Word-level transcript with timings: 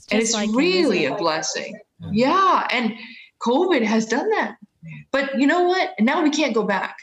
It's 0.00 0.12
and 0.12 0.22
it's 0.22 0.32
like 0.32 0.50
really 0.52 1.04
a 1.04 1.08
invisible. 1.08 1.16
blessing. 1.18 1.80
Yeah. 2.00 2.30
Yeah, 2.30 2.68
and 2.70 2.94
COVID 3.42 3.82
has 3.82 4.06
done 4.06 4.28
that. 4.30 4.56
But 5.10 5.38
you 5.38 5.46
know 5.46 5.64
what? 5.64 5.90
Now 6.00 6.22
we 6.22 6.30
can't 6.30 6.54
go 6.54 6.64
back. 6.64 6.96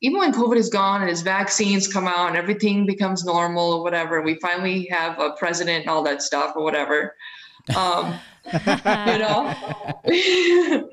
Even 0.00 0.18
when 0.18 0.32
COVID 0.32 0.56
is 0.56 0.68
gone 0.68 1.00
and 1.00 1.10
his 1.10 1.22
vaccines 1.22 1.92
come 1.92 2.06
out 2.06 2.28
and 2.28 2.36
everything 2.36 2.86
becomes 2.86 3.24
normal 3.24 3.72
or 3.72 3.82
whatever, 3.82 4.22
we 4.22 4.34
finally 4.36 4.86
have 4.92 5.18
a 5.18 5.30
president 5.32 5.80
and 5.80 5.90
all 5.90 6.04
that 6.04 6.22
stuff 6.22 6.52
or 6.54 6.62
whatever. 6.62 7.16
Um, 7.76 8.14
you 8.52 9.18
know, 9.18 9.54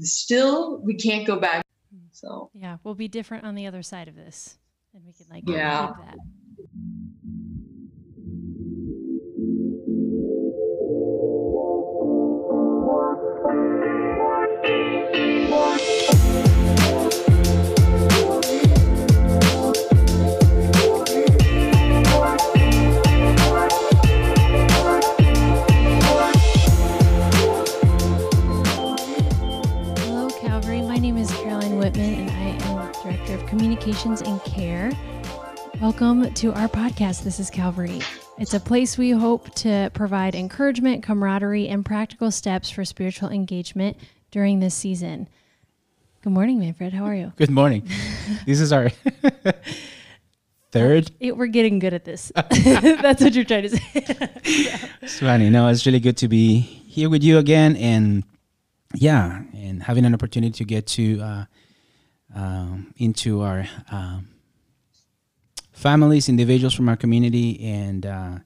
still 0.00 0.78
we 0.82 0.94
can't 0.94 1.26
go 1.26 1.40
back. 1.40 1.64
So 2.12 2.50
Yeah, 2.52 2.78
we'll 2.84 2.94
be 2.94 3.08
different 3.08 3.44
on 3.44 3.54
the 3.54 3.66
other 3.66 3.82
side 3.82 4.08
of 4.08 4.14
this, 4.14 4.58
and 4.92 5.04
we 5.06 5.12
can 5.12 5.26
like 5.30 5.44
Yeah. 5.46 5.92
Communications 33.48 34.20
and 34.20 34.44
Care. 34.44 34.92
Welcome 35.80 36.34
to 36.34 36.52
our 36.52 36.68
podcast. 36.68 37.24
This 37.24 37.40
is 37.40 37.48
Calvary. 37.48 38.00
It's 38.36 38.52
a 38.52 38.60
place 38.60 38.98
we 38.98 39.10
hope 39.10 39.54
to 39.56 39.90
provide 39.94 40.34
encouragement, 40.34 41.02
camaraderie, 41.02 41.66
and 41.66 41.82
practical 41.82 42.30
steps 42.30 42.68
for 42.68 42.84
spiritual 42.84 43.30
engagement 43.30 43.96
during 44.30 44.60
this 44.60 44.74
season. 44.74 45.28
Good 46.22 46.34
morning, 46.34 46.60
Manfred. 46.60 46.92
How 46.92 47.04
are 47.04 47.14
you? 47.14 47.32
Good 47.36 47.50
morning. 47.50 47.88
this 48.46 48.60
is 48.60 48.70
our 48.70 48.90
third. 50.70 51.10
It, 51.18 51.34
we're 51.38 51.46
getting 51.46 51.78
good 51.78 51.94
at 51.94 52.04
this. 52.04 52.30
That's 52.50 53.22
what 53.22 53.32
you're 53.32 53.44
trying 53.44 53.62
to 53.62 53.70
say. 53.70 53.80
It's 55.00 55.20
funny. 55.20 55.48
No, 55.48 55.68
it's 55.68 55.86
really 55.86 56.00
good 56.00 56.18
to 56.18 56.28
be 56.28 56.60
here 56.60 57.08
with 57.08 57.24
you 57.24 57.38
again, 57.38 57.76
and 57.76 58.24
yeah, 58.94 59.42
and 59.54 59.82
having 59.82 60.04
an 60.04 60.12
opportunity 60.12 60.52
to 60.52 60.64
get 60.64 60.86
to 60.88 61.20
uh, 61.22 61.44
um, 62.34 62.92
into 62.96 63.42
our 63.42 63.66
um, 63.90 64.28
families, 65.72 66.28
individuals 66.28 66.74
from 66.74 66.88
our 66.88 66.96
community, 66.96 67.60
and 67.64 68.04
uh, 68.06 68.38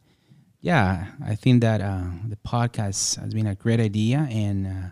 yeah, 0.60 1.06
I 1.24 1.34
think 1.34 1.62
that 1.62 1.80
uh, 1.80 2.04
the 2.28 2.36
podcast 2.36 3.20
has 3.20 3.34
been 3.34 3.46
a 3.46 3.54
great 3.54 3.80
idea, 3.80 4.28
and 4.30 4.66
uh, 4.66 4.88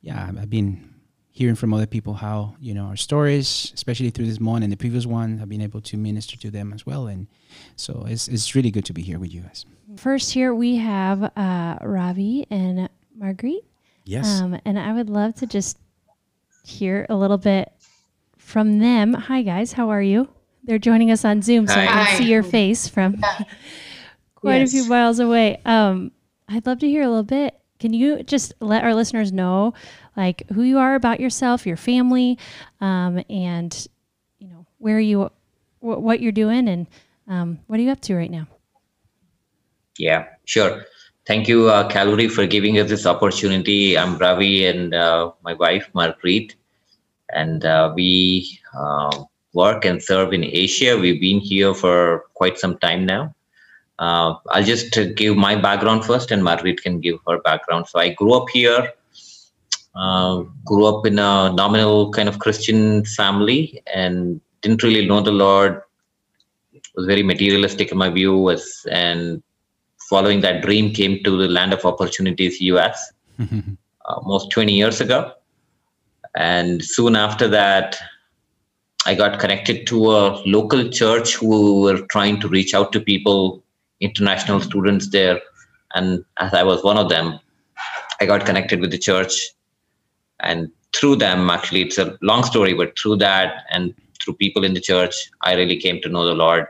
yeah, 0.00 0.30
I've 0.38 0.50
been 0.50 0.94
hearing 1.30 1.54
from 1.54 1.74
other 1.74 1.86
people 1.86 2.14
how 2.14 2.54
you 2.60 2.72
know 2.72 2.84
our 2.84 2.96
stories, 2.96 3.72
especially 3.74 4.10
through 4.10 4.26
this 4.26 4.40
one 4.40 4.62
and 4.62 4.72
the 4.72 4.76
previous 4.76 5.06
one, 5.06 5.38
I've 5.42 5.48
been 5.48 5.60
able 5.60 5.80
to 5.82 5.96
minister 5.96 6.36
to 6.38 6.50
them 6.50 6.72
as 6.72 6.86
well, 6.86 7.08
and 7.08 7.26
so 7.76 8.06
it's 8.08 8.28
it's 8.28 8.54
really 8.54 8.70
good 8.70 8.84
to 8.86 8.92
be 8.92 9.02
here 9.02 9.18
with 9.18 9.32
you 9.34 9.42
guys. 9.42 9.66
First, 9.96 10.32
here 10.32 10.54
we 10.54 10.76
have 10.76 11.22
uh, 11.36 11.78
Ravi 11.80 12.46
and 12.50 12.88
Marguerite. 13.16 13.64
Yes. 14.04 14.40
Um, 14.40 14.58
and 14.64 14.78
I 14.78 14.92
would 14.92 15.10
love 15.10 15.34
to 15.36 15.46
just 15.46 15.78
hear 16.64 17.06
a 17.08 17.16
little 17.16 17.38
bit 17.38 17.72
from 18.46 18.78
them. 18.78 19.12
Hi, 19.12 19.42
guys. 19.42 19.72
How 19.72 19.90
are 19.90 20.00
you? 20.00 20.28
They're 20.62 20.78
joining 20.78 21.10
us 21.10 21.24
on 21.24 21.42
Zoom, 21.42 21.66
so 21.66 21.74
I 21.74 21.84
Hi. 21.86 22.04
can 22.04 22.16
see 22.18 22.30
your 22.30 22.44
face 22.44 22.86
from 22.86 23.16
quite 24.36 24.62
a 24.62 24.66
few 24.66 24.88
miles 24.88 25.18
away. 25.18 25.60
Um, 25.64 26.12
I'd 26.48 26.64
love 26.64 26.78
to 26.78 26.88
hear 26.88 27.02
a 27.02 27.08
little 27.08 27.24
bit. 27.24 27.58
Can 27.80 27.92
you 27.92 28.22
just 28.22 28.54
let 28.60 28.84
our 28.84 28.94
listeners 28.94 29.32
know, 29.32 29.74
like, 30.16 30.48
who 30.54 30.62
you 30.62 30.78
are 30.78 30.94
about 30.94 31.18
yourself, 31.18 31.66
your 31.66 31.76
family, 31.76 32.38
um, 32.80 33.22
and 33.28 33.88
you 34.38 34.48
know 34.48 34.64
where 34.78 35.00
you, 35.00 35.28
wh- 35.80 36.00
what 36.00 36.20
you're 36.20 36.32
doing, 36.32 36.68
and 36.68 36.86
um, 37.26 37.58
what 37.66 37.80
are 37.80 37.82
you 37.82 37.90
up 37.90 38.00
to 38.02 38.14
right 38.14 38.30
now? 38.30 38.46
Yeah, 39.98 40.26
sure. 40.44 40.84
Thank 41.26 41.48
you, 41.48 41.68
uh, 41.68 41.88
Calvary, 41.88 42.28
for 42.28 42.46
giving 42.46 42.78
us 42.78 42.88
this 42.88 43.06
opportunity. 43.06 43.98
I'm 43.98 44.16
Ravi 44.18 44.66
and 44.66 44.94
uh, 44.94 45.32
my 45.42 45.54
wife, 45.54 45.90
Marguerite, 45.94 46.54
and 47.30 47.64
uh, 47.64 47.92
we 47.94 48.60
uh, 48.78 49.24
work 49.52 49.84
and 49.84 50.02
serve 50.02 50.32
in 50.32 50.44
Asia. 50.44 50.98
We've 50.98 51.20
been 51.20 51.40
here 51.40 51.74
for 51.74 52.24
quite 52.34 52.58
some 52.58 52.78
time 52.78 53.06
now. 53.06 53.34
Uh, 53.98 54.34
I'll 54.50 54.62
just 54.62 54.98
give 55.16 55.36
my 55.36 55.56
background 55.56 56.04
first, 56.04 56.30
and 56.30 56.44
Marguerite 56.44 56.82
can 56.82 57.00
give 57.00 57.18
her 57.26 57.40
background. 57.40 57.88
So 57.88 57.98
I 57.98 58.10
grew 58.10 58.34
up 58.34 58.48
here, 58.52 58.92
uh, 59.94 60.42
grew 60.64 60.84
up 60.86 61.06
in 61.06 61.18
a 61.18 61.52
nominal 61.52 62.12
kind 62.12 62.28
of 62.28 62.38
Christian 62.38 63.04
family, 63.04 63.82
and 63.92 64.40
didn't 64.60 64.82
really 64.82 65.06
know 65.06 65.20
the 65.20 65.32
Lord. 65.32 65.80
Was 66.94 67.06
very 67.06 67.22
materialistic 67.22 67.92
in 67.92 67.98
my 67.98 68.10
view, 68.10 68.36
was 68.36 68.86
and 68.90 69.42
following 70.08 70.40
that 70.40 70.62
dream 70.62 70.92
came 70.92 71.22
to 71.24 71.36
the 71.36 71.48
land 71.48 71.72
of 71.72 71.84
opportunities 71.84 72.60
us 72.60 73.12
almost 74.06 74.50
20 74.50 74.72
years 74.72 75.00
ago 75.00 75.32
and 76.36 76.84
soon 76.84 77.16
after 77.16 77.48
that 77.48 77.96
i 79.06 79.14
got 79.14 79.40
connected 79.40 79.86
to 79.86 80.10
a 80.10 80.40
local 80.46 80.88
church 80.88 81.36
who 81.36 81.80
were 81.82 82.00
trying 82.08 82.38
to 82.40 82.48
reach 82.48 82.74
out 82.74 82.92
to 82.92 83.00
people 83.00 83.62
international 84.00 84.60
students 84.60 85.08
there. 85.10 85.40
And 85.94 86.24
as 86.38 86.52
i 86.52 86.62
was 86.62 86.84
one 86.84 86.98
of 86.98 87.08
them 87.08 87.38
i 88.20 88.26
got 88.26 88.46
connected 88.46 88.80
with 88.80 88.90
the 88.90 88.98
church. 88.98 89.32
And 90.40 90.70
through 90.94 91.16
them 91.16 91.48
actually 91.50 91.82
it's 91.82 91.98
a 91.98 92.18
long 92.20 92.44
story 92.44 92.74
but 92.74 92.98
through 92.98 93.16
that 93.16 93.64
and 93.70 93.94
through 94.20 94.34
people 94.34 94.64
in 94.64 94.74
the 94.74 94.80
church 94.80 95.14
i 95.42 95.54
really 95.54 95.78
came 95.78 96.00
to 96.02 96.08
know 96.08 96.26
the 96.26 96.34
lord 96.34 96.66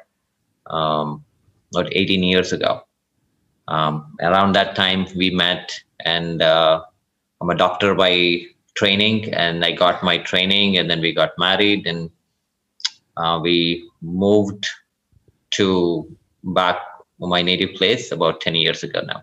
um, 0.66 1.24
about 1.72 1.92
18 1.92 2.22
years 2.22 2.52
ago. 2.52 2.82
Um, 3.68 4.14
around 4.20 4.52
that 4.52 4.76
time 4.76 5.06
we 5.16 5.30
met 5.30 5.72
and 6.04 6.42
uh, 6.42 6.82
i'm 7.40 7.50
a 7.50 7.56
doctor 7.56 7.94
by 7.94 8.46
training 8.76 9.32
and 9.34 9.64
i 9.64 9.72
got 9.72 10.02
my 10.02 10.18
training 10.18 10.76
and 10.78 10.90
then 10.90 11.00
we 11.00 11.12
got 11.12 11.30
married 11.38 11.86
and 11.86 12.10
uh, 13.16 13.38
we 13.42 13.88
moved 14.02 14.66
to 15.50 16.06
back 16.44 16.78
my 17.18 17.40
native 17.42 17.74
place 17.74 18.12
about 18.12 18.40
10 18.40 18.54
years 18.54 18.82
ago 18.82 19.00
now 19.06 19.22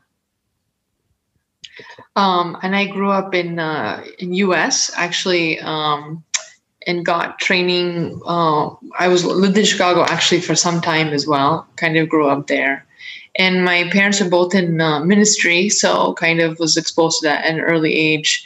Um, 2.16 2.58
and 2.62 2.76
I 2.76 2.86
grew 2.86 3.10
up 3.10 3.34
in 3.34 3.60
uh, 3.60 4.04
in 4.20 4.34
U.S. 4.34 4.92
actually, 4.96 5.60
um, 5.60 6.24
and 6.86 7.06
got 7.06 7.40
training. 7.40 8.22
Uh, 8.26 8.70
I 9.00 9.08
was 9.08 9.26
lived 9.26 9.58
in 9.58 9.66
Chicago 9.66 10.04
actually 10.04 10.42
for 10.42 10.56
some 10.56 10.82
time 10.82 11.08
as 11.08 11.26
well. 11.28 11.68
Kind 11.76 11.98
of 11.98 12.10
grew 12.10 12.28
up 12.28 12.48
there, 12.48 12.86
and 13.36 13.66
my 13.66 13.90
parents 13.90 14.22
are 14.22 14.30
both 14.30 14.54
in 14.54 14.80
uh, 14.80 15.00
ministry, 15.00 15.70
so 15.70 16.14
kind 16.14 16.40
of 16.40 16.60
was 16.60 16.78
exposed 16.78 17.22
to 17.22 17.28
that 17.28 17.46
at 17.46 17.54
an 17.56 17.62
early 17.62 17.94
age, 17.94 18.46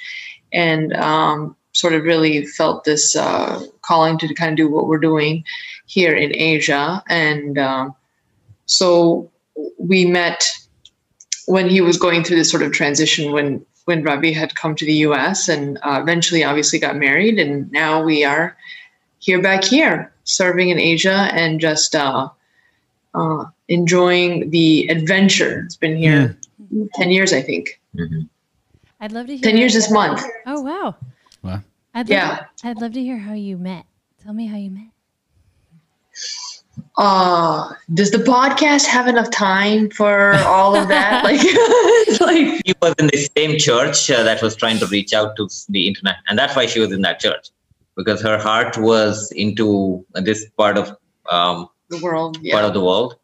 and 0.54 0.94
um, 0.94 1.56
sort 1.74 1.94
of 1.94 2.04
really 2.04 2.46
felt 2.46 2.84
this 2.84 3.16
uh, 3.16 3.64
calling 3.82 4.18
to 4.18 4.34
kind 4.34 4.52
of 4.52 4.58
do 4.58 4.70
what 4.70 4.88
we're 4.88 4.98
doing 4.98 5.44
here 5.86 6.16
in 6.16 6.36
Asia, 6.36 7.04
and 7.10 7.58
um, 7.58 7.96
so 8.66 9.30
we 9.78 10.06
met 10.06 10.50
when 11.46 11.70
he 11.70 11.82
was 11.82 11.98
going 11.98 12.24
through 12.24 12.36
this 12.36 12.52
sort 12.52 12.64
of 12.64 12.72
transition 12.72 13.32
when 13.32 13.66
when 13.86 14.04
Ravi 14.04 14.34
had 14.34 14.56
come 14.56 14.76
to 14.76 14.86
the 14.86 14.94
U.S. 15.08 15.48
and 15.48 15.78
uh, 15.82 16.00
eventually, 16.02 16.44
obviously, 16.44 16.78
got 16.78 16.98
married, 16.98 17.40
and 17.40 17.72
now 17.72 18.04
we 18.04 18.26
are 18.26 18.58
here 19.20 19.42
back 19.42 19.64
here 19.64 20.12
serving 20.26 20.70
in 20.70 20.78
Asia 20.78 21.30
and 21.32 21.62
just 21.62 21.96
uh, 21.96 22.28
uh, 23.16 23.46
enjoying 23.70 24.50
the 24.50 24.88
adventure. 24.90 25.64
It's 25.66 25.78
been 25.78 25.96
here 25.96 26.38
ten 26.96 27.12
years, 27.12 27.32
I 27.32 27.42
think. 27.42 27.80
I'd 29.00 29.12
love 29.12 29.28
to 29.28 29.34
hear. 29.38 29.44
Ten 29.44 29.58
years 29.58 29.74
this 29.74 29.92
month. 29.92 30.22
Oh 30.46 30.62
wow. 30.62 30.96
Wow. 31.44 31.62
I'd 31.94 32.02
love, 32.02 32.10
Yeah. 32.10 32.46
I'd 32.64 32.82
love 32.82 32.94
to 32.94 33.02
hear 33.02 33.18
how 33.18 33.34
you 33.34 33.58
met. 33.58 33.86
Tell 34.24 34.34
me 34.34 34.48
how 34.48 34.58
you 34.58 34.72
met. 34.72 34.88
Uh, 36.98 37.74
does 37.94 38.12
the 38.12 38.18
podcast 38.20 38.86
have 38.86 39.08
enough 39.08 39.30
time 39.32 39.90
for 39.90 40.34
all 40.46 40.76
of 40.76 40.88
that? 40.88 41.24
like, 41.30 41.42
like 42.22 42.62
she 42.66 42.74
was 42.82 42.94
in 43.00 43.08
the 43.08 43.30
same 43.38 43.58
church 43.58 44.10
uh, 44.12 44.24
that 44.24 44.42
was 44.42 44.56
trying 44.56 44.78
to 44.80 44.86
reach 44.88 45.14
out 45.14 45.36
to 45.38 45.48
the 45.70 45.88
internet 45.88 46.16
and 46.28 46.38
that's 46.38 46.56
why 46.56 46.66
she 46.66 46.80
was 46.80 46.92
in 46.92 47.02
that 47.02 47.20
church 47.20 47.50
because 47.96 48.22
her 48.22 48.38
heart 48.38 48.78
was 48.78 49.32
into 49.32 50.06
this 50.16 50.50
part 50.58 50.78
of 50.78 50.96
um, 51.30 51.68
the 51.90 51.98
world. 52.00 52.36
part 52.36 52.46
Yeah. 52.46 52.66
of 52.66 52.74
the 52.74 52.84
world 52.84 53.16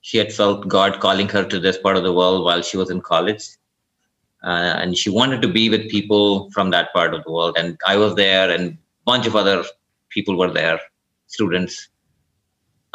she 0.00 0.18
had 0.18 0.32
felt 0.32 0.68
god 0.68 1.00
calling 1.00 1.28
her 1.28 1.44
to 1.44 1.58
this 1.60 1.78
part 1.78 1.96
of 1.96 2.02
the 2.04 2.12
world 2.12 2.44
while 2.44 2.62
she 2.62 2.76
was 2.76 2.90
in 2.90 3.00
college 3.00 3.44
uh, 4.46 4.74
and 4.80 4.96
she 4.96 5.10
wanted 5.10 5.42
to 5.42 5.48
be 5.48 5.68
with 5.68 5.90
people 5.90 6.50
from 6.52 6.70
that 6.70 6.92
part 6.92 7.12
of 7.14 7.22
the 7.24 7.32
world 7.32 7.56
and 7.58 7.76
i 7.86 7.96
was 7.96 8.14
there 8.14 8.50
and 8.50 8.72
a 8.72 8.78
bunch 9.04 9.26
of 9.26 9.36
other 9.36 9.64
people 10.10 10.38
were 10.38 10.52
there 10.52 10.80
students 11.26 11.88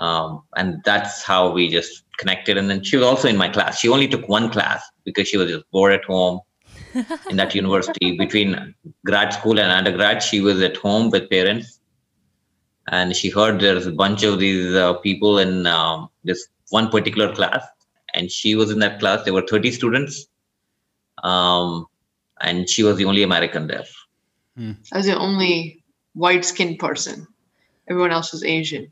um, 0.02 0.42
and 0.56 0.82
that's 0.84 1.24
how 1.24 1.52
we 1.52 1.70
just 1.70 2.04
connected. 2.18 2.58
And 2.58 2.70
then 2.70 2.84
she 2.84 2.98
was 2.98 3.06
also 3.06 3.28
in 3.28 3.38
my 3.38 3.50
class. 3.50 3.80
She 3.80 3.88
only 3.88 4.08
took 4.08 4.28
one 4.28 4.50
class 4.50 4.84
because 5.06 5.28
she 5.28 5.38
was 5.38 5.50
just 5.52 5.70
bored 5.72 5.94
at 5.94 6.04
home 6.06 6.40
in 7.30 7.38
that 7.38 7.54
university. 7.54 8.18
Between 8.18 8.74
grad 9.06 9.34
school 9.34 9.60
and 9.60 9.72
undergrad, 9.72 10.24
she 10.24 10.42
was 10.42 10.62
at 10.62 10.76
home 10.78 11.12
with 11.12 11.30
parents, 11.30 11.80
and 12.88 13.16
she 13.16 13.30
heard 13.30 13.60
there's 13.60 13.86
a 13.86 13.92
bunch 13.92 14.24
of 14.24 14.40
these 14.40 14.74
uh, 14.74 14.94
people 14.96 15.38
in 15.38 15.68
um, 15.68 16.10
this 16.24 16.48
one 16.70 16.90
particular 16.90 17.34
class, 17.34 17.64
and 18.16 18.32
she 18.32 18.56
was 18.56 18.72
in 18.72 18.80
that 18.80 19.00
class. 19.00 19.24
There 19.24 19.34
were 19.34 19.46
30 19.48 19.72
students, 19.72 20.28
um, 21.24 21.86
and 22.40 22.70
she 22.70 22.84
was 22.84 22.98
the 22.98 23.06
only 23.06 23.24
American 23.24 23.68
there. 23.68 23.86
I 24.58 24.98
was 24.98 25.06
the 25.06 25.18
only 25.18 25.84
white 26.14 26.46
skinned 26.46 26.80
person. 26.80 27.28
Everyone 27.88 28.12
else 28.12 28.32
was 28.32 28.44
Asian. 28.44 28.92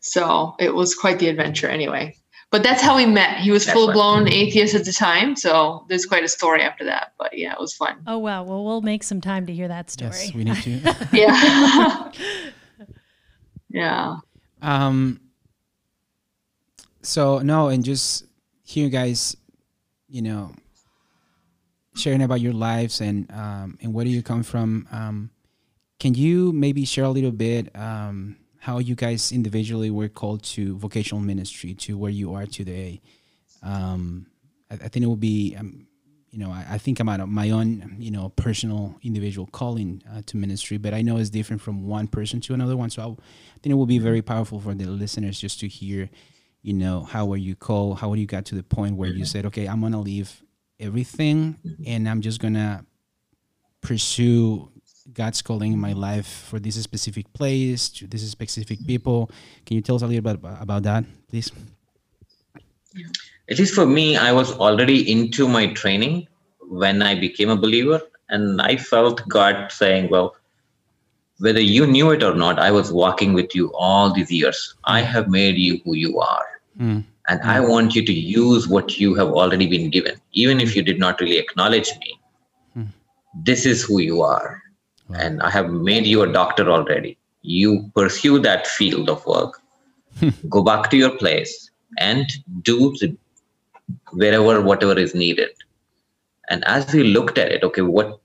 So 0.00 0.54
it 0.58 0.74
was 0.74 0.94
quite 0.94 1.18
the 1.18 1.28
adventure 1.28 1.68
anyway. 1.68 2.16
But 2.50 2.62
that's 2.62 2.80
how 2.80 2.96
we 2.96 3.04
met. 3.04 3.38
He 3.38 3.50
was 3.50 3.66
That's 3.66 3.76
full 3.76 3.92
blown 3.92 4.26
atheist 4.26 4.74
at 4.74 4.84
the 4.84 4.92
time. 4.92 5.36
So 5.36 5.84
there's 5.88 6.06
quite 6.06 6.24
a 6.24 6.28
story 6.28 6.62
after 6.62 6.84
that. 6.84 7.12
But 7.18 7.36
yeah, 7.36 7.52
it 7.52 7.60
was 7.60 7.74
fun. 7.74 7.98
Oh 8.06 8.18
wow. 8.18 8.42
Well, 8.42 8.64
we'll 8.64 8.80
make 8.80 9.02
some 9.02 9.20
time 9.20 9.44
to 9.46 9.52
hear 9.52 9.68
that 9.68 9.90
story. 9.90 10.12
Yes, 10.12 10.34
we 10.34 10.44
need 10.44 10.56
to. 10.62 10.96
Yeah. 11.12 12.12
yeah. 13.68 14.16
um. 14.62 15.20
So 17.02 17.40
no, 17.40 17.68
and 17.68 17.84
just 17.84 18.24
hear 18.62 18.84
you 18.84 18.90
guys, 18.90 19.36
you 20.08 20.22
know, 20.22 20.52
sharing 21.98 22.22
about 22.22 22.40
your 22.40 22.52
lives 22.52 23.00
and 23.00 23.30
um 23.32 23.78
and 23.80 23.92
where 23.92 24.04
do 24.04 24.10
you 24.10 24.22
come 24.22 24.42
from. 24.42 24.86
Um, 24.90 25.30
can 25.98 26.14
you 26.14 26.52
maybe 26.52 26.84
share 26.84 27.04
a 27.04 27.10
little 27.10 27.32
bit 27.32 27.74
um 27.76 28.36
how 28.60 28.78
you 28.78 28.94
guys 28.94 29.32
individually 29.32 29.90
were 29.90 30.08
called 30.08 30.42
to 30.42 30.76
vocational 30.76 31.22
ministry 31.22 31.74
to 31.74 31.96
where 31.96 32.10
you 32.10 32.34
are 32.34 32.46
today? 32.46 33.00
Um, 33.62 34.26
I, 34.70 34.74
I 34.74 34.88
think 34.88 35.04
it 35.04 35.08
would 35.08 35.20
be 35.20 35.56
um, 35.56 35.88
you 36.30 36.38
know, 36.38 36.50
I, 36.50 36.64
I 36.72 36.78
think 36.78 37.00
I'm 37.00 37.08
out 37.08 37.20
of 37.20 37.28
my 37.28 37.50
own, 37.50 37.96
you 37.98 38.10
know, 38.10 38.28
personal 38.28 38.98
individual 39.02 39.48
calling 39.50 40.02
uh, 40.12 40.22
to 40.26 40.36
ministry, 40.36 40.76
but 40.76 40.92
I 40.92 41.02
know 41.02 41.16
it's 41.16 41.30
different 41.30 41.62
from 41.62 41.86
one 41.86 42.06
person 42.06 42.40
to 42.42 42.54
another 42.54 42.76
one. 42.76 42.90
So 42.90 43.02
I 43.02 43.58
think 43.62 43.72
it 43.72 43.74
will 43.74 43.86
be 43.86 43.98
very 43.98 44.20
powerful 44.22 44.60
for 44.60 44.74
the 44.74 44.84
listeners 44.84 45.40
just 45.40 45.58
to 45.60 45.68
hear, 45.68 46.10
you 46.62 46.74
know, 46.74 47.04
how 47.04 47.24
were 47.24 47.38
you 47.38 47.56
called, 47.56 47.98
how 48.00 48.12
you 48.12 48.26
got 48.26 48.44
to 48.46 48.54
the 48.54 48.62
point 48.62 48.96
where 48.96 49.08
you 49.08 49.24
said, 49.24 49.46
okay, 49.46 49.66
I'm 49.66 49.80
gonna 49.80 50.00
leave 50.00 50.42
everything 50.80 51.56
mm-hmm. 51.64 51.82
and 51.86 52.08
I'm 52.08 52.20
just 52.20 52.40
gonna 52.40 52.84
pursue 53.80 54.70
God's 55.12 55.42
calling 55.42 55.72
in 55.72 55.78
my 55.78 55.92
life 55.92 56.46
for 56.48 56.58
this 56.58 56.80
specific 56.82 57.32
place, 57.32 57.88
to 57.90 58.06
this 58.06 58.28
specific 58.30 58.78
mm-hmm. 58.78 58.86
people. 58.86 59.30
Can 59.64 59.76
you 59.76 59.82
tell 59.82 59.96
us 59.96 60.02
a 60.02 60.06
little 60.06 60.22
bit 60.22 60.34
about, 60.34 60.62
about 60.62 60.82
that, 60.82 61.04
please? 61.28 61.50
at 63.50 63.58
least 63.58 63.74
for 63.74 63.86
me, 63.86 64.16
I 64.16 64.32
was 64.32 64.52
already 64.52 65.10
into 65.10 65.48
my 65.48 65.72
training 65.72 66.28
when 66.60 67.02
I 67.02 67.14
became 67.14 67.48
a 67.50 67.56
believer. 67.56 68.00
And 68.28 68.60
I 68.60 68.76
felt 68.76 69.26
God 69.28 69.72
saying, 69.72 70.10
Well, 70.10 70.36
whether 71.38 71.60
you 71.60 71.86
knew 71.86 72.10
it 72.10 72.22
or 72.22 72.34
not, 72.34 72.58
I 72.58 72.70
was 72.70 72.92
walking 72.92 73.32
with 73.32 73.54
you 73.54 73.72
all 73.74 74.12
these 74.12 74.30
years. 74.30 74.74
I 74.84 75.00
mm. 75.00 75.06
have 75.06 75.28
made 75.28 75.56
you 75.56 75.80
who 75.84 75.94
you 75.94 76.20
are. 76.20 76.44
Mm. 76.78 77.04
And 77.28 77.40
I 77.42 77.60
want 77.60 77.94
you 77.94 78.04
to 78.04 78.12
use 78.12 78.68
what 78.68 78.98
you 78.98 79.14
have 79.14 79.28
already 79.28 79.66
been 79.66 79.90
given, 79.90 80.20
even 80.32 80.60
if 80.60 80.74
you 80.74 80.82
did 80.82 80.98
not 80.98 81.20
really 81.20 81.38
acknowledge 81.38 81.90
me. 82.00 82.20
Hmm. 82.74 82.84
This 83.42 83.66
is 83.66 83.82
who 83.82 84.00
you 84.00 84.22
are. 84.22 84.62
Wow. 85.08 85.16
And 85.18 85.42
I 85.42 85.50
have 85.50 85.70
made 85.70 86.06
you 86.06 86.22
a 86.22 86.32
doctor 86.32 86.70
already. 86.70 87.18
You 87.42 87.90
pursue 87.94 88.38
that 88.40 88.66
field 88.66 89.08
of 89.08 89.24
work, 89.26 89.60
go 90.48 90.62
back 90.62 90.90
to 90.90 90.96
your 90.96 91.16
place 91.16 91.70
and 91.98 92.26
do 92.62 92.94
the 93.00 93.16
wherever 94.12 94.60
whatever 94.60 94.98
is 94.98 95.14
needed 95.14 95.50
and 96.48 96.64
as 96.66 96.92
we 96.92 97.04
looked 97.04 97.38
at 97.38 97.50
it 97.50 97.64
okay 97.64 97.82
what 97.82 98.20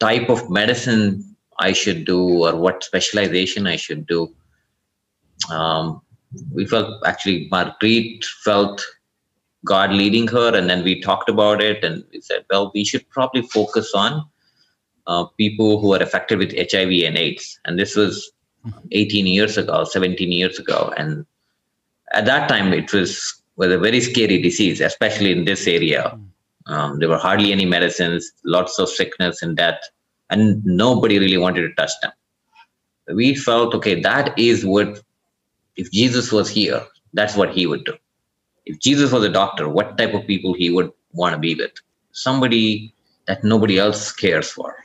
type 0.00 0.28
of 0.28 0.48
medicine 0.50 1.24
i 1.58 1.72
should 1.72 2.04
do 2.04 2.44
or 2.46 2.54
what 2.56 2.84
specialization 2.84 3.66
i 3.66 3.76
should 3.76 4.06
do 4.06 4.32
um, 5.50 6.00
we 6.52 6.66
felt 6.66 7.04
actually 7.06 7.48
marguerite 7.50 8.24
felt 8.44 8.84
god 9.64 9.92
leading 9.92 10.26
her 10.28 10.54
and 10.56 10.68
then 10.70 10.84
we 10.84 11.00
talked 11.00 11.28
about 11.28 11.62
it 11.62 11.82
and 11.84 12.04
we 12.12 12.20
said 12.20 12.44
well 12.50 12.70
we 12.74 12.84
should 12.84 13.08
probably 13.10 13.42
focus 13.42 13.92
on 13.94 14.24
uh, 15.06 15.24
people 15.36 15.80
who 15.80 15.94
are 15.94 16.02
affected 16.02 16.38
with 16.38 16.52
hiv 16.52 16.92
and 17.08 17.16
aids 17.16 17.58
and 17.64 17.78
this 17.78 17.96
was 17.96 18.30
18 18.92 19.26
years 19.26 19.56
ago 19.56 19.84
17 19.84 20.30
years 20.30 20.58
ago 20.58 20.92
and 20.96 21.24
at 22.12 22.26
that 22.26 22.48
time 22.48 22.72
it 22.72 22.92
was 22.92 23.38
was 23.58 23.72
a 23.72 23.78
very 23.78 24.00
scary 24.00 24.40
disease, 24.40 24.80
especially 24.80 25.32
in 25.32 25.44
this 25.44 25.66
area. 25.66 26.18
Um, 26.66 27.00
there 27.00 27.08
were 27.08 27.18
hardly 27.18 27.52
any 27.52 27.66
medicines, 27.66 28.32
lots 28.44 28.78
of 28.78 28.88
sickness 28.88 29.42
and 29.42 29.56
death, 29.56 29.80
and 30.30 30.64
nobody 30.64 31.18
really 31.18 31.36
wanted 31.36 31.62
to 31.62 31.74
touch 31.74 31.90
them. 32.00 32.12
We 33.14 33.34
felt, 33.34 33.74
okay, 33.74 34.00
that 34.00 34.38
is 34.38 34.64
what, 34.64 35.02
if 35.78 35.90
Jesus 35.92 36.30
was 36.32 36.50
here, 36.50 36.82
that's 37.14 37.36
what 37.36 37.50
he 37.54 37.66
would 37.66 37.84
do. 37.84 37.94
If 38.66 38.80
Jesus 38.80 39.12
was 39.12 39.24
a 39.24 39.30
doctor, 39.30 39.68
what 39.68 39.96
type 39.96 40.12
of 40.12 40.26
people 40.26 40.52
he 40.52 40.68
would 40.70 40.90
want 41.12 41.34
to 41.34 41.38
be 41.38 41.54
with? 41.54 41.72
Somebody 42.12 42.92
that 43.26 43.44
nobody 43.44 43.78
else 43.78 44.12
cares 44.12 44.50
for, 44.50 44.76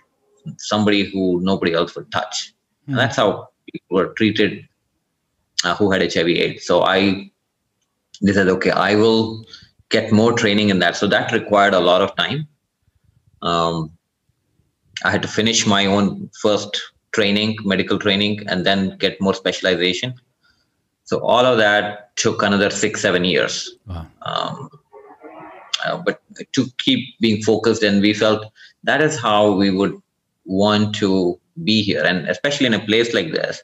somebody 0.57 1.03
who 1.03 1.41
nobody 1.41 1.73
else 1.73 1.95
would 1.95 2.11
touch. 2.11 2.53
And 2.87 2.97
that's 2.97 3.17
how 3.17 3.49
people 3.71 3.97
were 3.97 4.13
treated 4.13 4.65
uh, 5.63 5.75
who 5.75 5.91
had 5.91 6.01
HIV/AIDS. 6.01 6.65
So 6.65 6.83
I 6.83 7.31
they 8.21 8.33
said, 8.33 8.47
okay, 8.47 8.71
I 8.71 8.95
will 8.95 9.45
get 9.89 10.11
more 10.11 10.33
training 10.33 10.69
in 10.69 10.79
that. 10.79 10.95
So 10.95 11.07
that 11.07 11.31
required 11.31 11.73
a 11.73 11.79
lot 11.79 12.01
of 12.01 12.15
time. 12.15 12.47
Um, 13.41 13.91
I 15.03 15.11
had 15.11 15.21
to 15.23 15.27
finish 15.27 15.65
my 15.65 15.85
own 15.85 16.29
first 16.41 16.81
training, 17.13 17.57
medical 17.63 17.99
training, 17.99 18.47
and 18.47 18.65
then 18.65 18.97
get 18.97 19.19
more 19.19 19.33
specialization. 19.33 20.13
So 21.13 21.19
all 21.19 21.45
of 21.45 21.59
that 21.59 22.15
took 22.15 22.41
another 22.41 22.71
six, 22.71 22.99
seven 22.99 23.23
years. 23.23 23.75
Wow. 23.85 24.07
Um, 24.23 24.69
uh, 25.85 25.97
but 26.03 26.19
to 26.53 26.65
keep 26.79 27.19
being 27.19 27.43
focused, 27.43 27.83
and 27.83 28.01
we 28.01 28.15
felt 28.15 28.47
that 28.83 28.99
is 28.99 29.19
how 29.19 29.51
we 29.51 29.69
would 29.69 29.95
want 30.45 30.95
to 30.95 31.39
be 31.63 31.83
here, 31.83 32.03
and 32.03 32.27
especially 32.27 32.65
in 32.65 32.73
a 32.73 32.83
place 32.83 33.13
like 33.13 33.31
this, 33.31 33.61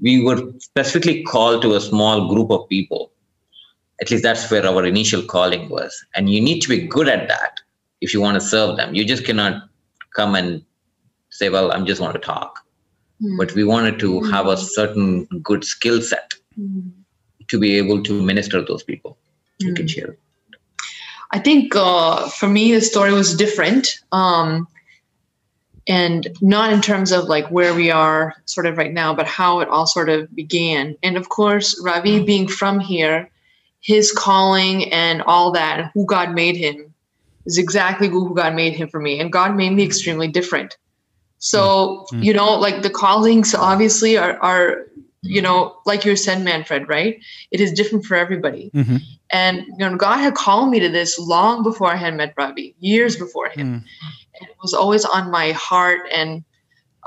we 0.00 0.22
were 0.22 0.52
specifically 0.58 1.22
called 1.22 1.62
to 1.62 1.76
a 1.76 1.80
small 1.80 2.28
group 2.28 2.50
of 2.50 2.68
people. 2.68 3.10
At 4.02 4.10
least 4.10 4.22
that's 4.22 4.50
where 4.50 4.66
our 4.66 4.84
initial 4.84 5.22
calling 5.22 5.70
was. 5.70 5.98
And 6.14 6.28
you 6.28 6.42
need 6.42 6.60
to 6.60 6.68
be 6.68 6.86
good 6.86 7.08
at 7.08 7.26
that 7.28 7.58
if 8.02 8.12
you 8.12 8.20
want 8.20 8.34
to 8.34 8.46
serve 8.46 8.76
them. 8.76 8.94
You 8.94 9.06
just 9.06 9.24
cannot 9.24 9.62
come 10.14 10.34
and 10.34 10.62
say 11.30 11.48
well 11.48 11.72
i'm 11.72 11.86
just 11.86 12.02
want 12.02 12.12
to 12.12 12.20
talk. 12.20 12.58
But 13.38 13.54
we 13.54 13.64
wanted 13.64 13.98
to 14.00 14.20
have 14.24 14.46
a 14.46 14.58
certain 14.58 15.24
good 15.42 15.64
skill 15.64 16.02
set 16.02 16.34
to 17.48 17.58
be 17.58 17.76
able 17.76 18.02
to 18.02 18.22
minister 18.22 18.60
to 18.60 18.64
those 18.64 18.82
people 18.82 19.18
you 19.58 19.74
can 19.74 19.86
share 19.86 20.16
I 21.32 21.38
think 21.38 21.74
uh, 21.74 22.28
for 22.28 22.46
me, 22.46 22.74
the 22.74 22.82
story 22.82 23.12
was 23.12 23.34
different. 23.34 23.98
Um, 24.12 24.68
and 25.88 26.28
not 26.40 26.72
in 26.72 26.80
terms 26.80 27.10
of 27.10 27.24
like 27.24 27.50
where 27.50 27.74
we 27.74 27.90
are 27.90 28.34
sort 28.44 28.66
of 28.66 28.76
right 28.76 28.92
now, 28.92 29.14
but 29.14 29.26
how 29.26 29.60
it 29.60 29.68
all 29.68 29.86
sort 29.86 30.08
of 30.08 30.32
began. 30.34 30.96
And 31.02 31.16
of 31.16 31.28
course, 31.28 31.80
Ravi 31.82 32.22
being 32.22 32.46
from 32.46 32.78
here, 32.78 33.30
his 33.80 34.12
calling 34.12 34.92
and 34.92 35.22
all 35.22 35.50
that, 35.52 35.80
and 35.80 35.90
who 35.92 36.06
God 36.06 36.34
made 36.34 36.56
him 36.56 36.94
is 37.46 37.58
exactly 37.58 38.08
who 38.08 38.32
God 38.34 38.54
made 38.54 38.74
him 38.74 38.88
for 38.88 39.00
me. 39.00 39.18
And 39.18 39.32
God 39.32 39.56
made 39.56 39.70
me 39.70 39.82
extremely 39.82 40.28
different. 40.28 40.76
So, 41.38 42.06
Mm. 42.12 42.24
you 42.24 42.32
know, 42.34 42.54
like 42.60 42.82
the 42.82 42.90
callings 42.90 43.52
obviously 43.52 44.16
are, 44.16 44.38
are, 44.40 44.86
you 45.22 45.40
know, 45.40 45.76
like 45.86 46.04
you 46.04 46.16
said, 46.16 46.42
Manfred, 46.42 46.88
right? 46.88 47.20
It 47.50 47.60
is 47.60 47.72
different 47.72 48.04
for 48.04 48.16
everybody. 48.16 48.70
Mm-hmm. 48.74 48.96
And 49.30 49.64
you 49.66 49.78
know, 49.78 49.96
God 49.96 50.18
had 50.18 50.34
called 50.34 50.70
me 50.70 50.80
to 50.80 50.88
this 50.88 51.18
long 51.18 51.62
before 51.62 51.88
I 51.88 51.96
had 51.96 52.14
met 52.14 52.34
Ravi, 52.36 52.74
years 52.80 53.16
before 53.16 53.48
him. 53.48 53.66
Mm. 53.66 53.84
And 54.40 54.48
it 54.50 54.56
was 54.60 54.74
always 54.74 55.04
on 55.04 55.30
my 55.30 55.52
heart. 55.52 56.00
And 56.12 56.44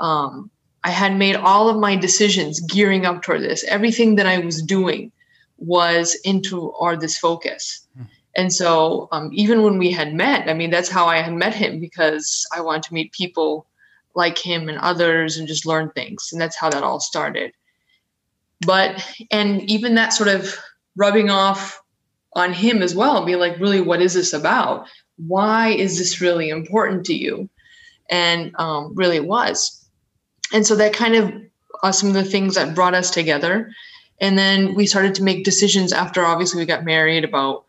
um, 0.00 0.50
I 0.82 0.90
had 0.90 1.16
made 1.16 1.36
all 1.36 1.68
of 1.68 1.78
my 1.78 1.94
decisions 1.94 2.60
gearing 2.60 3.04
up 3.04 3.22
toward 3.22 3.42
this. 3.42 3.64
Everything 3.64 4.16
that 4.16 4.26
I 4.26 4.38
was 4.38 4.62
doing 4.62 5.12
was 5.58 6.16
into 6.24 6.68
or 6.68 6.96
this 6.96 7.18
focus. 7.18 7.86
Hmm. 7.96 8.04
And 8.36 8.52
so 8.52 9.08
um, 9.12 9.30
even 9.32 9.62
when 9.62 9.78
we 9.78 9.90
had 9.90 10.14
met, 10.14 10.48
I 10.48 10.54
mean, 10.54 10.70
that's 10.70 10.90
how 10.90 11.06
I 11.06 11.22
had 11.22 11.32
met 11.32 11.54
him 11.54 11.80
because 11.80 12.46
I 12.54 12.60
wanted 12.60 12.82
to 12.84 12.94
meet 12.94 13.12
people 13.12 13.66
like 14.14 14.38
him 14.38 14.68
and 14.68 14.78
others 14.78 15.36
and 15.36 15.48
just 15.48 15.66
learn 15.66 15.90
things. 15.90 16.28
And 16.32 16.40
that's 16.40 16.56
how 16.56 16.70
that 16.70 16.82
all 16.82 17.00
started. 17.00 17.52
But, 18.64 19.04
and 19.30 19.68
even 19.70 19.94
that 19.94 20.12
sort 20.12 20.28
of 20.28 20.56
rubbing 20.96 21.30
off 21.30 21.82
on 22.34 22.52
him 22.52 22.82
as 22.82 22.94
well, 22.94 23.24
be 23.24 23.36
like, 23.36 23.58
really, 23.58 23.80
what 23.80 24.00
is 24.00 24.14
this 24.14 24.32
about? 24.32 24.88
Why 25.16 25.68
is 25.68 25.98
this 25.98 26.20
really 26.20 26.48
important 26.48 27.06
to 27.06 27.14
you? 27.14 27.48
And 28.10 28.54
um, 28.58 28.94
really, 28.94 29.20
was. 29.20 29.84
And 30.52 30.66
so 30.66 30.76
that 30.76 30.92
kind 30.92 31.16
of 31.16 31.32
are 31.82 31.92
some 31.92 32.08
of 32.08 32.14
the 32.14 32.24
things 32.24 32.54
that 32.54 32.74
brought 32.74 32.94
us 32.94 33.10
together. 33.10 33.70
And 34.20 34.38
then 34.38 34.74
we 34.74 34.86
started 34.86 35.14
to 35.16 35.22
make 35.22 35.44
decisions 35.44 35.92
after 35.92 36.24
obviously 36.24 36.60
we 36.60 36.66
got 36.66 36.84
married 36.84 37.24
about 37.24 37.64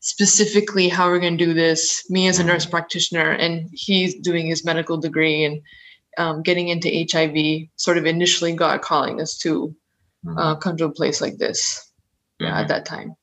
specifically 0.00 0.88
how 0.88 1.08
we're 1.08 1.20
going 1.20 1.38
to 1.38 1.44
do 1.44 1.54
this. 1.54 2.08
Me 2.10 2.28
as 2.28 2.38
a 2.38 2.44
nurse 2.44 2.66
practitioner, 2.66 3.30
and 3.30 3.68
he's 3.72 4.14
doing 4.14 4.46
his 4.46 4.64
medical 4.64 4.96
degree 4.96 5.44
and 5.44 5.62
um, 6.18 6.42
getting 6.42 6.68
into 6.68 7.06
HIV. 7.10 7.68
Sort 7.76 7.98
of 7.98 8.06
initially, 8.06 8.52
God 8.52 8.82
calling 8.82 9.20
us 9.20 9.36
to 9.38 9.74
uh, 10.36 10.56
come 10.56 10.76
to 10.76 10.86
a 10.86 10.90
place 10.90 11.20
like 11.20 11.38
this. 11.38 11.90
Yeah, 12.40 12.60
at 12.60 12.68
that 12.68 12.84
time. 12.84 13.16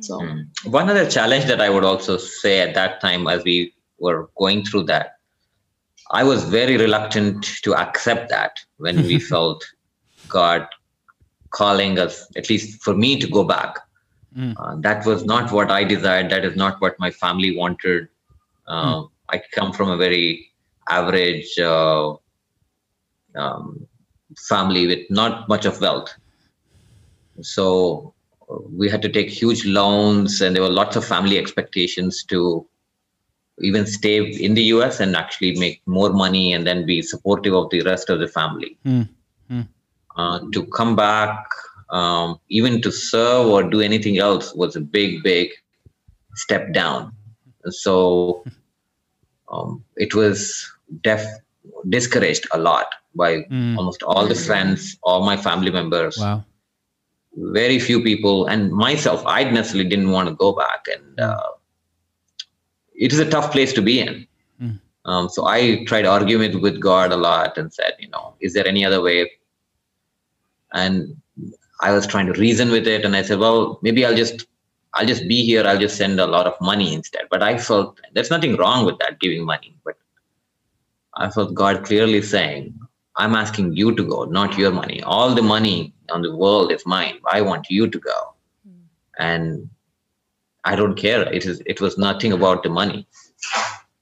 So 0.00 0.20
Mm. 0.20 0.48
One 0.64 0.90
other 0.90 1.08
challenge 1.08 1.44
that 1.46 1.60
I 1.60 1.70
would 1.70 1.84
also 1.84 2.16
say 2.16 2.60
at 2.60 2.74
that 2.74 3.00
time, 3.00 3.26
as 3.28 3.44
we 3.44 3.74
were 3.98 4.28
going 4.36 4.64
through 4.64 4.84
that, 4.84 5.12
I 6.10 6.22
was 6.24 6.44
very 6.44 6.76
reluctant 6.76 7.44
to 7.62 7.74
accept 7.74 8.28
that 8.30 8.52
when 8.78 8.96
we 9.02 9.18
felt 9.32 9.64
God 10.28 10.66
calling 11.50 11.98
us, 11.98 12.26
at 12.36 12.50
least 12.50 12.82
for 12.82 12.94
me, 12.94 13.18
to 13.18 13.28
go 13.28 13.44
back. 13.44 13.78
Mm. 14.36 14.54
Uh, 14.58 14.76
that 14.80 15.06
was 15.06 15.24
not 15.24 15.52
what 15.52 15.70
I 15.70 15.84
desired. 15.84 16.30
That 16.30 16.44
is 16.44 16.56
not 16.56 16.80
what 16.80 16.98
my 16.98 17.10
family 17.10 17.56
wanted. 17.56 18.08
Uh, 18.68 19.04
I 19.28 19.42
come 19.54 19.72
from 19.72 19.88
a 19.88 19.96
very 19.96 20.50
average 20.88 21.58
uh, 21.58 22.14
um, 23.34 23.86
family 24.48 24.86
with 24.86 25.10
not 25.10 25.48
much 25.48 25.64
of 25.64 25.80
wealth. 25.80 26.12
So 27.42 28.14
uh, 28.50 28.56
we 28.70 28.88
had 28.88 29.02
to 29.02 29.08
take 29.08 29.28
huge 29.28 29.64
loans, 29.66 30.40
and 30.40 30.54
there 30.54 30.62
were 30.62 30.70
lots 30.70 30.96
of 30.96 31.04
family 31.04 31.38
expectations 31.38 32.24
to 32.24 32.66
even 33.60 33.86
stay 33.86 34.18
in 34.18 34.54
the 34.54 34.64
US 34.64 35.00
and 35.00 35.16
actually 35.16 35.58
make 35.58 35.80
more 35.86 36.12
money 36.12 36.52
and 36.52 36.66
then 36.66 36.84
be 36.84 37.00
supportive 37.02 37.54
of 37.54 37.70
the 37.70 37.82
rest 37.82 38.10
of 38.10 38.20
the 38.20 38.28
family. 38.28 38.78
Mm, 38.84 39.08
mm. 39.50 39.68
Uh, 40.16 40.40
to 40.52 40.66
come 40.66 40.94
back, 40.96 41.46
um, 41.90 42.38
even 42.48 42.82
to 42.82 42.92
serve 42.92 43.46
or 43.46 43.62
do 43.62 43.80
anything 43.80 44.18
else, 44.18 44.54
was 44.54 44.76
a 44.76 44.80
big, 44.80 45.22
big 45.22 45.48
step 46.34 46.72
down. 46.72 47.12
So 47.68 48.44
um, 49.50 49.84
it 49.96 50.14
was 50.14 50.70
def 51.02 51.24
discouraged 51.88 52.46
a 52.52 52.58
lot 52.58 52.86
by 53.14 53.38
Mm. 53.50 53.76
almost 53.76 54.02
all 54.02 54.26
the 54.26 54.34
friends, 54.34 54.96
all 55.02 55.24
my 55.24 55.36
family 55.36 55.70
members 55.70 56.18
Wow. 56.18 56.44
Very 57.36 57.78
few 57.78 58.02
people 58.02 58.46
and 58.46 58.72
myself 58.72 59.22
i 59.26 59.44
necessarily 59.44 59.88
didn't 59.88 60.10
want 60.10 60.28
to 60.28 60.34
go 60.34 60.52
back. 60.52 60.86
And 60.92 61.20
uh, 61.20 61.50
it 62.94 63.12
is 63.12 63.18
a 63.18 63.28
tough 63.28 63.52
place 63.52 63.72
to 63.74 63.82
be 63.82 64.00
in. 64.00 64.26
Mm. 64.60 64.80
um, 65.04 65.28
so 65.28 65.46
i 65.46 65.84
tried 65.84 66.06
arguing 66.06 66.52
with, 66.54 66.62
with 66.62 66.80
god 66.80 67.12
a 67.12 67.16
lot 67.16 67.58
and 67.58 67.72
said 67.72 67.92
you 67.98 68.08
know 68.08 68.34
is 68.40 68.54
there 68.54 68.66
any 68.66 68.84
other 68.84 69.02
way? 69.02 69.30
And 70.72 71.16
i 71.80 71.92
was 71.92 72.06
trying 72.06 72.26
to 72.26 72.40
reason 72.40 72.70
with 72.70 72.86
it. 72.86 73.04
And 73.04 73.14
i 73.14 73.22
said 73.22 73.38
well 73.38 73.78
maybe 73.82 74.04
i'll 74.04 74.16
just 74.16 74.46
i'll 74.94 75.06
just 75.06 75.28
be 75.28 75.44
here. 75.44 75.66
I'll 75.66 75.78
just 75.78 75.96
send 75.96 76.18
a 76.20 76.26
lot 76.26 76.46
of 76.46 76.58
money 76.60 76.94
instead. 76.94 77.24
But 77.30 77.42
i 77.42 77.58
felt 77.58 78.00
there's 78.14 78.30
nothing 78.30 78.56
wrong 78.56 78.86
with 78.86 78.98
that 78.98 79.20
giving 79.20 79.44
money. 79.44 79.76
But 79.84 79.96
i 81.14 81.30
felt 81.30 81.54
god 81.54 81.84
clearly 81.84 82.22
saying 82.22 82.74
i'm 83.18 83.34
asking 83.34 83.74
you 83.74 83.94
to 83.94 84.04
go 84.04 84.24
not 84.24 84.56
your 84.58 84.70
money. 84.70 85.02
All 85.02 85.34
the 85.34 85.42
money 85.42 85.94
on 86.10 86.22
the 86.22 86.34
world 86.36 86.72
is 86.72 86.84
mine. 86.86 87.18
I 87.32 87.40
want 87.42 87.70
you 87.70 87.88
to 87.88 87.98
go. 87.98 88.34
And 89.18 89.68
i 90.64 90.76
don't 90.76 90.96
care. 90.96 91.22
It 91.32 91.46
is 91.46 91.62
it 91.66 91.80
was 91.80 91.98
nothing 91.98 92.32
about 92.32 92.62
the 92.62 92.70
money. 92.70 93.06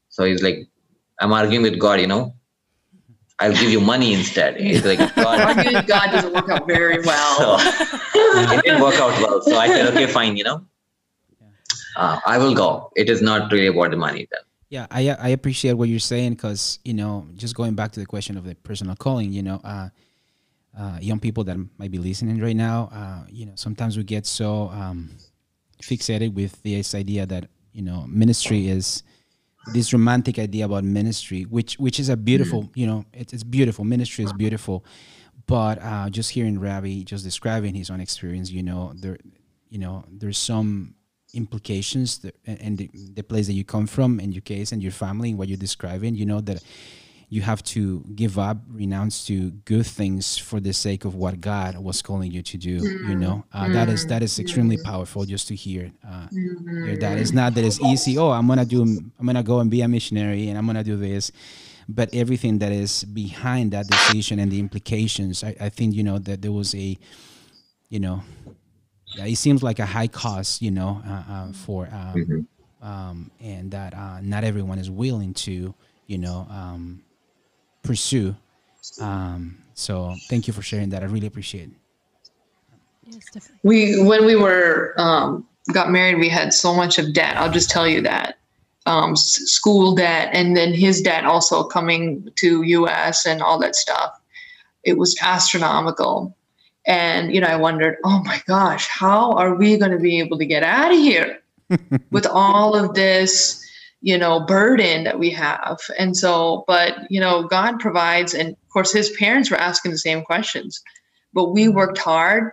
So 0.08 0.24
he's 0.24 0.42
like 0.42 0.66
i'm 1.20 1.32
arguing 1.32 1.62
with 1.62 1.78
god 1.78 2.00
you 2.00 2.06
know? 2.06 2.34
I'll 3.40 3.52
give 3.52 3.70
you 3.70 3.80
money 3.80 4.14
instead. 4.14 4.60
He's 4.60 4.84
like 4.84 4.98
god. 5.16 5.40
Arguing 5.40 5.74
with 5.74 5.88
God 5.88 6.12
doesn't 6.12 6.32
work 6.32 6.48
out 6.48 6.68
very 6.68 7.02
so 7.08 7.08
well. 7.10 7.58
it 8.14 8.62
didn't 8.62 8.80
work 8.80 8.94
out 9.06 9.20
well. 9.20 9.42
So 9.42 9.56
i 9.56 9.68
said 9.68 9.92
okay 9.92 10.06
fine 10.06 10.36
you 10.36 10.44
know. 10.44 10.58
Uh, 11.96 12.18
i 12.26 12.38
will 12.38 12.54
go. 12.54 12.68
It 12.96 13.08
is 13.08 13.22
not 13.22 13.52
really 13.52 13.68
about 13.76 13.90
the 13.96 13.96
money 13.96 14.28
then 14.30 14.44
Yeah, 14.68 14.86
I 14.90 15.10
I 15.10 15.28
appreciate 15.28 15.74
what 15.74 15.88
you're 15.88 15.98
saying 15.98 16.34
because 16.34 16.78
you 16.84 16.94
know, 16.94 17.26
just 17.36 17.54
going 17.54 17.74
back 17.74 17.92
to 17.92 18.00
the 18.00 18.06
question 18.06 18.36
of 18.36 18.44
the 18.44 18.54
personal 18.56 18.96
calling, 18.96 19.32
you 19.32 19.42
know, 19.42 19.60
uh, 19.64 19.88
uh, 20.76 20.98
young 21.00 21.20
people 21.20 21.44
that 21.44 21.56
might 21.78 21.90
be 21.90 21.98
listening 21.98 22.40
right 22.40 22.56
now, 22.56 22.88
uh, 22.92 23.26
you 23.30 23.46
know, 23.46 23.52
sometimes 23.54 23.96
we 23.96 24.04
get 24.04 24.26
so 24.26 24.68
um, 24.70 25.10
fixated 25.82 26.34
with 26.34 26.62
this 26.62 26.94
idea 26.94 27.26
that 27.26 27.48
you 27.72 27.82
know, 27.82 28.06
ministry 28.08 28.68
is 28.68 29.02
this 29.72 29.92
romantic 29.92 30.38
idea 30.38 30.64
about 30.64 30.84
ministry, 30.84 31.42
which 31.42 31.78
which 31.78 31.98
is 32.00 32.08
a 32.08 32.16
beautiful, 32.16 32.70
you 32.74 32.86
know, 32.86 33.04
it's 33.12 33.32
it's 33.32 33.44
beautiful. 33.44 33.84
Ministry 33.84 34.24
is 34.24 34.32
beautiful, 34.32 34.84
but 35.46 35.78
uh, 35.82 36.08
just 36.08 36.30
hearing 36.30 36.58
Ravi 36.58 37.04
just 37.04 37.24
describing 37.24 37.74
his 37.74 37.90
own 37.90 38.00
experience, 38.00 38.50
you 38.50 38.62
know, 38.62 38.92
there, 38.94 39.18
you 39.68 39.78
know, 39.78 40.04
there's 40.10 40.38
some 40.38 40.94
implications 41.34 42.18
that, 42.18 42.34
and 42.46 42.78
the, 42.78 42.90
the 43.14 43.22
place 43.22 43.46
that 43.46 43.52
you 43.54 43.64
come 43.64 43.86
from 43.86 44.18
and 44.20 44.32
your 44.34 44.42
case 44.42 44.72
and 44.72 44.82
your 44.82 44.92
family 44.92 45.30
and 45.30 45.38
what 45.38 45.48
you're 45.48 45.56
describing 45.58 46.14
you 46.14 46.26
know 46.26 46.40
that 46.40 46.62
you 47.30 47.42
have 47.42 47.62
to 47.64 48.00
give 48.14 48.38
up 48.38 48.58
renounce 48.70 49.26
to 49.26 49.50
good 49.64 49.86
things 49.86 50.36
for 50.38 50.60
the 50.60 50.72
sake 50.72 51.04
of 51.04 51.14
what 51.14 51.40
god 51.40 51.76
was 51.78 52.00
calling 52.02 52.30
you 52.30 52.42
to 52.42 52.56
do 52.56 52.76
you 53.08 53.14
know? 53.16 53.44
Uh, 53.52 53.68
that 53.72 53.88
is 53.88 54.06
that 54.06 54.22
is 54.22 54.38
extremely 54.38 54.76
powerful 54.76 55.24
just 55.24 55.48
to 55.48 55.54
hear 55.54 55.90
uh, 56.08 56.26
hear 56.30 56.96
that. 56.98 57.18
It's 57.18 57.32
not 57.32 57.54
that 57.54 57.64
it's 57.64 57.80
easy 57.80 58.18
oh 58.18 58.30
i'm 58.30 58.46
gonna 58.46 58.64
do 58.64 58.82
i'm 58.82 59.26
gonna 59.26 59.42
go 59.42 59.60
and 59.60 59.70
be 59.70 59.80
a 59.80 59.88
missionary 59.88 60.48
and 60.48 60.58
i'm 60.58 60.66
gonna 60.66 60.84
do 60.84 60.96
this 60.96 61.32
but 61.88 62.08
everything 62.14 62.58
that 62.60 62.72
is 62.72 63.04
behind 63.04 63.72
that 63.72 63.86
decision 63.88 64.38
and 64.38 64.50
the 64.52 64.60
implications 64.60 65.42
i, 65.44 65.54
I 65.60 65.68
think 65.70 65.94
you 65.94 66.02
know 66.02 66.18
that 66.18 66.42
there 66.42 66.52
was 66.52 66.74
a 66.74 66.96
you 67.88 68.00
know 68.00 68.22
yeah, 69.16 69.26
it 69.26 69.36
seems 69.36 69.62
like 69.62 69.78
a 69.78 69.86
high 69.86 70.08
cost, 70.08 70.62
you 70.62 70.70
know, 70.70 71.02
uh, 71.06 71.22
uh, 71.32 71.52
for 71.52 71.88
um, 71.92 72.46
um, 72.82 73.30
and 73.40 73.70
that 73.70 73.94
uh, 73.94 74.20
not 74.20 74.44
everyone 74.44 74.78
is 74.78 74.90
willing 74.90 75.32
to, 75.34 75.74
you 76.06 76.18
know, 76.18 76.46
um, 76.50 77.02
pursue. 77.82 78.36
Um, 79.00 79.58
so 79.74 80.14
thank 80.28 80.46
you 80.46 80.52
for 80.52 80.62
sharing 80.62 80.90
that. 80.90 81.02
I 81.02 81.06
really 81.06 81.26
appreciate 81.26 81.70
it. 81.70 81.76
Yes, 83.06 83.50
we 83.62 84.02
when 84.02 84.24
we 84.24 84.36
were 84.36 84.94
um, 84.98 85.46
got 85.72 85.90
married, 85.90 86.18
we 86.18 86.28
had 86.28 86.52
so 86.52 86.74
much 86.74 86.98
of 86.98 87.12
debt. 87.12 87.36
I'll 87.36 87.50
just 87.50 87.70
tell 87.70 87.86
you 87.88 88.00
that 88.02 88.38
um, 88.86 89.12
s- 89.12 89.40
school 89.46 89.94
debt, 89.94 90.30
and 90.32 90.56
then 90.56 90.72
his 90.72 91.00
debt 91.00 91.24
also 91.24 91.64
coming 91.64 92.30
to 92.36 92.62
U.S. 92.62 93.26
and 93.26 93.42
all 93.42 93.58
that 93.60 93.76
stuff. 93.76 94.20
It 94.84 94.98
was 94.98 95.16
astronomical, 95.22 96.36
and 96.86 97.34
you 97.34 97.40
know, 97.40 97.46
I 97.46 97.56
wondered, 97.56 97.96
oh 98.04 98.22
my 98.24 98.42
gosh, 98.46 98.86
how 98.88 99.32
are 99.32 99.54
we 99.54 99.76
going 99.76 99.92
to 99.92 99.98
be 99.98 100.18
able 100.18 100.38
to 100.38 100.46
get 100.46 100.62
out 100.62 100.92
of 100.92 100.98
here 100.98 101.40
with 102.10 102.26
all 102.26 102.76
of 102.76 102.94
this? 102.94 103.60
you 104.00 104.18
know 104.18 104.38
burden 104.40 105.04
that 105.04 105.18
we 105.18 105.30
have 105.30 105.80
and 105.98 106.14
so 106.14 106.62
but 106.66 107.10
you 107.10 107.18
know 107.18 107.44
god 107.44 107.80
provides 107.80 108.34
and 108.34 108.50
of 108.50 108.68
course 108.68 108.92
his 108.92 109.08
parents 109.12 109.50
were 109.50 109.56
asking 109.56 109.90
the 109.90 109.96
same 109.96 110.22
questions 110.22 110.82
but 111.32 111.52
we 111.52 111.64
mm-hmm. 111.64 111.76
worked 111.76 111.96
hard 111.96 112.52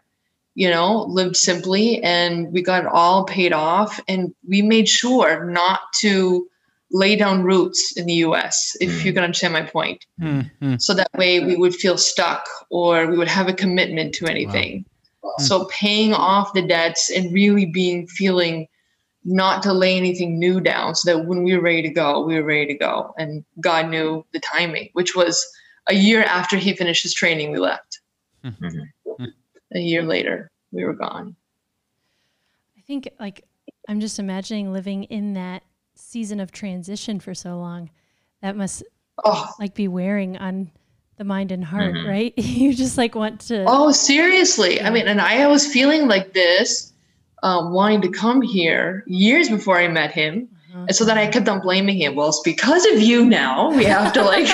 you 0.56 0.70
know, 0.70 1.04
lived 1.04 1.38
simply 1.38 2.04
and 2.04 2.52
we 2.52 2.62
got 2.62 2.84
it 2.84 2.92
all 2.92 3.24
paid 3.24 3.54
off. 3.54 4.00
And 4.08 4.34
we 4.48 4.62
made 4.62 4.90
sure 4.90 5.46
not 5.46 5.82
to 6.00 6.48
lay 6.92 7.16
down 7.16 7.44
roots 7.44 7.96
in 7.98 8.06
the 8.06 8.14
US, 8.26 8.76
if 8.82 9.02
hmm. 9.02 9.08
you 9.08 9.14
can 9.14 9.24
understand 9.24 9.54
my 9.54 9.64
point. 9.64 10.06
Hmm, 10.20 10.42
hmm. 10.60 10.76
So 10.78 10.94
that 10.94 11.12
way 11.18 11.40
we 11.40 11.56
would 11.56 11.76
feel 11.76 11.98
stuck 11.98 12.48
or 12.70 13.08
we 13.08 13.18
would 13.18 13.28
have 13.28 13.48
a 13.48 13.54
commitment 13.54 14.14
to 14.16 14.28
anything. 14.28 14.86
So 15.40 15.66
paying 15.66 16.14
off 16.14 16.54
the 16.54 16.62
debts 16.62 17.10
and 17.10 17.32
really 17.32 17.66
being 17.66 18.08
feeling 18.08 18.68
not 19.24 19.62
to 19.64 19.74
lay 19.74 19.96
anything 19.96 20.40
new 20.40 20.60
down 20.60 20.96
so 20.96 21.12
that 21.12 21.26
when 21.26 21.44
we 21.44 21.56
were 21.56 21.62
ready 21.62 21.84
to 21.84 21.90
go, 21.90 22.26
we 22.26 22.36
were 22.36 22.44
ready 22.44 22.66
to 22.68 22.74
go. 22.74 23.14
And 23.18 23.46
God 23.60 23.90
knew 23.90 24.26
the 24.34 24.40
timing, 24.40 24.90
which 24.94 25.16
was 25.16 25.46
a 25.88 25.94
year 25.94 26.24
after 26.24 26.58
he 26.58 26.74
finished 26.74 27.04
his 27.04 27.14
training, 27.14 27.52
we 27.52 27.60
left. 27.60 28.02
A 28.44 29.80
year 29.80 30.04
later, 30.04 30.52
we 30.72 30.84
were 30.84 30.94
gone. 30.94 31.36
I 32.78 32.82
think 32.82 33.10
like 33.20 33.46
I'm 33.88 34.00
just 34.00 34.20
imagining 34.20 34.74
living 34.74 35.04
in 35.06 35.34
that 35.36 35.64
season 36.02 36.40
of 36.40 36.52
transition 36.52 37.20
for 37.20 37.34
so 37.34 37.58
long. 37.58 37.90
That 38.42 38.56
must 38.56 38.84
Oh, 39.24 39.48
like 39.60 39.76
be 39.76 39.88
wearing 39.88 40.38
on 40.38 40.72
the 41.18 41.24
mind 41.24 41.52
and 41.52 41.64
heart, 41.64 41.96
right? 42.08 42.34
you 42.38 42.74
just 42.74 42.98
like 42.98 43.14
want 43.14 43.40
to 43.42 43.66
oh, 43.68 43.92
seriously. 43.92 44.82
I 44.82 44.90
mean, 44.90 45.08
and 45.08 45.22
I 45.22 45.46
was 45.48 45.68
feeling 45.68 46.08
like 46.08 46.34
this, 46.34 46.92
um, 47.44 47.72
wanting 47.72 48.02
to 48.02 48.10
come 48.10 48.42
here 48.42 49.04
years 49.06 49.48
before 49.50 49.78
I 49.78 49.88
met 49.88 50.12
him. 50.12 50.50
Uh-huh. 50.74 50.86
And 50.88 50.96
so 50.96 51.06
then 51.06 51.18
I 51.18 51.28
kept 51.28 51.48
on 51.50 51.60
blaming 51.60 51.98
him. 51.98 52.16
Well, 52.16 52.30
it's 52.30 52.40
because 52.42 52.86
of 52.88 53.00
you 53.00 53.26
now. 53.26 53.70
We 53.72 53.84
have 53.84 54.12
to 54.14 54.24
like 54.24 54.48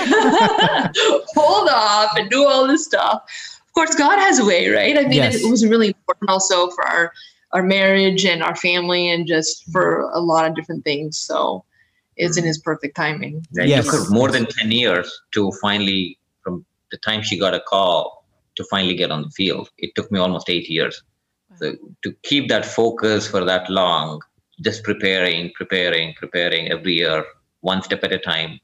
hold 1.36 1.70
off 1.70 2.18
and 2.18 2.30
do 2.30 2.46
all 2.46 2.68
this 2.68 2.84
stuff. 2.86 3.24
Of 3.68 3.74
course, 3.74 3.96
God 3.96 4.18
has 4.20 4.40
a 4.40 4.46
way, 4.46 4.68
right? 4.70 4.98
I 4.98 5.04
mean, 5.04 5.14
Yes. 5.14 5.36
it, 5.36 5.44
it 5.44 5.52
was 5.52 5.66
really 5.66 5.88
important 5.90 6.30
also 6.30 6.70
for 6.72 6.86
our 6.86 7.14
our 7.54 7.64
marriage 7.64 8.26
and 8.26 8.44
our 8.44 8.56
family 8.56 9.10
and 9.10 9.28
just 9.28 9.70
for 9.72 10.02
a 10.14 10.20
lot 10.20 10.48
of 10.48 10.56
different 10.56 10.84
things. 10.84 11.18
So 11.18 11.64
it's 12.16 12.38
in 12.38 12.44
his 12.44 12.58
perfect 12.58 12.96
timing. 12.96 13.46
It 13.54 13.70
Yes. 13.70 13.86
took 13.86 13.94
her 13.94 14.10
more 14.10 14.32
than 14.32 14.46
10 14.48 14.72
years 14.72 15.12
to 15.34 15.52
finally, 15.62 16.18
from 16.44 16.66
the 16.92 16.98
time 16.98 17.22
she 17.22 17.38
got 17.40 17.54
a 17.54 17.62
call 17.62 18.26
to 18.56 18.66
finally 18.70 18.96
get 18.96 19.12
on 19.12 19.22
the 19.22 19.30
field. 19.30 19.70
It 19.78 19.92
took 19.96 20.12
me 20.12 20.20
almost 20.20 20.50
eight 20.50 20.70
years. 20.70 21.04
So 21.60 21.76
to 22.04 22.14
keep 22.24 22.50
that 22.50 22.66
focus 22.66 23.28
for 23.28 23.44
that 23.46 23.70
long, 23.70 24.22
just 24.62 24.84
preparing, 24.84 25.52
preparing, 25.56 26.14
preparing 26.16 26.72
every 26.72 26.94
year, 26.94 27.26
one 27.62 27.82
step 27.82 28.04
at 28.04 28.12
a 28.12 28.20
time, 28.20 28.60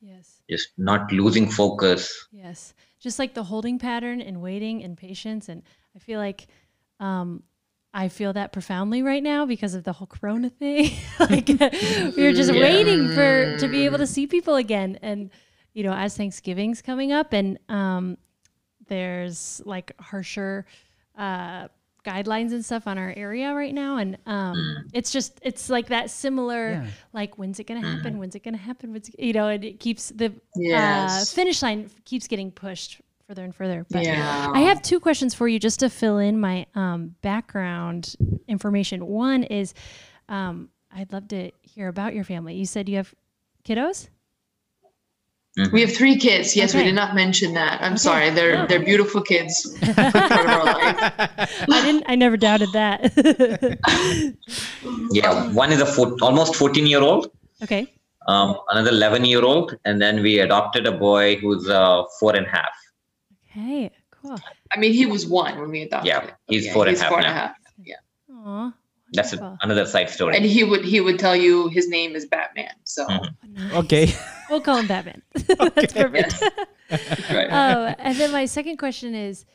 Yes. 0.00 0.42
just 0.50 0.68
not 0.76 1.10
losing 1.10 1.50
focus. 1.50 2.28
Yes. 2.30 2.74
Just 3.00 3.18
like 3.18 3.34
the 3.34 3.44
holding 3.44 3.78
pattern 3.78 4.20
and 4.20 4.42
waiting 4.42 4.84
and 4.84 4.96
patience. 4.96 5.48
And 5.48 5.62
I 5.96 5.98
feel 5.98 6.18
like 6.20 6.46
um, 7.00 7.42
I 7.96 8.08
feel 8.08 8.32
that 8.32 8.52
profoundly 8.52 9.02
right 9.02 9.22
now 9.22 9.46
because 9.46 9.74
of 9.74 9.84
the 9.84 9.92
whole 9.92 10.08
Corona 10.08 10.50
thing. 10.50 10.90
like 11.20 11.46
we 11.48 12.22
were 12.22 12.32
just 12.32 12.52
Yeah. 12.52 12.60
waiting 12.60 13.08
for 13.14 13.56
to 13.58 13.68
be 13.68 13.84
able 13.84 13.98
to 13.98 14.06
see 14.06 14.26
people 14.26 14.56
again. 14.56 14.98
And 15.00 15.30
you 15.72 15.84
know, 15.84 15.92
as 15.94 16.16
Thanksgiving's 16.16 16.82
coming 16.82 17.12
up, 17.12 17.32
and 17.32 17.58
um, 17.68 18.18
there's 18.88 19.62
like 19.64 19.92
harsher 20.00 20.66
uh, 21.16 21.68
guidelines 22.04 22.52
and 22.52 22.64
stuff 22.64 22.86
on 22.86 22.98
our 22.98 23.14
area 23.16 23.54
right 23.54 23.72
now, 23.72 23.96
and 23.98 24.18
um, 24.26 24.86
it's 24.92 25.10
just 25.12 25.38
it's 25.42 25.70
like 25.70 25.86
that 25.88 26.10
similar. 26.10 26.70
Yeah. 26.70 26.86
Like 27.12 27.38
when's 27.38 27.60
it 27.60 27.66
gonna 27.68 27.80
happen? 27.80 28.18
When's 28.18 28.34
it 28.34 28.42
gonna 28.42 28.56
happen? 28.56 28.92
When's 28.92 29.08
it, 29.08 29.20
you 29.20 29.32
know? 29.32 29.48
And 29.48 29.64
it 29.64 29.78
keeps 29.80 30.08
the 30.10 30.32
uh, 30.74 31.24
finish 31.26 31.62
line 31.62 31.90
keeps 32.04 32.26
getting 32.26 32.50
pushed 32.50 33.00
further 33.26 33.44
and 33.44 33.54
further. 33.54 33.86
But 33.90 34.04
Yeah. 34.04 34.50
I 34.52 34.60
have 34.60 34.82
two 34.82 35.00
questions 35.00 35.34
for 35.34 35.48
you 35.48 35.58
just 35.58 35.80
to 35.80 35.88
fill 35.90 36.18
in 36.18 36.38
my 36.38 36.66
um, 36.74 37.14
background 37.22 38.14
information. 38.48 39.06
One 39.06 39.42
is 39.44 39.74
um, 40.28 40.68
I'd 40.94 41.12
love 41.12 41.28
to 41.28 41.50
hear 41.62 41.88
about 41.88 42.14
your 42.14 42.24
family. 42.24 42.54
You 42.54 42.66
said 42.66 42.88
you 42.88 42.96
have 42.96 43.14
kiddos? 43.64 44.08
We 45.72 45.82
have 45.82 45.94
three 45.94 46.16
kids. 46.16 46.56
Yes, 46.56 46.70
Okay. 46.74 46.80
we 46.80 46.84
did 46.86 46.96
not 46.96 47.14
mention 47.14 47.54
that. 47.54 47.80
I'm 47.80 47.92
Okay. 47.92 47.98
sorry. 47.98 48.30
They're 48.30 48.54
No. 48.54 48.66
they're 48.66 48.84
beautiful 48.84 49.22
kids. 49.22 49.64
Good 49.78 49.94
part 49.94 50.14
of 50.32 50.46
our 50.48 50.64
life. 50.64 51.64
I 51.70 51.80
didn't. 51.84 52.04
I 52.08 52.16
never 52.16 52.36
doubted 52.36 52.72
that. 52.72 53.12
Yeah, 55.12 55.52
one 55.52 55.70
is 55.72 55.80
a 55.80 55.86
four, 55.86 56.16
almost 56.22 56.56
14 56.56 56.86
year 56.86 57.00
old, 57.00 57.30
okay. 57.62 57.86
um, 58.26 58.56
another 58.70 58.90
11 58.90 59.24
year 59.24 59.42
old, 59.44 59.76
and 59.84 60.00
then 60.02 60.22
we 60.22 60.40
adopted 60.40 60.86
a 60.86 60.92
boy 60.92 61.36
who's 61.36 61.68
uh, 61.68 62.02
four 62.18 62.34
and 62.34 62.46
a 62.46 62.50
half. 62.50 62.74
Okay. 63.56 63.90
Cool. 64.10 64.38
I 64.72 64.78
mean, 64.78 64.92
he 64.92 65.06
was 65.06 65.26
one 65.26 65.58
when 65.60 65.70
we 65.70 65.82
adopted. 65.82 66.08
Yeah, 66.08 66.22
him. 66.22 66.30
he's 66.48 66.72
four 66.72 66.86
and 66.86 66.96
a 66.96 67.00
half 67.00 67.08
four 67.08 67.18
and 67.18 67.26
a 67.26 67.30
now. 67.30 67.34
half. 67.34 67.56
Aw. 68.32 68.74
That's 69.12 69.32
a, 69.32 69.58
another 69.62 69.86
side 69.86 70.10
story. 70.10 70.36
And 70.36 70.44
he 70.44 70.64
would 70.64 70.84
he 70.84 71.00
would 71.00 71.18
tell 71.18 71.36
you 71.36 71.68
his 71.68 71.88
name 71.88 72.16
is 72.16 72.26
Batman. 72.26 72.72
So 72.84 73.06
Mhm. 73.06 73.34
Oh, 73.42 73.46
nice. 73.48 73.72
Okay. 73.72 74.14
We'll 74.50 74.60
call 74.60 74.76
him 74.76 74.86
Batman. 74.86 75.22
That's 75.32 75.94
perfect. 75.94 76.34
right. 76.90 77.48
oh, 77.50 77.94
and 77.98 78.14
then 78.18 78.30
my 78.30 78.44
second 78.44 78.76
question 78.76 79.14
is, 79.14 79.46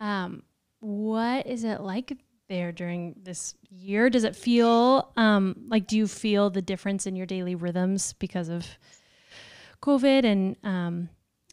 um, 0.00 0.44
what 0.78 1.46
is 1.46 1.62
it 1.64 1.82
like 1.82 2.16
there 2.48 2.72
during 2.72 3.16
this 3.22 3.54
year? 3.68 4.08
Does 4.08 4.24
it 4.24 4.34
feel 4.34 5.12
um, 5.18 5.56
like 5.68 5.86
do 5.86 5.98
you 5.98 6.06
feel 6.06 6.48
the 6.48 6.62
difference 6.62 7.06
in 7.06 7.16
your 7.16 7.26
daily 7.26 7.54
rhythms 7.54 8.14
because 8.14 8.48
of 8.48 8.66
COVID? 9.82 10.24
And 10.24 10.56
um, 10.64 11.10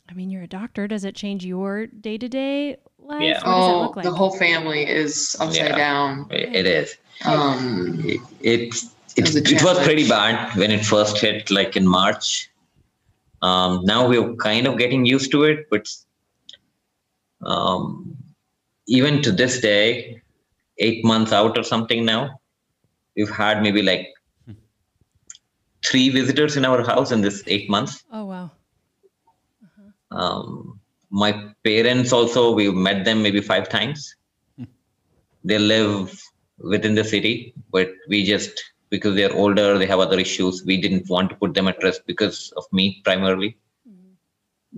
I 0.10 0.14
mean, 0.14 0.30
you're 0.30 0.44
a 0.44 0.48
doctor. 0.48 0.88
Does 0.88 1.04
it 1.04 1.16
change 1.16 1.46
your 1.46 1.88
day 1.88 2.18
to 2.18 2.28
day 2.30 2.78
life? 3.00 3.22
Yeah. 3.22 3.34
What 3.36 3.44
does 3.46 3.68
it 3.70 3.72
oh, 3.74 3.82
look 3.82 3.96
like? 3.98 4.04
the 4.06 4.12
whole 4.12 4.36
family 4.38 4.88
is 4.88 5.36
upside 5.40 5.56
Yeah. 5.72 5.78
down. 5.78 6.28
It- 6.32 6.56
it 6.56 6.66
is. 6.66 6.98
Um, 7.26 8.00
It, 8.06 8.22
it, 8.42 8.60
It 9.18 9.24
was 9.24 9.36
it, 9.36 9.52
it 9.52 9.64
was 9.64 9.80
pretty 9.80 10.08
bad 10.08 10.56
when 10.56 10.70
it 10.72 10.86
first 10.86 11.18
hit, 11.18 11.50
like 11.50 11.76
in 11.76 11.88
March. 11.88 12.50
Um, 13.42 13.84
now 13.86 14.08
we're 14.08 14.36
kind 14.36 14.68
of 14.68 14.78
getting 14.78 15.06
used 15.06 15.32
to 15.32 15.44
it, 15.44 15.68
but 15.72 15.88
um, 17.42 18.16
even 18.88 19.22
to 19.24 19.32
this 19.32 19.60
day, 19.60 20.22
eight 20.80 21.04
months 21.04 21.32
out 21.34 21.58
or 21.58 21.64
something 21.64 22.06
now, 22.06 22.40
we've 23.16 23.30
had 23.30 23.62
maybe 23.64 23.82
like 23.82 24.08
three 25.86 26.10
visitors 26.10 26.58
in 26.58 26.66
our 26.66 26.84
house 26.84 27.12
in 27.12 27.22
this 27.22 27.44
eight 27.48 27.70
months. 27.70 28.04
oh 28.12 28.26
wow. 28.26 28.52
Um, 30.18 30.80
my 31.12 31.32
parents 31.64 32.12
also, 32.14 32.53
we've 32.53 32.74
met 32.75 33.06
them 33.06 33.24
maybe 33.24 33.42
five 33.42 33.70
times. 33.70 34.16
They 35.44 35.58
live 35.60 36.20
within 36.60 36.96
the 36.96 37.03
city, 37.03 37.53
but 37.72 37.90
we 38.10 38.24
just, 38.25 38.51
because 38.90 39.16
they're 39.16 39.34
older, 39.34 39.77
they 39.77 39.86
have 39.88 40.00
other 40.00 40.20
issues, 40.20 40.64
we 40.66 40.82
didn't 40.82 41.10
want 41.10 41.30
to 41.32 41.36
put 41.38 41.53
them 41.53 41.68
at 41.68 41.84
risk 41.84 42.01
because 42.08 42.53
of 42.58 42.66
me 42.74 43.01
primarily. 43.06 43.58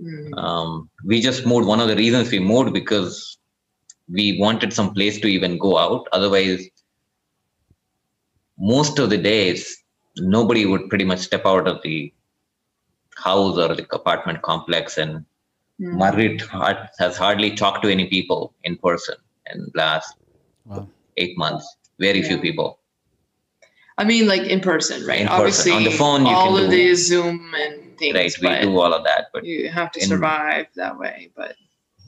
mm, 0.00 0.36
Um, 0.38 0.90
we 1.04 1.20
just 1.20 1.46
moved. 1.46 1.66
One 1.66 1.80
of 1.80 1.88
the 1.88 1.96
reasons 1.96 2.30
we 2.30 2.40
moved 2.40 2.72
because 2.74 3.38
we 4.08 4.38
wanted 4.40 4.72
some 4.72 4.94
place 4.94 5.20
to 5.20 5.28
even 5.28 5.58
go 5.58 5.78
out. 5.78 6.08
Otherwise, 6.12 6.68
most 8.58 8.98
of 8.98 9.10
the 9.10 9.18
days, 9.18 9.82
nobody 10.18 10.66
would 10.66 10.88
pretty 10.88 11.04
much 11.04 11.20
step 11.20 11.46
out 11.46 11.66
of 11.68 11.82
the 11.82 12.12
house 13.16 13.56
or 13.58 13.74
the 13.74 13.86
apartment 13.94 14.42
complex. 14.42 14.98
And 14.98 15.24
mm. 15.80 15.94
Marguerite 15.96 16.42
has 16.98 17.16
hardly 17.16 17.54
talked 17.54 17.82
to 17.84 17.90
any 17.90 18.06
people 18.06 18.54
in 18.64 18.76
person 18.76 19.16
in 19.52 19.66
last 19.74 20.14
Wow. 20.66 20.88
eight 21.16 21.36
months. 21.38 21.66
Very 21.98 22.22
few 22.22 22.38
people. 22.38 22.78
I 23.98 24.04
mean, 24.04 24.26
like 24.28 24.42
in 24.42 24.60
person, 24.60 25.04
right? 25.06 25.20
In 25.20 25.26
person. 25.26 25.40
Obviously, 25.40 25.72
On 25.72 25.84
the 25.84 25.90
phone, 25.90 26.22
you 26.26 26.32
all 26.32 26.54
can 26.56 26.64
of 26.64 26.70
do- 26.70 26.76
these 26.76 27.06
Zoom 27.06 27.52
and 27.54 27.98
things, 27.98 28.14
Right. 28.14 28.64
We 28.64 28.66
do 28.72 28.78
all 28.78 28.94
of 28.94 29.04
that, 29.04 29.26
but 29.32 29.44
you 29.44 29.68
have 29.68 29.90
to 29.92 30.00
in- 30.00 30.06
survive 30.08 30.66
that 30.76 30.98
way. 30.98 31.30
But 31.36 31.56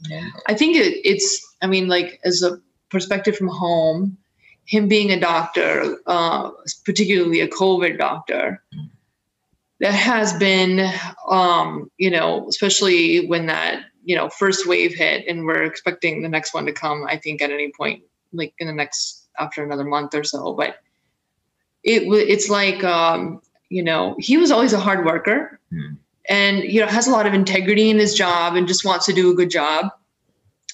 yeah. 0.09 0.27
I 0.47 0.53
think 0.55 0.75
it, 0.77 1.01
it's, 1.05 1.27
I 1.61 1.67
mean, 1.67 1.87
like 1.87 2.19
as 2.23 2.41
a 2.41 2.59
perspective 2.89 3.35
from 3.37 3.47
home, 3.49 4.17
him 4.65 4.87
being 4.87 5.11
a 5.11 5.19
doctor, 5.19 5.97
uh, 6.07 6.49
particularly 6.85 7.41
a 7.41 7.47
COVID 7.47 7.97
doctor, 7.99 8.63
that 9.83 9.93
has 9.93 10.31
been, 10.39 10.89
um, 11.29 11.91
you 11.97 12.09
know, 12.09 12.47
especially 12.47 13.27
when 13.27 13.47
that, 13.47 13.83
you 14.05 14.15
know, 14.15 14.29
first 14.29 14.65
wave 14.65 14.93
hit 14.95 15.27
and 15.27 15.45
we're 15.45 15.63
expecting 15.63 16.21
the 16.21 16.29
next 16.29 16.53
one 16.53 16.65
to 16.65 16.71
come, 16.71 17.05
I 17.05 17.17
think 17.17 17.41
at 17.41 17.51
any 17.51 17.69
point, 17.77 18.01
like 18.31 18.53
in 18.59 18.67
the 18.67 18.73
next, 18.73 19.27
after 19.37 19.61
another 19.61 19.83
month 19.83 20.15
or 20.15 20.23
so. 20.23 20.53
But 20.53 20.77
it 21.83 22.03
it's 22.03 22.49
like, 22.49 22.81
um, 22.85 23.41
you 23.67 23.83
know, 23.83 24.15
he 24.19 24.37
was 24.37 24.51
always 24.51 24.71
a 24.71 24.79
hard 24.79 25.05
worker 25.05 25.59
Hmm. 25.69 25.95
and, 26.29 26.63
you 26.63 26.79
know, 26.79 26.87
has 26.87 27.07
a 27.07 27.11
lot 27.11 27.25
of 27.25 27.33
integrity 27.33 27.89
in 27.89 27.99
his 27.99 28.15
job 28.15 28.55
and 28.55 28.69
just 28.69 28.85
wants 28.85 29.05
to 29.07 29.13
do 29.13 29.31
a 29.31 29.35
good 29.35 29.49
job. 29.49 29.91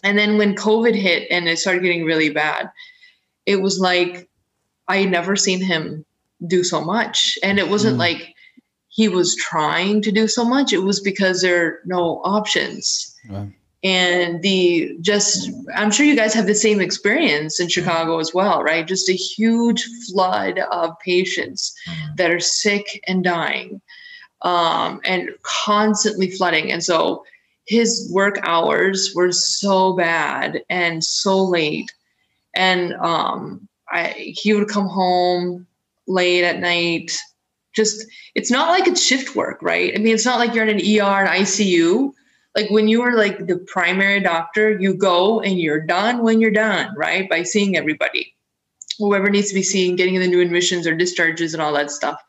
And 0.03 0.19
then 0.19 0.37
when 0.37 0.53
COVID 0.53 0.93
hit 0.93 1.27
and 1.31 1.49
it 1.49 1.57
started 1.57 1.81
getting 1.81 2.05
really 2.05 2.29
bad, 2.29 2.69
it 3.47 3.55
was 3.55 3.79
like 3.79 4.29
I 4.87 4.97
had 4.97 5.09
never 5.09 5.35
seen 5.35 5.63
him 5.63 6.05
do 6.45 6.63
so 6.63 6.79
much. 6.79 7.39
And 7.41 7.57
it 7.57 7.69
wasn't 7.69 7.95
Mm. 7.95 7.99
like 7.99 8.35
he 8.99 9.07
was 9.07 9.33
trying 9.37 10.01
to 10.01 10.11
do 10.11 10.27
so 10.27 10.43
much, 10.43 10.73
it 10.73 10.83
was 10.83 10.99
because 10.99 11.41
there 11.41 11.65
are 11.65 11.79
no 11.85 12.19
options. 12.25 13.15
Wow. 13.29 13.47
And 13.81 14.41
the 14.41 14.97
just, 14.99 15.49
I'm 15.73 15.89
sure 15.89 16.05
you 16.05 16.17
guys 16.17 16.33
have 16.33 16.47
the 16.47 16.53
same 16.53 16.81
experience 16.81 17.61
in 17.61 17.69
Chicago 17.69 18.19
as 18.19 18.33
well, 18.33 18.61
right? 18.61 18.85
Just 18.85 19.07
a 19.07 19.13
huge 19.13 19.87
flood 20.05 20.59
of 20.59 20.99
patients 20.99 21.73
that 22.17 22.29
are 22.29 22.41
sick 22.41 23.01
and 23.07 23.23
dying 23.23 23.79
um, 24.41 24.99
and 25.05 25.29
constantly 25.43 26.29
flooding. 26.31 26.69
And 26.69 26.83
so 26.83 27.23
his 27.67 28.11
work 28.11 28.37
hours 28.43 29.13
were 29.15 29.31
so 29.31 29.93
bad 29.93 30.61
and 30.69 31.05
so 31.05 31.41
late. 31.41 31.93
And 32.53 32.95
um, 32.95 33.69
I, 33.89 34.13
he 34.41 34.53
would 34.53 34.67
come 34.67 34.87
home 34.87 35.67
late 36.05 36.43
at 36.43 36.59
night. 36.59 37.17
Just, 37.75 38.05
it's 38.35 38.51
not 38.51 38.69
like 38.69 38.87
it's 38.87 39.01
shift 39.01 39.35
work, 39.35 39.61
right? 39.61 39.93
I 39.93 39.99
mean, 39.99 40.13
it's 40.13 40.25
not 40.25 40.39
like 40.39 40.53
you're 40.53 40.67
in 40.67 40.79
an 40.79 41.01
ER 41.01 41.25
and 41.25 41.29
ICU. 41.29 42.11
Like 42.55 42.69
when 42.71 42.87
you 42.87 43.01
are 43.03 43.15
like 43.15 43.45
the 43.45 43.57
primary 43.57 44.19
doctor, 44.19 44.79
you 44.79 44.95
go 44.95 45.39
and 45.39 45.59
you're 45.59 45.81
done 45.81 46.23
when 46.23 46.41
you're 46.41 46.51
done, 46.51 46.93
right? 46.97 47.29
By 47.29 47.43
seeing 47.43 47.77
everybody, 47.77 48.35
whoever 48.97 49.29
needs 49.29 49.49
to 49.49 49.53
be 49.53 49.63
seen, 49.63 49.95
getting 49.95 50.19
the 50.19 50.27
new 50.27 50.41
admissions 50.41 50.87
or 50.87 50.95
discharges 50.95 51.53
and 51.53 51.61
all 51.61 51.73
that 51.73 51.91
stuff 51.91 52.19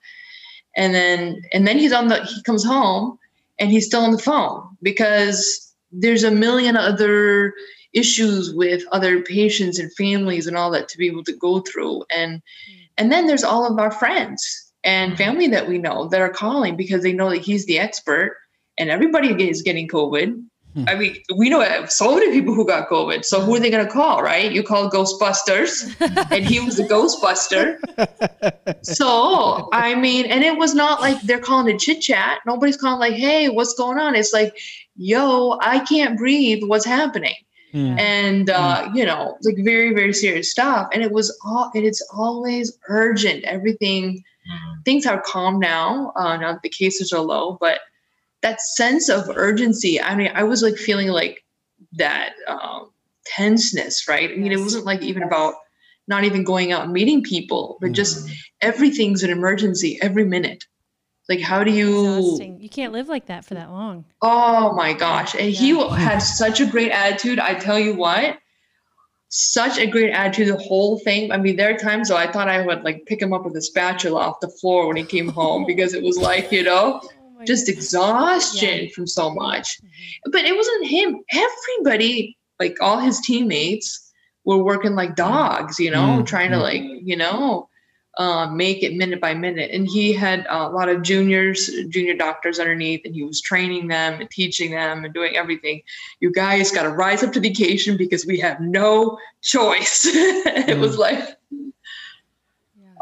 and 0.76 0.94
then 0.94 1.42
and 1.52 1.66
then 1.66 1.78
he's 1.78 1.92
on 1.92 2.08
the 2.08 2.22
he 2.24 2.42
comes 2.42 2.64
home 2.64 3.18
and 3.58 3.70
he's 3.70 3.86
still 3.86 4.02
on 4.02 4.12
the 4.12 4.18
phone 4.18 4.76
because 4.82 5.74
there's 5.92 6.24
a 6.24 6.30
million 6.30 6.76
other 6.76 7.54
issues 7.92 8.54
with 8.54 8.84
other 8.92 9.20
patients 9.22 9.78
and 9.78 9.92
families 9.94 10.46
and 10.46 10.56
all 10.56 10.70
that 10.70 10.88
to 10.88 10.98
be 10.98 11.06
able 11.06 11.24
to 11.24 11.36
go 11.36 11.60
through 11.60 12.04
and 12.14 12.40
and 12.98 13.10
then 13.10 13.26
there's 13.26 13.44
all 13.44 13.66
of 13.66 13.78
our 13.78 13.90
friends 13.90 14.69
and 14.84 15.16
family 15.16 15.46
that 15.48 15.68
we 15.68 15.78
know 15.78 16.08
that 16.08 16.20
are 16.20 16.30
calling 16.30 16.76
because 16.76 17.02
they 17.02 17.12
know 17.12 17.30
that 17.30 17.42
he's 17.42 17.66
the 17.66 17.78
expert 17.78 18.36
and 18.78 18.90
everybody 18.90 19.48
is 19.48 19.62
getting 19.62 19.88
covid 19.88 20.42
Hmm. 20.74 20.84
I 20.86 20.94
mean, 20.94 21.16
we 21.36 21.50
know 21.50 21.84
so 21.86 22.14
many 22.14 22.30
people 22.30 22.54
who 22.54 22.64
got 22.64 22.88
COVID. 22.88 23.24
So 23.24 23.40
who 23.40 23.56
are 23.56 23.60
they 23.60 23.70
going 23.70 23.84
to 23.84 23.90
call, 23.90 24.22
right? 24.22 24.52
You 24.52 24.62
call 24.62 24.88
Ghostbusters, 24.88 25.96
and 26.30 26.44
he 26.44 26.60
was 26.60 26.78
a 26.78 26.84
Ghostbuster. 26.84 27.78
So 28.82 29.68
I 29.72 29.94
mean, 29.94 30.26
and 30.26 30.42
it 30.44 30.56
was 30.56 30.74
not 30.74 31.00
like 31.00 31.20
they're 31.22 31.40
calling 31.40 31.74
it 31.74 31.80
chit 31.80 32.00
chat. 32.00 32.38
Nobody's 32.46 32.76
calling 32.76 33.00
like, 33.00 33.14
"Hey, 33.14 33.48
what's 33.48 33.74
going 33.74 33.98
on?" 33.98 34.14
It's 34.14 34.32
like, 34.32 34.56
"Yo, 34.96 35.58
I 35.60 35.80
can't 35.80 36.16
breathe. 36.16 36.62
What's 36.64 36.86
happening?" 36.86 37.34
Mm. 37.74 37.98
and 38.00 38.50
uh, 38.50 38.88
you 38.94 39.04
know, 39.04 39.36
like 39.42 39.56
very, 39.58 39.92
very 39.92 40.12
serious 40.12 40.50
stuff. 40.50 40.88
And 40.92 41.02
it 41.02 41.12
was 41.12 41.36
all, 41.44 41.70
and 41.74 41.84
it's 41.84 42.02
always 42.12 42.76
urgent. 42.88 43.44
Everything, 43.44 44.22
things 44.84 45.06
are 45.06 45.20
calm 45.20 45.58
now. 45.58 46.12
Uh, 46.16 46.36
now 46.36 46.52
that 46.52 46.62
the 46.62 46.68
cases 46.68 47.12
are 47.12 47.20
low, 47.20 47.56
but 47.60 47.80
that 48.42 48.60
sense 48.60 49.08
of 49.08 49.28
urgency. 49.36 50.00
I 50.00 50.14
mean, 50.14 50.30
I 50.34 50.44
was 50.44 50.62
like 50.62 50.76
feeling 50.76 51.08
like 51.08 51.44
that 51.92 52.32
um, 52.48 52.90
tenseness, 53.26 54.08
right? 54.08 54.30
I 54.30 54.36
mean, 54.36 54.52
it 54.52 54.58
wasn't 54.58 54.86
like 54.86 55.02
even 55.02 55.22
about 55.22 55.54
not 56.08 56.24
even 56.24 56.42
going 56.42 56.72
out 56.72 56.82
and 56.84 56.92
meeting 56.92 57.22
people, 57.22 57.78
but 57.80 57.92
just 57.92 58.26
Mm. 58.26 58.32
everything's 58.62 59.22
an 59.22 59.30
emergency 59.30 59.98
every 60.02 60.24
minute. 60.24 60.64
Like, 61.28 61.40
how 61.40 61.62
do 61.62 61.70
you? 61.70 62.16
Exhausting. 62.16 62.60
You 62.60 62.68
can't 62.68 62.92
live 62.92 63.08
like 63.08 63.26
that 63.26 63.44
for 63.44 63.54
that 63.54 63.70
long. 63.70 64.04
Oh 64.20 64.72
my 64.74 64.92
gosh. 64.92 65.34
And 65.34 65.50
he 65.50 65.78
had 65.94 66.18
such 66.18 66.60
a 66.60 66.66
great 66.66 66.90
attitude. 66.90 67.38
I 67.38 67.54
tell 67.54 67.78
you 67.78 67.94
what, 67.94 68.38
such 69.30 69.78
a 69.78 69.86
great 69.86 70.10
attitude, 70.10 70.48
the 70.48 70.58
whole 70.58 70.98
thing. 70.98 71.32
I 71.32 71.38
mean, 71.38 71.56
there 71.56 71.72
are 71.72 71.78
times 71.78 72.08
though 72.08 72.16
I 72.16 72.30
thought 72.30 72.48
I 72.48 72.66
would 72.66 72.82
like 72.82 73.06
pick 73.06 73.22
him 73.22 73.32
up 73.32 73.44
with 73.44 73.56
a 73.56 73.62
spatula 73.62 74.20
off 74.20 74.40
the 74.40 74.48
floor 74.48 74.86
when 74.88 74.96
he 74.96 75.04
came 75.04 75.28
home 75.40 75.64
because 75.66 75.94
it 75.94 76.02
was 76.02 76.18
like, 76.18 76.52
you 76.52 76.62
know, 76.62 77.00
Oh 77.40 77.44
just 77.46 77.70
exhaustion 77.70 78.90
from 78.90 79.06
so 79.06 79.32
much. 79.32 79.80
But 80.26 80.44
it 80.44 80.54
wasn't 80.54 80.86
him. 80.86 81.20
Everybody, 81.32 82.36
like 82.58 82.76
all 82.82 82.98
his 82.98 83.20
teammates, 83.20 84.12
were 84.44 84.62
working 84.62 84.94
like 84.94 85.16
dogs, 85.16 85.78
you 85.78 85.90
know, 85.90 86.18
Mm, 86.20 86.26
trying 86.26 86.50
to 86.50 86.56
mm. 86.56 86.62
like, 86.62 86.82
you 86.82 87.16
know, 87.16 87.68
uh, 88.18 88.46
make 88.50 88.82
it 88.82 88.96
minute 88.96 89.20
by 89.20 89.34
minute. 89.34 89.70
And 89.72 89.86
he 89.86 90.12
had 90.12 90.46
a 90.48 90.68
lot 90.68 90.88
of 90.88 91.02
juniors, 91.02 91.70
junior 91.88 92.14
doctors 92.14 92.58
underneath, 92.58 93.02
and 93.04 93.14
he 93.14 93.22
was 93.22 93.40
training 93.40 93.88
them 93.88 94.20
and 94.20 94.30
teaching 94.30 94.72
them 94.72 95.04
and 95.04 95.14
doing 95.14 95.36
everything. 95.36 95.82
You 96.20 96.32
guys 96.32 96.70
got 96.70 96.82
to 96.82 96.90
rise 96.90 97.22
up 97.22 97.32
to 97.34 97.40
the 97.40 97.50
occasion 97.50 97.96
because 97.96 98.26
we 98.26 98.38
have 98.40 98.60
no 98.60 99.18
choice. 99.42 100.04
it 100.06 100.78
was 100.78 100.98
like, 100.98 101.36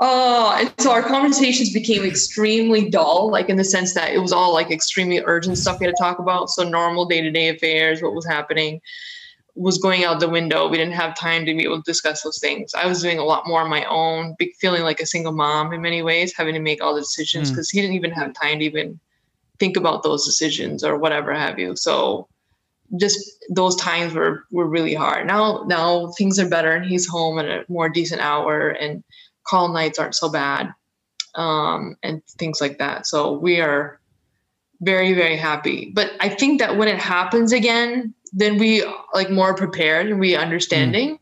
Oh, 0.01 0.57
and 0.57 0.73
so 0.79 0.93
our 0.93 1.03
conversations 1.03 1.73
became 1.73 2.05
extremely 2.05 2.89
dull, 2.89 3.31
like 3.33 3.49
in 3.49 3.57
the 3.57 3.65
sense 3.65 3.95
that 3.95 4.13
it 4.13 4.19
was 4.19 4.33
all 4.33 4.55
like 4.55 4.71
extremely 4.71 5.21
urgent 5.25 5.59
stuff 5.59 5.81
we 5.81 5.87
had 5.87 5.97
to 5.97 6.01
talk 6.01 6.21
about. 6.21 6.51
So 6.51 6.69
normal 6.69 7.07
day 7.07 7.21
to 7.21 7.33
day 7.33 7.49
affairs, 7.49 8.01
what 8.01 8.15
was 8.15 8.25
happening, 8.25 8.81
was 9.59 9.79
going 9.79 10.05
out 10.05 10.21
the 10.21 10.29
window. 10.29 10.69
We 10.69 10.77
didn't 10.77 10.95
have 10.95 11.17
time 11.17 11.45
to 11.47 11.55
be 11.55 11.65
able 11.65 11.83
to 11.83 11.83
discuss 11.83 12.23
those 12.23 12.39
things. 12.39 12.73
I 12.75 12.87
was 12.87 13.03
doing 13.03 13.19
a 13.19 13.25
lot 13.25 13.47
more 13.47 13.61
on 13.61 13.69
my 13.69 13.85
own, 13.87 14.37
feeling 14.61 14.83
like 14.85 15.01
a 15.01 15.07
single 15.07 15.33
mom 15.33 15.73
in 15.73 15.83
many 15.83 16.01
ways, 16.03 16.33
having 16.37 16.55
to 16.55 16.61
make 16.61 16.83
all 16.83 16.95
the 16.95 17.01
decisions 17.01 17.51
Mm. 17.51 17.55
because 17.55 17.69
he 17.69 17.81
didn't 17.81 17.97
even 17.97 18.13
have 18.13 18.33
time 18.35 18.61
to 18.61 18.65
even 18.65 19.01
think 19.59 19.77
about 19.77 20.05
those 20.05 20.25
decisions 20.25 20.85
or 20.85 20.97
whatever 20.97 21.35
have 21.35 21.59
you. 21.59 21.75
So 21.75 22.29
just 22.97 23.19
those 23.51 23.75
times 23.77 24.15
were 24.15 24.45
were 24.53 24.67
really 24.67 24.95
hard. 24.95 25.27
Now 25.27 25.65
now 25.67 26.13
things 26.17 26.39
are 26.39 26.49
better 26.49 26.73
and 26.73 26.87
he's 26.87 27.07
home 27.09 27.39
at 27.39 27.47
a 27.47 27.65
more 27.69 27.89
decent 27.89 28.21
hour 28.21 28.69
and 28.69 29.03
call 29.45 29.69
nights 29.69 29.99
aren't 29.99 30.15
so 30.15 30.29
bad 30.31 30.73
um, 31.35 31.97
and 32.03 32.25
things 32.39 32.61
like 32.61 32.79
that. 32.79 33.07
So 33.07 33.33
we 33.33 33.61
are 33.61 33.99
very 34.81 35.13
very 35.13 35.37
happy. 35.37 35.91
But 35.93 36.13
I 36.21 36.29
think 36.29 36.61
that 36.61 36.77
when 36.79 36.89
it 36.89 36.99
happens 37.01 37.53
again, 37.53 38.15
then 38.33 38.59
we 38.59 38.85
like 39.15 39.31
more 39.31 39.55
prepared 39.55 40.09
and 40.09 40.21
we 40.21 40.35
understanding. 40.35 41.19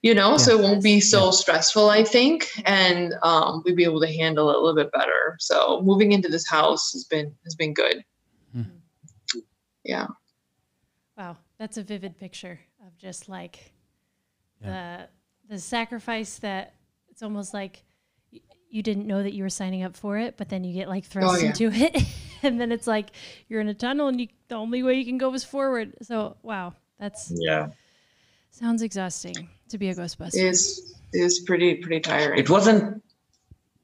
You 0.00 0.14
know, 0.14 0.36
so 0.36 0.56
it 0.56 0.62
won't 0.62 0.82
be 0.82 1.00
so 1.00 1.24
Yeah. 1.24 1.30
stressful, 1.32 1.90
I 1.90 2.04
think, 2.04 2.48
and 2.64 3.14
um, 3.24 3.62
we'd 3.64 3.74
be 3.74 3.82
able 3.82 4.00
to 4.00 4.06
handle 4.06 4.48
it 4.48 4.54
a 4.54 4.58
little 4.60 4.76
bit 4.76 4.92
better. 4.92 5.36
So 5.40 5.82
moving 5.82 6.12
into 6.12 6.28
this 6.28 6.48
house 6.48 6.92
has 6.92 7.02
been 7.04 7.34
has 7.44 7.56
been 7.56 7.74
good. 7.74 8.04
Mhm. 8.56 8.80
Yeah. 9.84 10.06
Wow, 11.16 11.36
that's 11.58 11.78
a 11.78 11.82
vivid 11.82 12.16
picture 12.16 12.60
of 12.86 12.96
just 12.96 13.28
like 13.28 13.72
the 14.62 15.08
the 15.48 15.58
sacrifice 15.58 16.38
that 16.38 16.74
it's 17.08 17.22
almost 17.22 17.52
like 17.52 17.82
you 18.70 18.82
didn't 18.82 19.06
know 19.06 19.22
that 19.22 19.32
you 19.32 19.42
were 19.42 19.50
signing 19.50 19.82
up 19.82 19.96
for 19.96 20.16
it, 20.18 20.36
but 20.36 20.48
then 20.48 20.62
you 20.62 20.72
get 20.72 20.88
like 20.88 21.04
thrust 21.04 21.42
yeah. 21.42 21.48
into 21.48 21.72
it, 21.72 21.96
and 22.42 22.60
then 22.60 22.72
it's 22.72 22.86
like 22.86 23.10
you're 23.48 23.60
in 23.60 23.68
a 23.68 23.74
tunnel, 23.74 24.08
and 24.08 24.20
you, 24.20 24.28
the 24.48 24.54
only 24.54 24.82
way 24.82 24.94
you 24.94 25.04
can 25.04 25.18
go 25.18 25.32
is 25.34 25.44
forward. 25.44 25.94
So 26.02 26.36
wow, 26.42 26.74
that's 26.98 27.32
Yeah. 27.34 27.68
sounds 28.50 28.82
exhausting 28.82 29.48
to 29.68 29.78
be 29.78 29.88
a 29.88 29.94
Ghostbuster. 29.94 30.34
is 30.34 30.94
is 31.12 31.40
pretty 31.40 31.76
pretty 31.76 32.00
tiring. 32.00 32.38
It 32.38 32.50
wasn't 32.50 33.02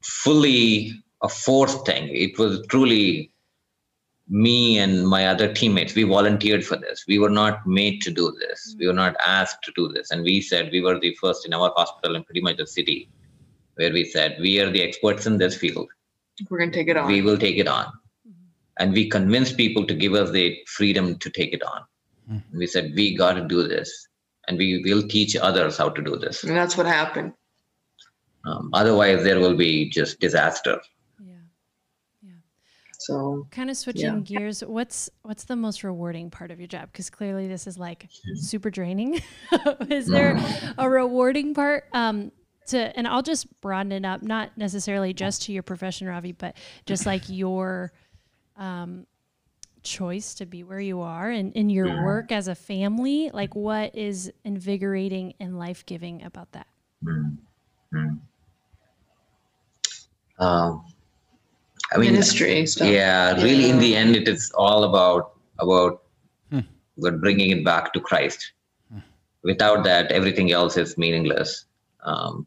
fully 0.03 0.93
a 1.23 1.29
forced 1.29 1.87
thing. 1.87 2.09
It 2.09 2.39
was 2.39 2.65
truly 2.69 3.31
me 4.29 4.79
and 4.79 5.07
my 5.07 5.27
other 5.27 5.53
teammates. 5.53 5.95
We 5.95 6.03
volunteered 6.05 6.65
for 6.65 6.77
this. 6.77 7.05
We 7.07 7.19
were 7.19 7.31
not 7.31 7.67
made 7.67 8.01
to 8.03 8.11
do 8.11 8.35
this. 8.41 8.75
Mm. 8.75 8.79
We 8.81 8.87
were 8.87 8.93
not 8.95 9.17
asked 9.25 9.63
to 9.65 9.73
do 9.77 9.89
this. 9.89 10.11
And 10.11 10.23
we 10.23 10.41
said 10.41 10.71
we 10.73 10.81
were 10.81 10.99
the 10.99 11.15
first 11.21 11.45
in 11.47 11.53
our 11.53 11.73
hospital 11.77 12.17
and 12.17 12.25
pretty 12.25 12.41
much 12.41 12.57
the 12.57 12.67
city 12.67 13.11
where 13.77 13.93
we 13.93 14.05
said 14.05 14.37
we 14.41 14.61
are 14.61 14.71
the 14.71 14.83
experts 14.83 15.27
in 15.27 15.37
this 15.39 15.57
field. 15.57 15.89
We're 16.49 16.59
gonna 16.59 16.73
take 16.73 16.89
it 16.89 16.97
on. 16.97 17.07
We 17.07 17.23
will 17.23 17.39
take 17.39 17.57
it 17.59 17.69
on. 17.69 17.93
And 18.79 18.93
we 18.93 19.09
convinced 19.09 19.57
people 19.57 19.87
to 19.87 19.95
give 19.95 20.15
us 20.15 20.31
the 20.31 20.57
freedom 20.67 21.19
to 21.19 21.31
take 21.31 21.53
it 21.53 21.63
on. 21.63 21.83
Mhm. 22.31 22.43
We 22.53 22.67
said 22.67 22.93
we 22.95 23.17
got 23.17 23.35
to 23.35 23.47
do 23.47 23.67
this. 23.69 24.09
And 24.49 24.59
we 24.59 24.83
will 24.85 25.07
teach 25.09 25.37
others 25.37 25.79
how 25.79 25.89
to 25.89 26.03
do 26.03 26.17
this. 26.17 26.45
and 26.45 26.57
that's 26.57 26.77
what 26.77 26.87
happened. 26.87 27.33
Um, 28.47 28.71
otherwise, 28.75 29.25
there 29.25 29.41
will 29.41 29.57
be 29.57 29.89
just 29.89 30.21
disaster. 30.21 30.79
Yeah. 31.19 31.35
Yeah. 32.23 32.33
So 32.99 33.47
Kind 33.51 33.71
of 33.71 33.77
switching 33.77 34.23
gears. 34.23 34.61
What's 34.61 35.09
what's 35.23 35.45
the 35.45 35.57
most 35.57 35.83
rewarding 35.83 36.31
part 36.31 36.51
of 36.51 36.59
your 36.59 36.67
job? 36.67 36.91
Because 36.93 37.09
clearly 37.09 37.49
this 37.49 37.67
is 37.67 37.79
like 37.79 38.09
super 38.35 38.71
draining. 38.71 39.23
is 39.89 40.07
there 40.07 40.39
a 40.77 40.89
rewarding 40.89 41.55
part? 41.55 41.85
Um, 41.95 42.33
to 42.67 42.97
and 42.99 43.07
I'll 43.07 43.23
just 43.23 43.47
broaden 43.61 43.93
it 43.93 44.05
up, 44.05 44.23
not 44.23 44.57
necessarily 44.57 45.13
just 45.13 45.43
to 45.43 45.53
your 45.53 45.63
profession, 45.63 46.07
Ravi, 46.07 46.33
but 46.33 46.57
just 46.87 47.07
like 47.07 47.23
your 47.29 47.93
um, 48.57 49.07
choice 49.83 50.35
to 50.35 50.47
be 50.47 50.65
where 50.65 50.81
you 50.81 51.01
are 51.01 51.31
and 51.31 51.53
in 51.55 51.71
your 51.71 52.03
work 52.03 52.33
as 52.33 52.49
a 52.49 52.55
family. 52.55 53.31
Like, 53.33 53.55
what 53.55 53.95
is 53.95 54.33
invigorating 54.45 55.35
and 55.39 55.59
life 55.59 55.85
giving 55.87 56.23
about 56.25 56.53
that? 56.53 56.67
Um, 60.39 60.85
I 61.93 61.99
mean, 61.99 62.13
ministry 62.13 62.67
stuff. 62.67 62.89
yeah, 62.89 63.35
really, 63.41 63.71
in 63.71 63.79
the 63.79 63.95
end, 63.95 64.17
it 64.17 64.27
is 64.27 64.51
all 64.57 64.85
about 64.85 65.35
about 65.61 66.03
Hmm. 66.51 66.61
about 66.99 67.21
bringing 67.21 67.51
it 67.51 67.65
back 67.65 67.93
to 67.93 68.01
Christ. 68.01 68.53
Without 69.43 69.85
that, 69.85 70.11
everything 70.11 70.53
else 70.53 70.77
is 70.77 70.97
meaningless. 70.97 71.67
Um, 72.03 72.47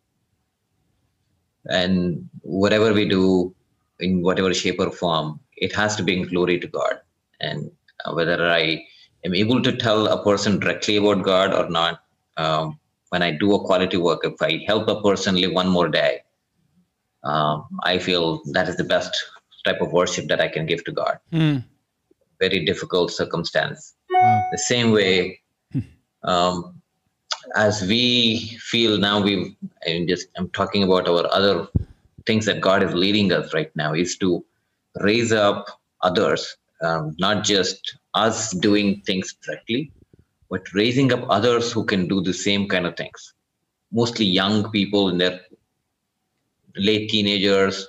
and 1.69 2.27
whatever 2.41 2.91
we 2.93 3.07
do, 3.07 3.53
in 3.99 4.21
whatever 4.21 4.53
shape 4.53 4.79
or 4.79 4.91
form, 4.91 5.39
it 5.57 5.75
has 5.75 5.95
to 5.95 6.03
bring 6.03 6.23
glory 6.23 6.59
to 6.59 6.67
God. 6.67 6.99
And 7.39 7.71
uh, 8.05 8.13
whether 8.13 8.47
I 8.47 8.83
am 9.25 9.33
able 9.33 9.61
to 9.61 9.75
tell 9.75 10.07
a 10.07 10.23
person 10.23 10.59
directly 10.59 10.97
about 10.97 11.23
God 11.23 11.53
or 11.53 11.69
not, 11.69 11.99
um, 12.37 12.79
when 13.09 13.21
I 13.21 13.31
do 13.31 13.53
a 13.55 13.65
quality 13.65 13.97
work, 13.97 14.21
if 14.23 14.41
I 14.41 14.63
help 14.67 14.87
a 14.87 15.01
person 15.01 15.35
live 15.35 15.51
one 15.51 15.69
more 15.69 15.89
day, 15.89 16.21
um, 17.23 17.65
I 17.83 17.97
feel 17.97 18.41
that 18.51 18.69
is 18.69 18.77
the 18.77 18.83
best 18.83 19.15
type 19.65 19.81
of 19.81 19.91
worship 19.91 20.27
that 20.27 20.41
I 20.41 20.47
can 20.47 20.65
give 20.65 20.83
to 20.85 20.91
God. 20.91 21.19
Mm. 21.31 21.63
Very 22.39 22.63
difficult 22.65 23.11
circumstance. 23.11 23.95
Wow. 24.09 24.43
The 24.51 24.57
same 24.57 24.91
way, 24.91 25.39
um, 26.23 26.81
as 27.55 27.81
we 27.81 28.57
feel 28.59 28.97
now, 28.97 29.21
we 29.21 29.57
I'm 29.87 30.07
just 30.07 30.27
I'm 30.37 30.49
talking 30.49 30.83
about 30.83 31.07
our 31.07 31.25
other 31.31 31.67
things 32.25 32.45
that 32.45 32.61
God 32.61 32.83
is 32.83 32.93
leading 32.93 33.31
us 33.31 33.53
right 33.53 33.73
now 33.75 33.93
is 33.93 34.17
to 34.17 34.45
raise 35.01 35.31
up 35.31 35.67
others, 36.01 36.55
um, 36.81 37.15
not 37.19 37.43
just 37.43 37.97
us 38.13 38.51
doing 38.51 39.01
things 39.05 39.35
directly, 39.45 39.91
but 40.49 40.73
raising 40.73 41.11
up 41.13 41.25
others 41.29 41.71
who 41.71 41.85
can 41.85 42.07
do 42.07 42.21
the 42.21 42.33
same 42.33 42.67
kind 42.67 42.85
of 42.85 42.95
things. 42.95 43.33
Mostly 43.91 44.25
young 44.25 44.71
people 44.71 45.09
in 45.09 45.17
their 45.17 45.41
late 46.75 47.09
teenagers, 47.09 47.87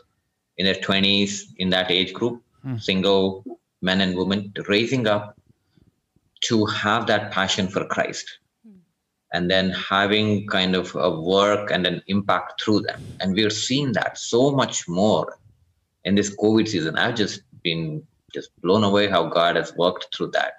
in 0.57 0.65
their 0.65 0.75
20s, 0.75 1.43
in 1.59 1.71
that 1.71 1.91
age 1.91 2.13
group, 2.13 2.43
Hmm. 2.63 2.77
single 2.79 3.45
men 3.83 4.01
and 4.01 4.17
women, 4.17 4.53
raising 4.67 5.07
up 5.07 5.37
to 6.43 6.67
have 6.67 7.07
that 7.07 7.31
passion 7.31 7.69
for 7.69 7.85
Christ 7.87 8.27
and 9.33 9.51
then 9.51 9.71
having 9.71 10.47
kind 10.49 10.75
of 10.75 10.95
a 10.97 11.11
work 11.11 11.71
and 11.71 11.87
an 11.87 12.03
impact 12.07 12.63
through 12.63 12.81
them. 12.81 12.99
And 13.21 13.35
we're 13.35 13.51
seeing 13.51 13.93
that 13.93 14.19
so 14.19 14.51
much 14.51 14.89
more 14.89 15.39
in 16.05 16.15
this 16.15 16.35
COVID 16.37 16.69
season. 16.69 16.97
I've 16.97 17.15
just 17.15 17.43
been 17.63 18.07
just 18.33 18.51
blown 18.63 18.85
away 18.85 19.09
how 19.09 19.27
God 19.27 19.57
has 19.57 19.75
worked 19.77 20.15
through 20.15 20.31
that. 20.33 20.55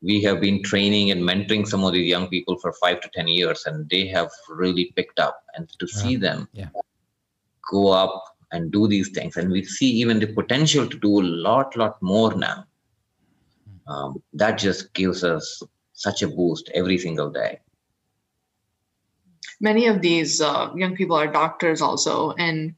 We 0.00 0.22
have 0.22 0.40
been 0.40 0.62
training 0.62 1.10
and 1.10 1.22
mentoring 1.22 1.66
some 1.66 1.84
of 1.84 1.92
these 1.92 2.08
young 2.08 2.28
people 2.28 2.58
for 2.58 2.72
five 2.74 3.00
to 3.02 3.10
10 3.14 3.28
years, 3.28 3.64
and 3.66 3.88
they 3.88 4.06
have 4.08 4.30
really 4.48 4.92
picked 4.96 5.20
up. 5.20 5.42
And 5.54 5.68
to 5.78 5.86
see 5.86 6.16
them 6.16 6.48
Yeah. 6.52 6.70
go 7.70 7.88
up 7.88 8.24
and 8.50 8.72
do 8.72 8.88
these 8.88 9.10
things, 9.10 9.36
and 9.36 9.50
we 9.50 9.64
see 9.64 9.86
even 9.86 10.18
the 10.18 10.26
potential 10.26 10.86
to 10.88 10.98
do 10.98 11.20
a 11.20 11.26
lot, 11.48 11.76
lot 11.76 12.02
more 12.02 12.34
now. 12.34 12.66
Um, 13.86 14.22
that 14.34 14.58
just 14.58 14.92
gives 14.92 15.24
us 15.24 15.62
such 15.92 16.22
a 16.22 16.28
boost 16.28 16.70
every 16.74 16.98
single 16.98 17.30
day 17.30 17.60
many 19.62 19.86
of 19.86 20.02
these 20.02 20.40
uh, 20.40 20.70
young 20.74 20.94
people 20.94 21.16
are 21.16 21.28
doctors 21.28 21.80
also 21.80 22.32
and 22.32 22.74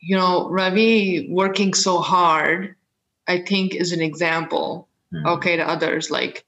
you 0.00 0.16
know 0.16 0.48
ravi 0.48 1.28
working 1.30 1.74
so 1.74 1.98
hard 1.98 2.74
i 3.26 3.38
think 3.38 3.74
is 3.74 3.92
an 3.92 4.00
example 4.00 4.88
mm-hmm. 5.12 5.26
okay 5.26 5.56
to 5.56 5.68
others 5.68 6.10
like 6.10 6.44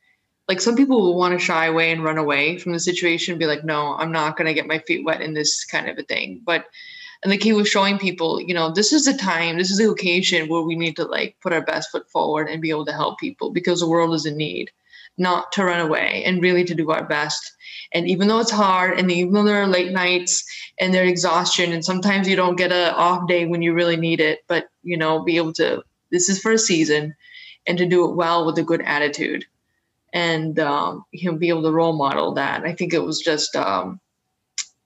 like 0.48 0.60
some 0.60 0.74
people 0.74 1.00
will 1.00 1.16
want 1.16 1.32
to 1.32 1.44
shy 1.44 1.66
away 1.66 1.92
and 1.92 2.02
run 2.02 2.18
away 2.18 2.58
from 2.58 2.72
the 2.72 2.80
situation 2.80 3.38
be 3.38 3.46
like 3.46 3.64
no 3.64 3.94
i'm 3.98 4.12
not 4.12 4.36
going 4.36 4.46
to 4.46 4.54
get 4.54 4.66
my 4.66 4.78
feet 4.78 5.04
wet 5.04 5.20
in 5.20 5.34
this 5.34 5.64
kind 5.64 5.88
of 5.88 5.98
a 5.98 6.02
thing 6.02 6.40
but 6.44 6.66
and 7.22 7.30
like 7.30 7.42
he 7.42 7.52
was 7.52 7.68
showing 7.68 7.98
people 7.98 8.40
you 8.40 8.54
know 8.54 8.70
this 8.72 8.92
is 8.92 9.04
the 9.04 9.14
time 9.14 9.58
this 9.58 9.70
is 9.70 9.78
the 9.78 9.90
occasion 9.90 10.48
where 10.48 10.62
we 10.62 10.76
need 10.76 10.96
to 10.96 11.04
like 11.04 11.36
put 11.40 11.52
our 11.52 11.62
best 11.62 11.90
foot 11.90 12.08
forward 12.10 12.48
and 12.48 12.62
be 12.62 12.70
able 12.70 12.86
to 12.86 12.92
help 12.92 13.18
people 13.18 13.50
because 13.50 13.80
the 13.80 13.88
world 13.88 14.14
is 14.14 14.26
in 14.26 14.36
need 14.36 14.70
not 15.18 15.52
to 15.52 15.64
run 15.64 15.80
away 15.80 16.22
and 16.24 16.42
really 16.42 16.64
to 16.64 16.74
do 16.74 16.90
our 16.90 17.04
best 17.04 17.52
and 17.92 18.08
even 18.08 18.28
though 18.28 18.38
it's 18.38 18.50
hard 18.50 18.98
and 18.98 19.10
even 19.10 19.32
though 19.32 19.44
there 19.44 19.62
are 19.62 19.66
late 19.66 19.92
nights 19.92 20.44
and 20.78 20.94
there's 20.94 21.10
exhaustion 21.10 21.72
and 21.72 21.84
sometimes 21.84 22.28
you 22.28 22.36
don't 22.36 22.56
get 22.56 22.72
a 22.72 22.94
off 22.94 23.26
day 23.28 23.46
when 23.46 23.62
you 23.62 23.72
really 23.72 23.96
need 23.96 24.20
it 24.20 24.40
but 24.46 24.68
you 24.82 24.96
know 24.96 25.22
be 25.22 25.36
able 25.36 25.52
to 25.52 25.82
this 26.10 26.28
is 26.28 26.40
for 26.40 26.52
a 26.52 26.58
season 26.58 27.14
and 27.66 27.78
to 27.78 27.86
do 27.86 28.08
it 28.08 28.14
well 28.14 28.44
with 28.46 28.58
a 28.58 28.62
good 28.62 28.82
attitude. 28.82 29.44
And 30.12 30.58
um, 30.58 31.04
him 31.12 31.38
be 31.38 31.50
able 31.50 31.62
to 31.62 31.70
role 31.70 31.92
model 31.92 32.34
that. 32.34 32.64
I 32.64 32.74
think 32.74 32.92
it 32.92 33.02
was 33.02 33.20
just 33.20 33.54
um, 33.54 34.00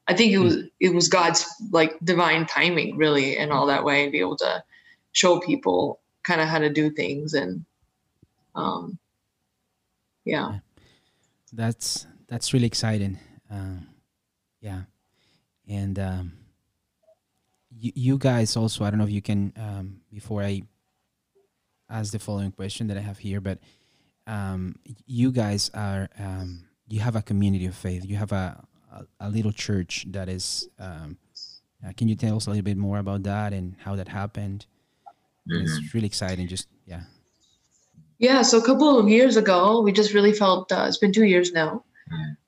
i 0.06 0.12
think 0.12 0.32
it 0.32 0.38
was 0.38 0.58
it 0.80 0.92
was 0.92 1.08
god's 1.08 1.46
like 1.70 1.98
divine 2.04 2.44
timing 2.44 2.98
really 2.98 3.38
in 3.38 3.50
all 3.50 3.64
that 3.64 3.84
way 3.84 4.02
and 4.02 4.12
be 4.12 4.20
able 4.20 4.36
to 4.36 4.62
show 5.12 5.40
people 5.40 5.98
kind 6.24 6.42
of 6.42 6.48
how 6.48 6.58
to 6.58 6.68
do 6.68 6.90
things 6.90 7.32
and 7.32 7.64
um, 8.54 8.98
yeah. 10.26 10.58
That's 11.52 12.06
that's 12.28 12.52
really 12.52 12.66
exciting. 12.66 13.18
Um, 13.50 13.86
yeah, 14.60 14.82
and 15.68 15.98
um, 15.98 16.32
you, 17.70 17.92
you 17.94 18.18
guys 18.18 18.56
also. 18.56 18.84
I 18.84 18.90
don't 18.90 18.98
know 18.98 19.04
if 19.04 19.10
you 19.10 19.22
can 19.22 19.52
um, 19.56 20.00
before 20.12 20.42
I 20.42 20.62
ask 21.90 22.12
the 22.12 22.18
following 22.18 22.52
question 22.52 22.86
that 22.88 22.96
I 22.96 23.00
have 23.00 23.18
here, 23.18 23.40
but 23.40 23.58
um, 24.26 24.76
you 25.06 25.32
guys 25.32 25.70
are 25.74 26.08
um, 26.18 26.64
you 26.88 27.00
have 27.00 27.16
a 27.16 27.22
community 27.22 27.66
of 27.66 27.74
faith. 27.74 28.04
You 28.04 28.16
have 28.16 28.32
a 28.32 28.64
a, 28.92 29.26
a 29.26 29.28
little 29.28 29.52
church 29.52 30.06
that 30.08 30.28
is. 30.28 30.68
Um, 30.78 31.18
uh, 31.86 31.92
can 31.96 32.08
you 32.08 32.14
tell 32.14 32.36
us 32.36 32.46
a 32.46 32.50
little 32.50 32.64
bit 32.64 32.78
more 32.78 32.98
about 32.98 33.24
that 33.24 33.52
and 33.52 33.76
how 33.78 33.94
that 33.96 34.08
happened? 34.08 34.64
Mm-hmm. 35.50 35.66
It's 35.66 35.94
really 35.94 36.06
exciting. 36.06 36.48
Just 36.48 36.68
yeah. 36.86 37.02
Yeah, 38.18 38.42
so 38.42 38.58
a 38.58 38.64
couple 38.64 38.98
of 38.98 39.08
years 39.08 39.36
ago, 39.36 39.82
we 39.82 39.92
just 39.92 40.14
really 40.14 40.32
felt 40.32 40.72
uh, 40.72 40.86
it's 40.88 40.96
been 40.96 41.12
two 41.12 41.24
years 41.24 41.52
now. 41.52 41.84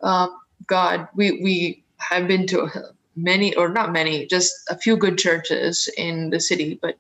Um, 0.02 0.36
God, 0.66 1.08
we 1.14 1.40
we 1.42 1.84
have 1.98 2.28
been 2.28 2.46
to 2.48 2.68
many, 3.16 3.54
or 3.54 3.68
not 3.68 3.92
many, 3.92 4.26
just 4.26 4.52
a 4.68 4.76
few 4.76 4.96
good 4.96 5.18
churches 5.18 5.88
in 5.96 6.30
the 6.30 6.40
city, 6.40 6.78
but 6.80 6.98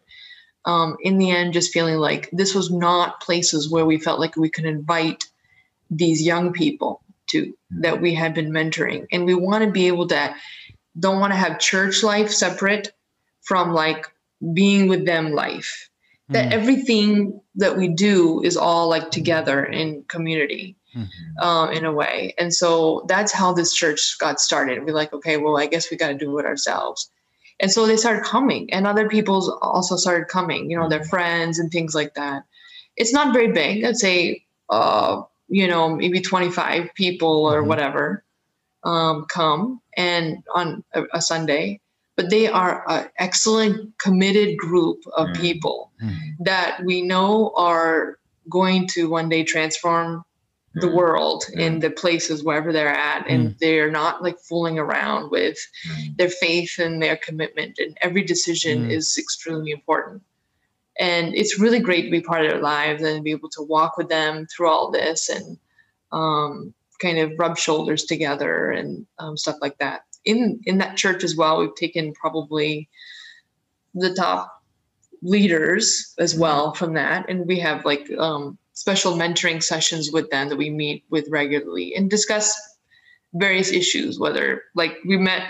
um, 0.64 0.96
in 1.00 1.18
the 1.18 1.30
end, 1.30 1.52
just 1.52 1.72
feeling 1.72 1.96
like 1.96 2.28
this 2.32 2.54
was 2.54 2.70
not 2.70 3.20
places 3.20 3.70
where 3.70 3.86
we 3.86 3.98
felt 3.98 4.18
like 4.18 4.36
we 4.36 4.50
could 4.50 4.64
invite 4.64 5.24
these 5.90 6.22
young 6.22 6.52
people 6.52 7.02
to 7.28 7.52
that 7.70 8.00
we 8.00 8.14
had 8.14 8.34
been 8.34 8.50
mentoring, 8.50 9.06
and 9.12 9.26
we 9.26 9.34
want 9.34 9.64
to 9.64 9.70
be 9.70 9.86
able 9.86 10.08
to 10.08 10.34
don't 10.98 11.20
want 11.20 11.32
to 11.32 11.38
have 11.38 11.58
church 11.58 12.02
life 12.02 12.30
separate 12.30 12.92
from 13.42 13.72
like 13.72 14.06
being 14.52 14.88
with 14.88 15.06
them 15.06 15.32
life. 15.32 15.90
That 16.30 16.50
mm. 16.50 16.54
everything 16.54 17.40
that 17.54 17.76
we 17.76 17.86
do 17.86 18.42
is 18.42 18.56
all 18.56 18.88
like 18.88 19.12
together 19.12 19.64
in 19.64 20.02
community 20.08 20.76
mm-hmm. 20.94 21.46
um, 21.46 21.70
in 21.72 21.84
a 21.84 21.92
way. 21.92 22.34
And 22.38 22.52
so 22.52 23.04
that's 23.08 23.32
how 23.32 23.52
this 23.52 23.72
church 23.72 24.18
got 24.18 24.40
started. 24.40 24.84
We're 24.84 24.94
like, 24.94 25.12
okay, 25.12 25.36
well, 25.36 25.58
I 25.58 25.66
guess 25.66 25.90
we 25.90 25.96
got 25.96 26.08
to 26.08 26.14
do 26.14 26.38
it 26.38 26.46
ourselves. 26.46 27.10
And 27.58 27.70
so 27.70 27.86
they 27.86 27.96
started 27.96 28.24
coming, 28.24 28.70
and 28.72 28.86
other 28.86 29.08
people 29.08 29.58
also 29.62 29.96
started 29.96 30.28
coming, 30.28 30.70
you 30.70 30.78
know, 30.78 30.88
their 30.88 31.00
mm-hmm. 31.00 31.08
friends 31.08 31.58
and 31.58 31.70
things 31.70 31.94
like 31.94 32.14
that. 32.14 32.44
It's 32.96 33.12
not 33.12 33.32
very 33.32 33.50
big. 33.52 33.84
I'd 33.84 33.96
say, 33.96 34.44
uh, 34.68 35.22
you 35.48 35.66
know, 35.66 35.88
maybe 35.88 36.20
25 36.20 36.90
people 36.94 37.46
or 37.46 37.60
mm-hmm. 37.60 37.68
whatever 37.68 38.24
um, 38.84 39.26
come 39.28 39.80
and 39.96 40.42
on 40.54 40.84
a, 40.94 41.04
a, 41.14 41.22
Sunday, 41.22 41.80
but 42.16 42.30
they 42.30 42.46
are 42.46 42.84
an 42.88 43.08
excellent, 43.18 43.98
committed 43.98 44.56
group 44.58 45.02
of 45.16 45.28
mm-hmm. 45.28 45.40
people 45.40 45.92
mm-hmm. 46.02 46.44
that 46.44 46.80
we 46.84 47.02
know 47.02 47.52
are 47.56 48.18
going 48.48 48.86
to 48.88 49.08
one 49.08 49.28
day 49.28 49.44
transform 49.44 50.24
the 50.76 50.88
mm. 50.88 50.94
world 50.94 51.44
in 51.54 51.80
the 51.80 51.90
places 51.90 52.44
wherever 52.44 52.70
they're 52.70 52.88
at 52.88 53.26
and 53.28 53.48
mm. 53.48 53.58
they're 53.58 53.90
not 53.90 54.22
like 54.22 54.38
fooling 54.38 54.78
around 54.78 55.30
with 55.30 55.56
mm. 55.88 56.16
their 56.18 56.28
faith 56.28 56.78
and 56.78 57.02
their 57.02 57.16
commitment 57.16 57.78
and 57.78 57.96
every 58.02 58.22
decision 58.22 58.86
mm. 58.86 58.90
is 58.90 59.16
extremely 59.16 59.70
important 59.70 60.22
and 61.00 61.34
it's 61.34 61.58
really 61.58 61.80
great 61.80 62.02
to 62.02 62.10
be 62.10 62.20
part 62.20 62.44
of 62.44 62.50
their 62.50 62.60
lives 62.60 63.02
and 63.02 63.24
be 63.24 63.30
able 63.30 63.48
to 63.48 63.62
walk 63.62 63.96
with 63.96 64.10
them 64.10 64.46
through 64.46 64.68
all 64.68 64.90
this 64.90 65.30
and 65.30 65.56
um, 66.12 66.74
kind 67.00 67.18
of 67.18 67.32
rub 67.38 67.56
shoulders 67.56 68.04
together 68.04 68.70
and 68.70 69.06
um, 69.18 69.34
stuff 69.34 69.56
like 69.62 69.78
that 69.78 70.02
in 70.26 70.60
in 70.66 70.76
that 70.76 70.98
church 70.98 71.24
as 71.24 71.34
well 71.34 71.58
we've 71.58 71.74
taken 71.74 72.12
probably 72.12 72.86
the 73.94 74.14
top 74.14 74.62
leaders 75.22 76.14
as 76.18 76.38
well 76.38 76.74
from 76.74 76.92
that 76.92 77.24
and 77.30 77.46
we 77.46 77.58
have 77.58 77.82
like 77.86 78.10
um, 78.18 78.58
special 78.76 79.14
mentoring 79.14 79.62
sessions 79.62 80.12
with 80.12 80.30
them 80.30 80.50
that 80.50 80.56
we 80.56 80.68
meet 80.68 81.02
with 81.08 81.26
regularly 81.30 81.94
and 81.94 82.10
discuss 82.10 82.54
various 83.32 83.72
issues, 83.72 84.20
whether 84.20 84.64
like 84.74 84.98
we 85.06 85.16
met 85.16 85.48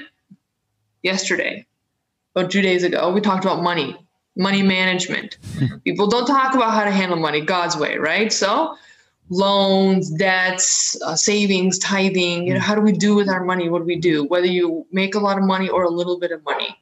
yesterday 1.03 1.67
or 2.37 2.47
two 2.47 2.63
days 2.63 2.85
ago, 2.85 3.13
we 3.13 3.21
talked 3.21 3.45
about 3.45 3.65
money, 3.65 3.97
money 4.37 4.63
management. 4.63 5.39
People 5.85 6.07
don't 6.07 6.27
talk 6.27 6.55
about 6.55 6.73
how 6.73 6.85
to 6.85 6.91
handle 6.93 7.19
money 7.19 7.41
God's 7.41 7.77
way, 7.77 7.99
right? 7.99 8.33
So 8.33 8.77
loans, 9.29 10.09
debts, 10.13 10.97
uh, 11.05 11.17
savings, 11.17 11.81
tithing, 11.81 12.47
you 12.47 12.55
know, 12.55 12.61
how 12.61 12.77
do 12.77 12.81
we 12.81 12.93
do 12.93 13.17
with 13.17 13.29
our 13.29 13.43
money? 13.43 13.69
What 13.69 13.81
do 13.81 13.87
we 13.87 13.99
do? 13.99 14.25
Whether 14.25 14.47
you 14.47 14.87
make 14.93 15.17
a 15.17 15.21
lot 15.21 15.37
of 15.37 15.43
money 15.43 15.69
or 15.69 15.83
a 15.83 15.91
little 15.91 16.21
bit 16.21 16.31
of 16.31 16.45
money. 16.45 16.77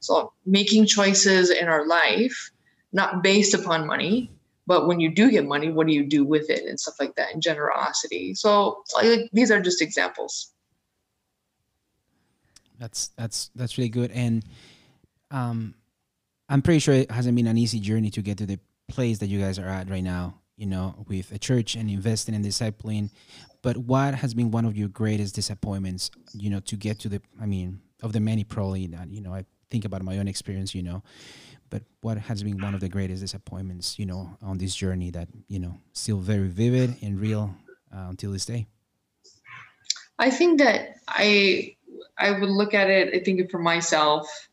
So 0.00 0.32
making 0.46 0.86
choices 0.86 1.50
in 1.50 1.68
our 1.68 1.86
life, 1.86 2.50
not 2.94 3.22
based 3.22 3.52
upon 3.52 3.86
money, 3.86 4.30
but 4.66 4.86
when 4.86 5.00
you 5.00 5.10
do 5.14 5.30
get 5.30 5.46
money 5.46 5.70
what 5.70 5.86
do 5.86 5.92
you 5.92 6.06
do 6.06 6.24
with 6.24 6.50
it 6.50 6.64
and 6.66 6.78
stuff 6.78 6.94
like 7.00 7.14
that 7.16 7.32
and 7.32 7.42
generosity? 7.42 8.34
So 8.34 8.82
like 8.94 9.28
these 9.32 9.50
are 9.50 9.60
just 9.60 9.82
examples. 9.82 10.52
That's 12.78 13.08
that's 13.16 13.50
that's 13.54 13.78
really 13.78 13.88
good. 13.90 14.10
And 14.10 14.44
um 15.32 15.74
i'm 16.48 16.62
pretty 16.62 16.78
sure 16.78 16.94
it 16.94 17.10
hasn't 17.10 17.34
been 17.34 17.46
an 17.46 17.58
easy 17.58 17.80
journey 17.80 18.10
to 18.10 18.22
get 18.22 18.38
to 18.38 18.46
the 18.46 18.58
place 18.88 19.18
that 19.18 19.26
you 19.26 19.40
guys 19.40 19.58
are 19.58 19.66
at 19.66 19.90
right 19.90 20.04
now 20.04 20.34
you 20.56 20.66
know 20.66 20.94
with 21.08 21.32
a 21.32 21.38
church 21.38 21.74
and 21.74 21.90
investing 21.90 22.34
in 22.34 22.42
discipling 22.44 23.10
but 23.62 23.76
what 23.76 24.14
has 24.14 24.34
been 24.34 24.50
one 24.50 24.64
of 24.64 24.76
your 24.76 24.88
greatest 24.88 25.34
disappointments 25.34 26.10
you 26.34 26.50
know 26.50 26.60
to 26.60 26.76
get 26.76 27.00
to 27.00 27.08
the 27.08 27.20
i 27.40 27.46
mean 27.46 27.80
of 28.02 28.12
the 28.12 28.20
many 28.20 28.44
probably 28.44 28.86
that 28.86 29.10
you 29.10 29.20
know 29.20 29.34
i 29.34 29.44
think 29.70 29.84
about 29.84 30.02
my 30.02 30.18
own 30.18 30.28
experience 30.28 30.74
you 30.74 30.82
know 30.82 31.02
but 31.72 31.82
what 32.02 32.18
has 32.18 32.42
been 32.42 32.60
one 32.60 32.74
of 32.74 32.80
the 32.80 32.88
greatest 32.88 33.22
disappointments 33.22 33.98
you 33.98 34.04
know 34.04 34.36
on 34.42 34.58
this 34.58 34.74
journey 34.74 35.10
that 35.10 35.28
you 35.48 35.58
know 35.58 35.74
still 35.94 36.18
very 36.18 36.48
vivid 36.48 36.94
and 37.02 37.18
real 37.18 37.54
uh, 37.92 38.06
until 38.10 38.30
this 38.30 38.44
day? 38.44 38.66
I 40.18 40.30
think 40.30 40.58
that 40.58 40.96
i 41.08 41.74
i 42.18 42.30
would 42.30 42.50
look 42.50 42.74
at 42.74 42.88
it 42.90 43.14
i 43.14 43.18
think 43.24 43.50
for 43.50 43.58
myself. 43.58 44.48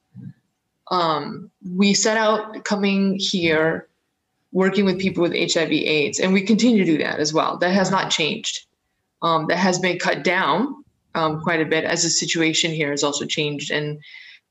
Um, 0.91 1.51
we 1.77 1.93
set 1.93 2.17
out 2.17 2.63
coming 2.63 3.19
here 3.19 3.87
working 4.51 4.85
with 4.85 4.97
people 4.97 5.21
with 5.21 5.33
hiv 5.33 5.71
aids 5.71 6.19
and 6.19 6.33
we 6.33 6.41
continue 6.41 6.83
to 6.83 6.91
do 6.91 6.97
that 7.03 7.19
as 7.19 7.31
well. 7.31 7.57
That 7.57 7.73
has 7.73 7.91
not 7.91 8.09
changed. 8.09 8.65
Um, 9.21 9.45
that 9.49 9.57
has 9.57 9.77
been 9.77 9.99
cut 9.99 10.23
down 10.23 10.83
um, 11.13 11.41
quite 11.41 11.61
a 11.61 11.65
bit 11.65 11.83
as 11.83 12.01
the 12.01 12.09
situation 12.09 12.71
here 12.71 12.89
has 12.89 13.03
also 13.03 13.25
changed. 13.25 13.69
And 13.69 13.99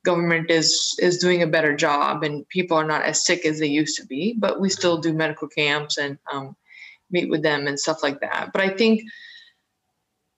government 0.05 0.51
is 0.51 0.97
is 1.01 1.19
doing 1.19 1.43
a 1.43 1.47
better 1.47 1.75
job 1.75 2.23
and 2.23 2.49
people 2.49 2.77
are 2.77 2.87
not 2.87 3.03
as 3.03 3.25
sick 3.25 3.45
as 3.45 3.59
they 3.59 3.67
used 3.67 3.97
to 3.97 4.07
be 4.07 4.35
but 4.39 4.61
we 4.61 4.69
still 4.69 4.99
do 4.99 5.13
medical 5.13 5.49
camps 5.49 5.99
and 5.99 6.19
um, 6.33 6.57
meet 7.11 7.29
with 7.29 7.43
them 7.43 7.67
and 7.67 7.79
stuff 7.79 8.03
like 8.03 8.21
that 8.21 8.51
but 8.53 8.63
i 8.63 8.69
think 8.69 9.03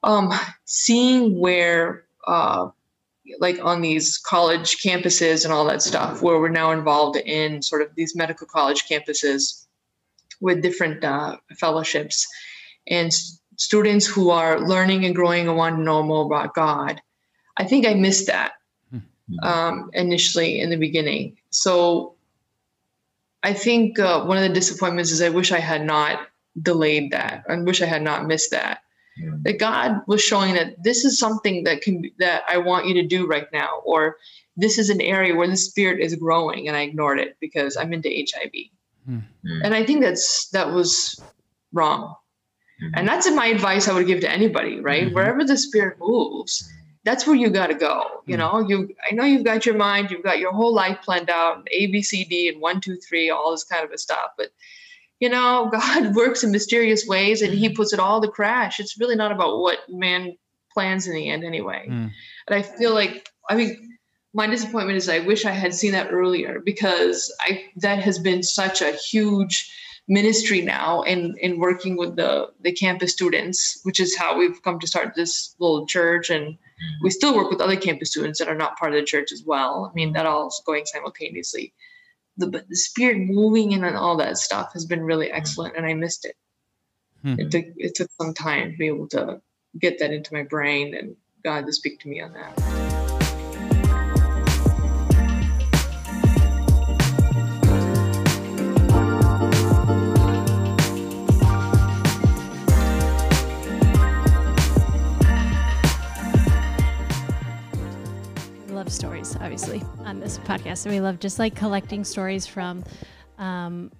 um, 0.02 0.32
seeing 0.64 1.38
where 1.38 2.04
uh, 2.26 2.68
like 3.38 3.62
on 3.62 3.82
these 3.82 4.16
college 4.16 4.78
campuses 4.78 5.44
and 5.44 5.52
all 5.52 5.66
that 5.66 5.82
stuff 5.82 6.22
where 6.22 6.40
we're 6.40 6.48
now 6.48 6.70
involved 6.70 7.16
in 7.18 7.60
sort 7.60 7.82
of 7.82 7.94
these 7.94 8.16
medical 8.16 8.46
college 8.46 8.84
campuses 8.88 9.66
with 10.40 10.62
different 10.62 11.04
uh, 11.04 11.36
fellowships 11.58 12.26
and 12.86 13.12
students 13.56 14.06
who 14.06 14.30
are 14.30 14.58
learning 14.58 15.04
and 15.04 15.14
growing 15.14 15.48
and 15.48 15.56
want 15.56 15.76
to 15.76 15.82
know 15.82 16.02
more 16.02 16.24
about 16.24 16.54
god 16.54 17.00
i 17.58 17.64
think 17.64 17.86
i 17.86 17.92
missed 17.92 18.26
that. 18.26 18.52
Um, 19.42 19.90
initially 19.94 20.60
in 20.60 20.70
the 20.70 20.76
beginning. 20.76 21.36
So 21.50 22.14
I 23.42 23.52
think 23.52 23.98
uh, 23.98 24.24
one 24.24 24.36
of 24.36 24.42
the 24.42 24.48
disappointments 24.48 25.10
is 25.10 25.22
I 25.22 25.28
wish 25.30 25.52
I 25.52 25.60
had 25.60 25.84
not 25.84 26.28
delayed 26.60 27.12
that. 27.12 27.44
I 27.48 27.56
wish 27.56 27.80
I 27.82 27.86
had 27.86 28.02
not 28.02 28.26
missed 28.26 28.50
that. 28.50 28.82
Mm. 29.22 29.42
That 29.44 29.58
God 29.58 30.02
was 30.06 30.22
showing 30.22 30.54
that 30.54 30.82
this 30.82 31.04
is 31.04 31.18
something 31.18 31.64
that 31.64 31.82
can 31.82 32.02
be, 32.02 32.14
that 32.18 32.44
I 32.48 32.58
want 32.58 32.86
you 32.86 32.94
to 32.94 33.06
do 33.06 33.26
right 33.26 33.46
now, 33.52 33.80
or 33.84 34.16
this 34.56 34.78
is 34.78 34.90
an 34.90 35.00
area 35.00 35.34
where 35.34 35.48
the 35.48 35.56
spirit 35.56 36.00
is 36.00 36.14
growing, 36.14 36.68
and 36.68 36.76
I 36.76 36.82
ignored 36.82 37.18
it 37.18 37.36
because 37.40 37.76
I'm 37.76 37.92
into 37.92 38.08
HIV. 38.08 38.52
Mm. 39.08 39.22
And 39.64 39.74
I 39.74 39.84
think 39.84 40.00
that's 40.02 40.48
that 40.50 40.72
was 40.72 41.24
wrong. 41.72 42.14
Mhm. 42.82 42.90
And 42.94 43.08
that's 43.08 43.30
my 43.30 43.46
advice 43.46 43.88
I 43.88 43.92
would 43.92 44.06
give 44.06 44.20
to 44.20 44.30
anybody, 44.30 44.80
right? 44.80 45.08
Mhm. 45.08 45.14
Wherever 45.14 45.44
the 45.44 45.56
spirit 45.56 45.98
moves, 46.00 46.68
that's 47.04 47.26
where 47.26 47.36
you 47.36 47.48
got 47.50 47.68
to 47.68 47.74
go. 47.74 48.22
You 48.26 48.36
Mhm. 48.36 48.38
know, 48.38 48.68
you 48.68 48.94
I 49.10 49.14
know 49.14 49.24
you've 49.24 49.44
got 49.44 49.64
your 49.64 49.76
mind, 49.76 50.10
you've 50.10 50.22
got 50.22 50.38
your 50.38 50.52
whole 50.52 50.74
life 50.74 50.98
planned 51.02 51.30
out, 51.30 51.66
A, 51.70 51.86
B, 51.86 52.02
C, 52.02 52.24
D, 52.24 52.48
and 52.48 52.60
one, 52.60 52.80
two, 52.80 52.96
three, 52.96 53.30
all 53.30 53.50
this 53.52 53.64
kind 53.64 53.84
of 53.84 53.90
a 53.90 53.98
stuff. 53.98 54.30
But 54.36 54.50
you 55.18 55.28
know, 55.28 55.68
God 55.72 56.14
works 56.14 56.44
in 56.44 56.50
mysterious 56.50 57.06
ways, 57.06 57.42
and 57.42 57.52
He 57.54 57.68
puts 57.70 57.92
it 57.92 58.00
all 58.00 58.20
to 58.20 58.28
crash. 58.28 58.80
It's 58.80 58.98
really 58.98 59.16
not 59.16 59.32
about 59.32 59.60
what 59.60 59.78
man 59.88 60.36
plans 60.72 61.06
in 61.06 61.14
the 61.14 61.28
end, 61.28 61.44
anyway. 61.44 61.86
Mm. 61.88 62.10
And 62.46 62.54
I 62.54 62.62
feel 62.62 62.92
like 62.94 63.28
I 63.48 63.56
mean, 63.56 63.98
my 64.34 64.46
disappointment 64.46 64.96
is 64.96 65.08
I 65.08 65.20
wish 65.20 65.44
I 65.44 65.50
had 65.50 65.74
seen 65.74 65.92
that 65.92 66.12
earlier 66.12 66.60
because 66.60 67.34
I 67.40 67.64
that 67.76 67.98
has 68.00 68.18
been 68.18 68.42
such 68.42 68.82
a 68.82 68.92
huge 68.92 69.70
ministry 70.06 70.60
now 70.60 71.02
in 71.02 71.34
in 71.40 71.58
working 71.58 71.96
with 71.96 72.16
the 72.16 72.48
the 72.60 72.72
campus 72.72 73.12
students, 73.12 73.80
which 73.84 74.00
is 74.00 74.16
how 74.16 74.36
we've 74.38 74.62
come 74.62 74.78
to 74.80 74.86
start 74.86 75.14
this 75.14 75.54
little 75.58 75.86
church 75.86 76.30
and 76.30 76.58
we 77.02 77.10
still 77.10 77.36
work 77.36 77.50
with 77.50 77.60
other 77.60 77.76
campus 77.76 78.10
students 78.10 78.38
that 78.38 78.48
are 78.48 78.56
not 78.56 78.78
part 78.78 78.92
of 78.92 79.00
the 79.00 79.06
church 79.06 79.32
as 79.32 79.42
well. 79.44 79.90
I 79.90 79.94
mean, 79.94 80.12
that 80.12 80.26
all 80.26 80.48
is 80.48 80.62
going 80.64 80.86
simultaneously. 80.86 81.74
The, 82.36 82.46
but 82.46 82.68
the 82.68 82.76
spirit 82.76 83.18
moving 83.18 83.72
in 83.72 83.84
and 83.84 83.96
all 83.96 84.16
that 84.18 84.38
stuff 84.38 84.72
has 84.72 84.86
been 84.86 85.02
really 85.02 85.30
excellent, 85.30 85.76
and 85.76 85.84
I 85.84 85.94
missed 85.94 86.24
it. 86.24 86.36
Hmm. 87.22 87.38
It 87.38 87.50
took 87.50 87.64
it 87.76 87.94
took 87.94 88.10
some 88.20 88.34
time 88.34 88.72
to 88.72 88.76
be 88.78 88.86
able 88.86 89.08
to 89.08 89.42
get 89.78 89.98
that 89.98 90.12
into 90.12 90.32
my 90.32 90.42
brain 90.42 90.94
and 90.94 91.16
God 91.44 91.66
to 91.66 91.72
speak 91.72 92.00
to 92.00 92.08
me 92.08 92.20
on 92.20 92.32
that. 92.32 92.79
Love 108.90 108.94
stories, 108.96 109.36
obviously, 109.36 109.80
on 110.04 110.18
this 110.18 110.38
podcast. 110.38 110.78
So 110.78 110.90
we 110.90 111.00
love 111.00 111.20
just 111.20 111.38
like 111.38 111.54
collecting 111.54 112.02
stories 112.02 112.44
from 112.44 112.82
um, 113.38 113.92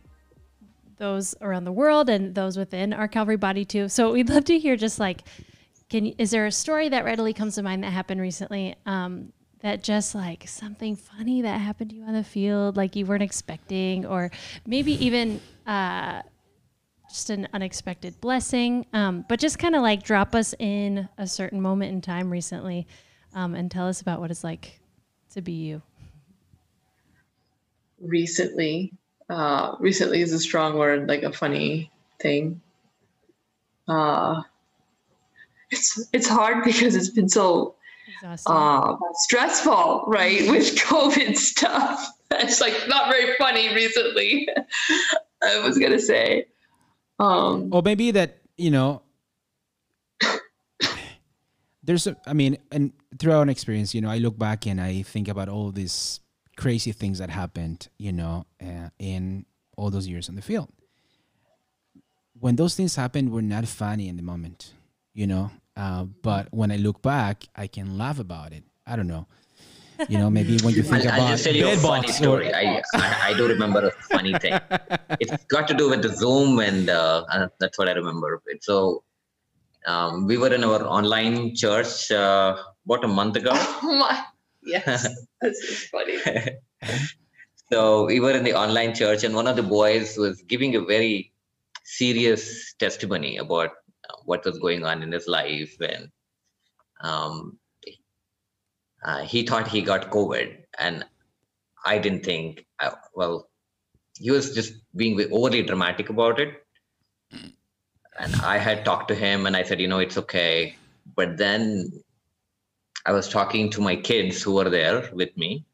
those 0.97 1.33
around 1.41 1.63
the 1.63 1.71
world 1.71 2.09
and 2.09 2.35
those 2.35 2.57
within 2.57 2.93
our 2.93 3.07
Calvary 3.07 3.37
body 3.37 3.65
too. 3.65 3.89
So 3.89 4.13
we'd 4.13 4.29
love 4.29 4.45
to 4.47 4.59
hear 4.59 4.75
just 4.75 4.99
like, 4.99 5.23
can 5.91 6.07
is 6.19 6.33
there 6.33 6.45
a 6.47 6.51
story 6.51 6.89
that 6.89 7.05
readily 7.05 7.33
comes 7.33 7.55
to 7.55 7.63
mind 7.63 7.85
that 7.85 7.93
happened 7.93 8.21
recently? 8.21 8.75
Um, 8.85 9.33
that 9.61 9.85
just 9.85 10.17
like 10.17 10.49
something 10.49 10.97
funny 10.97 11.43
that 11.43 11.61
happened 11.61 11.91
to 11.91 11.97
you 11.97 12.05
on 12.05 12.15
the 12.15 12.25
field, 12.25 12.77
like 12.77 12.97
you 12.97 13.07
weren't 13.07 13.23
expecting, 13.23 14.07
or 14.07 14.33
maybe 14.67 14.93
even 15.05 15.41
uh, 15.69 16.23
just 17.09 17.31
an 17.31 17.47
unexpected 17.53 18.21
blessing. 18.21 18.87
Um, 18.93 19.25
but 19.29 19.39
just 19.39 19.57
kind 19.61 19.77
of 19.77 19.83
like 19.83 20.03
drop 20.03 20.35
us 20.35 20.53
in 20.59 21.09
a 21.17 21.29
certain 21.29 21.61
moment 21.61 21.93
in 21.93 22.01
time 22.01 22.29
recently 22.29 22.89
um, 23.35 23.55
and 23.55 23.71
tell 23.71 23.87
us 23.87 24.01
about 24.01 24.19
what 24.19 24.33
it's 24.33 24.43
like 24.43 24.80
to 25.31 25.41
be 25.41 25.53
you. 25.53 25.83
recently 28.01 28.93
uh 29.29 29.77
recently 29.79 30.23
is 30.23 30.33
a 30.33 30.39
strong 30.39 30.77
word 30.79 31.07
like 31.07 31.23
a 31.23 31.33
funny 31.33 31.91
thing 32.19 32.61
uh 33.89 34.41
it's 35.71 36.09
it's 36.13 36.27
hard 36.27 36.65
because 36.65 36.97
it's 36.97 37.11
been 37.11 37.29
so 37.29 37.75
Exhausting. 38.09 38.57
uh 38.57 38.97
stressful 39.15 40.05
right 40.09 40.51
with 40.51 40.75
covid 40.89 41.37
stuff 41.37 42.09
it's 42.31 42.61
like 42.61 42.75
not 42.89 43.11
very 43.13 43.37
funny 43.39 43.75
recently 43.75 44.49
i 45.43 45.59
was 45.61 45.79
gonna 45.79 46.01
say 46.01 46.47
um 47.19 47.69
or 47.71 47.83
maybe 47.83 48.11
that 48.11 48.39
you 48.57 48.71
know 48.71 49.03
there's 51.91 52.07
a, 52.07 52.17
i 52.25 52.33
mean 52.33 52.57
and 52.71 52.93
throughout 53.19 53.43
an 53.43 53.49
experience 53.49 53.93
you 53.95 54.01
know 54.01 54.09
i 54.09 54.19
look 54.19 54.39
back 54.39 54.65
and 54.65 54.81
i 54.81 55.03
think 55.03 55.27
about 55.27 55.49
all 55.49 55.73
these 55.73 56.21
crazy 56.57 56.93
things 56.93 57.19
that 57.19 57.31
happened 57.31 57.89
you 57.99 58.13
know 58.13 58.47
uh, 58.63 58.89
in 59.01 59.45
all 59.77 59.91
those 59.91 60.07
years 60.07 60.29
on 60.29 60.37
the 60.37 60.43
field 60.43 60.69
when 62.39 62.55
those 62.55 62.77
things 62.77 62.95
happened 62.95 63.33
were 63.33 63.43
not 63.43 63.67
funny 63.67 64.07
in 64.09 64.17
the 64.17 64.23
moment 64.23 64.73
you 65.15 65.27
know 65.27 65.51
uh, 65.77 66.05
but 66.23 66.47
when 66.53 66.71
i 66.71 66.77
look 66.77 67.03
back 67.03 67.45
i 67.57 67.67
can 67.67 67.99
laugh 67.99 68.21
about 68.21 68.53
it 68.53 68.63
i 68.87 68.95
don't 68.95 69.09
know 69.09 69.27
you 70.09 70.17
know 70.17 70.31
maybe 70.31 70.59
when 70.59 70.73
you 70.73 70.83
think 70.91 71.05
I'll, 71.07 71.09
about 71.09 71.21
I'll 71.21 71.29
just 71.31 71.45
tell 71.45 71.57
you 71.57 71.69
a 71.69 71.77
funny 71.77 72.13
story. 72.13 72.53
or 72.53 72.57
I, 72.57 72.83
I 72.95 73.17
I 73.31 73.35
do 73.35 73.49
remember 73.49 73.81
a 73.89 73.91
funny 74.15 74.33
thing. 74.39 74.59
It's 75.21 75.45
got 75.45 75.69
to 75.69 75.75
do 75.75 75.91
with 75.91 76.01
the 76.01 76.09
Zoom, 76.09 76.59
and 76.61 76.89
uh, 76.89 77.27
uh, 77.31 77.49
that's 77.59 77.77
what 77.77 77.87
I 77.87 77.93
remember. 77.93 78.41
So 78.63 79.03
um, 79.87 80.27
we 80.27 80.37
were 80.37 80.53
in 80.53 80.65
our 80.65 80.85
online 80.87 81.55
church 81.55 82.11
uh, 82.11 82.57
about 82.85 83.05
a 83.05 83.09
month 83.09 83.37
ago. 83.37 83.51
oh 83.53 83.81
my 84.01 84.25
yes 84.63 85.09
that's 85.41 85.61
just 85.67 85.89
funny 85.89 86.19
so 87.73 88.05
we 88.07 88.19
were 88.19 88.33
in 88.33 88.43
the 88.43 88.55
online 88.55 88.95
church, 88.95 89.23
and 89.23 89.35
one 89.35 89.47
of 89.47 89.57
the 89.57 89.63
boys 89.63 90.17
was 90.17 90.43
giving 90.43 90.75
a 90.75 90.81
very 90.81 91.33
serious 91.85 92.75
testimony 92.75 93.37
about 93.37 93.71
uh, 94.09 94.17
what 94.25 94.45
was 94.45 94.59
going 94.59 94.85
on 94.85 95.03
in 95.03 95.13
his 95.13 95.29
life, 95.29 95.77
and 95.81 96.09
um, 97.01 97.59
uh, 99.05 99.23
he 99.23 99.47
thought 99.47 99.69
he 99.69 99.83
got 99.83 100.11
COVID, 100.11 100.65
and 100.79 101.05
I 101.85 101.99
didn't 101.99 102.25
think. 102.25 102.67
Uh, 102.81 102.91
well, 103.15 103.49
he 104.19 104.33
was 104.33 104.53
just 104.53 104.75
being 104.97 105.21
overly 105.33 105.63
dramatic 105.63 106.11
about 106.11 106.41
it, 106.41 106.67
and 108.21 108.35
I 108.43 108.59
had 108.59 108.85
talked 108.85 109.09
to 109.09 109.15
him, 109.15 109.47
and 109.47 109.57
I 109.57 109.63
said, 109.63 109.81
you 109.81 109.89
know, 109.89 109.99
it's 109.99 110.19
okay. 110.19 110.77
But 111.17 111.39
then 111.39 111.91
I 113.07 113.13
was 113.13 113.29
talking 113.29 113.71
to 113.71 113.81
my 113.81 113.97
kids 113.97 114.43
who 114.43 114.55
were 114.55 114.69
there 114.69 115.09
with 115.13 115.35
me, 115.39 115.65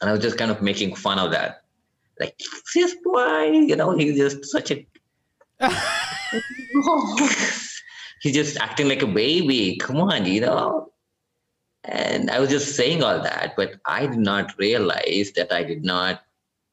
and 0.00 0.10
I 0.10 0.12
was 0.12 0.20
just 0.20 0.36
kind 0.36 0.50
of 0.50 0.60
making 0.60 0.94
fun 0.96 1.18
of 1.18 1.30
that. 1.30 1.62
Like, 2.18 2.38
this 2.74 2.94
boy, 3.02 3.50
you 3.52 3.74
know, 3.74 3.96
he's 3.96 4.18
just 4.18 4.44
such 4.44 4.70
a 4.70 4.86
he's 8.20 8.34
just 8.34 8.58
acting 8.58 8.88
like 8.88 9.02
a 9.02 9.06
baby. 9.06 9.78
Come 9.78 9.96
on, 9.96 10.26
you 10.26 10.42
know. 10.42 10.92
And 11.84 12.30
I 12.30 12.38
was 12.38 12.50
just 12.50 12.76
saying 12.76 13.02
all 13.02 13.22
that, 13.22 13.54
but 13.56 13.76
I 13.86 14.06
did 14.06 14.18
not 14.18 14.58
realize 14.58 15.32
that 15.36 15.50
I 15.50 15.64
did 15.64 15.82
not 15.84 16.22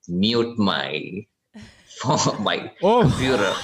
mute 0.09 0.59
my 0.59 1.25
phone, 1.85 2.43
my 2.43 2.69
oh 2.83 3.01
computer. 3.03 3.55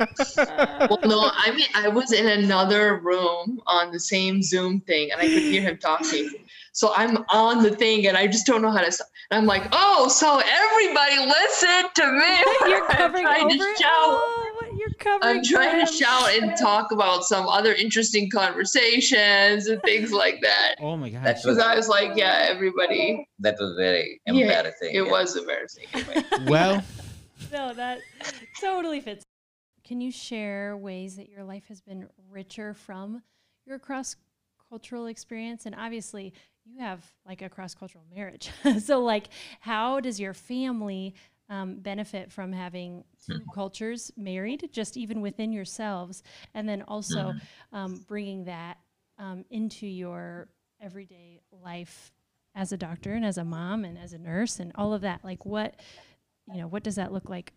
Well, 0.00 0.98
no, 1.04 1.30
I 1.34 1.52
mean, 1.54 1.66
I 1.74 1.88
was 1.88 2.12
in 2.12 2.26
another 2.26 2.98
room 3.00 3.60
on 3.66 3.90
the 3.92 4.00
same 4.00 4.42
Zoom 4.42 4.80
thing, 4.80 5.10
and 5.12 5.20
I 5.20 5.24
could 5.26 5.42
hear 5.42 5.62
him 5.62 5.78
talking. 5.78 6.30
So 6.72 6.92
I'm 6.94 7.18
on 7.30 7.62
the 7.62 7.70
thing, 7.70 8.06
and 8.06 8.16
I 8.16 8.26
just 8.26 8.46
don't 8.46 8.62
know 8.62 8.70
how 8.70 8.80
to. 8.82 8.90
Stop. 8.92 9.06
And 9.30 9.38
I'm 9.38 9.46
like, 9.46 9.64
"Oh, 9.72 10.08
so 10.08 10.40
everybody 10.44 11.18
listen 11.18 11.84
to 11.94 12.12
me!" 12.12 12.70
You're 12.70 12.86
covering 12.88 13.26
I'm 13.26 13.34
trying 13.48 13.60
over. 13.60 13.74
to 13.74 13.82
shout. 13.82 13.90
Oh, 13.92 14.46
you're 14.78 14.90
covering. 14.98 15.36
I'm 15.38 15.44
trying 15.44 15.84
to 15.86 15.92
shout 15.92 16.30
and 16.36 16.56
talk 16.58 16.92
about 16.92 17.24
some 17.24 17.46
other 17.48 17.74
interesting 17.74 18.30
conversations 18.30 19.66
and 19.66 19.82
things 19.82 20.12
like 20.12 20.40
that. 20.42 20.76
oh 20.80 20.96
my 20.96 21.10
gosh 21.10 21.42
Because 21.42 21.58
I 21.58 21.74
was 21.76 21.88
like, 21.88 22.12
"Yeah, 22.16 22.46
everybody." 22.48 23.26
That 23.40 23.56
was 23.58 23.74
very 23.76 24.20
Yeah, 24.26 24.42
embarrassing. 24.44 24.90
It 24.94 25.04
yeah. 25.04 25.10
was 25.10 25.36
embarrassing. 25.36 25.84
Anyway. 25.92 26.22
well 26.46 26.82
No, 27.52 27.72
that 27.74 28.00
totally 28.60 29.00
fits. 29.00 29.24
Can 29.90 30.00
you 30.00 30.12
share 30.12 30.76
ways 30.76 31.16
that 31.16 31.28
your 31.28 31.42
life 31.42 31.64
has 31.66 31.80
been 31.80 32.06
richer 32.30 32.74
from 32.74 33.24
your 33.66 33.80
cross 33.80 34.14
cultural 34.68 35.06
experience? 35.06 35.66
And 35.66 35.74
obviously, 35.74 36.32
you 36.64 36.78
have 36.78 37.04
like 37.26 37.42
a 37.42 37.48
cross 37.48 37.74
cultural 37.74 38.04
marriage. 38.14 38.52
so, 38.84 39.00
like, 39.00 39.30
how 39.58 39.98
does 39.98 40.20
your 40.20 40.32
family 40.32 41.16
um, 41.48 41.80
benefit 41.80 42.30
from 42.30 42.52
having 42.52 43.02
two 43.26 43.40
cultures 43.52 44.12
married, 44.16 44.68
just 44.70 44.96
even 44.96 45.22
within 45.22 45.52
yourselves? 45.52 46.22
And 46.54 46.68
then 46.68 46.82
also 46.82 47.34
um, 47.72 48.04
bringing 48.06 48.44
that 48.44 48.78
um, 49.18 49.44
into 49.50 49.88
your 49.88 50.50
everyday 50.80 51.40
life 51.64 52.12
as 52.54 52.70
a 52.70 52.76
doctor 52.76 53.14
and 53.14 53.24
as 53.24 53.38
a 53.38 53.44
mom 53.44 53.84
and 53.84 53.98
as 53.98 54.12
a 54.12 54.18
nurse 54.18 54.60
and 54.60 54.70
all 54.76 54.94
of 54.94 55.00
that. 55.00 55.24
Like, 55.24 55.44
what, 55.44 55.74
you 56.46 56.60
know, 56.60 56.68
what 56.68 56.84
does 56.84 56.94
that 56.94 57.10
look 57.12 57.28
like 57.28 57.54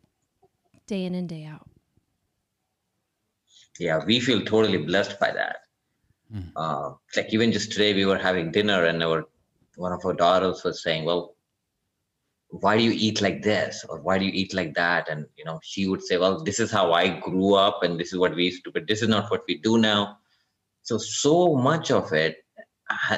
day 0.87 1.05
in 1.05 1.13
and 1.13 1.29
day 1.29 1.45
out? 1.45 1.67
Yeah 3.79 4.03
we 4.05 4.19
feel 4.19 4.43
totally 4.43 4.77
blessed 4.77 5.19
by 5.19 5.31
that. 5.31 5.57
Uh, 6.55 6.93
like 7.15 7.31
even 7.31 7.51
just 7.51 7.71
today 7.71 7.93
we 7.93 8.05
were 8.05 8.17
having 8.17 8.51
dinner 8.51 8.85
and 8.85 9.03
our 9.03 9.25
one 9.75 9.91
of 9.91 10.03
our 10.05 10.13
daughters 10.13 10.63
was 10.63 10.81
saying 10.81 11.05
well 11.05 11.35
why 12.49 12.77
do 12.77 12.83
you 12.83 12.91
eat 12.91 13.19
like 13.19 13.41
this? 13.41 13.83
Or 13.89 13.99
why 13.99 14.19
do 14.19 14.25
you 14.25 14.31
eat 14.31 14.53
like 14.53 14.75
that? 14.75 15.09
And 15.09 15.25
you 15.35 15.43
know 15.43 15.59
she 15.63 15.87
would 15.87 16.03
say 16.03 16.17
well 16.17 16.43
this 16.43 16.59
is 16.59 16.71
how 16.71 16.93
i 16.93 17.19
grew 17.19 17.55
up 17.55 17.83
and 17.83 17.99
this 17.99 18.13
is 18.13 18.19
what 18.19 18.35
we 18.35 18.45
used 18.45 18.63
to 18.65 18.71
but 18.71 18.87
this 18.87 19.01
is 19.01 19.09
not 19.09 19.29
what 19.31 19.43
we 19.47 19.57
do 19.57 19.77
now. 19.77 20.17
So 20.83 20.97
so 20.97 21.55
much 21.55 21.91
of 21.91 22.13
it 22.13 22.37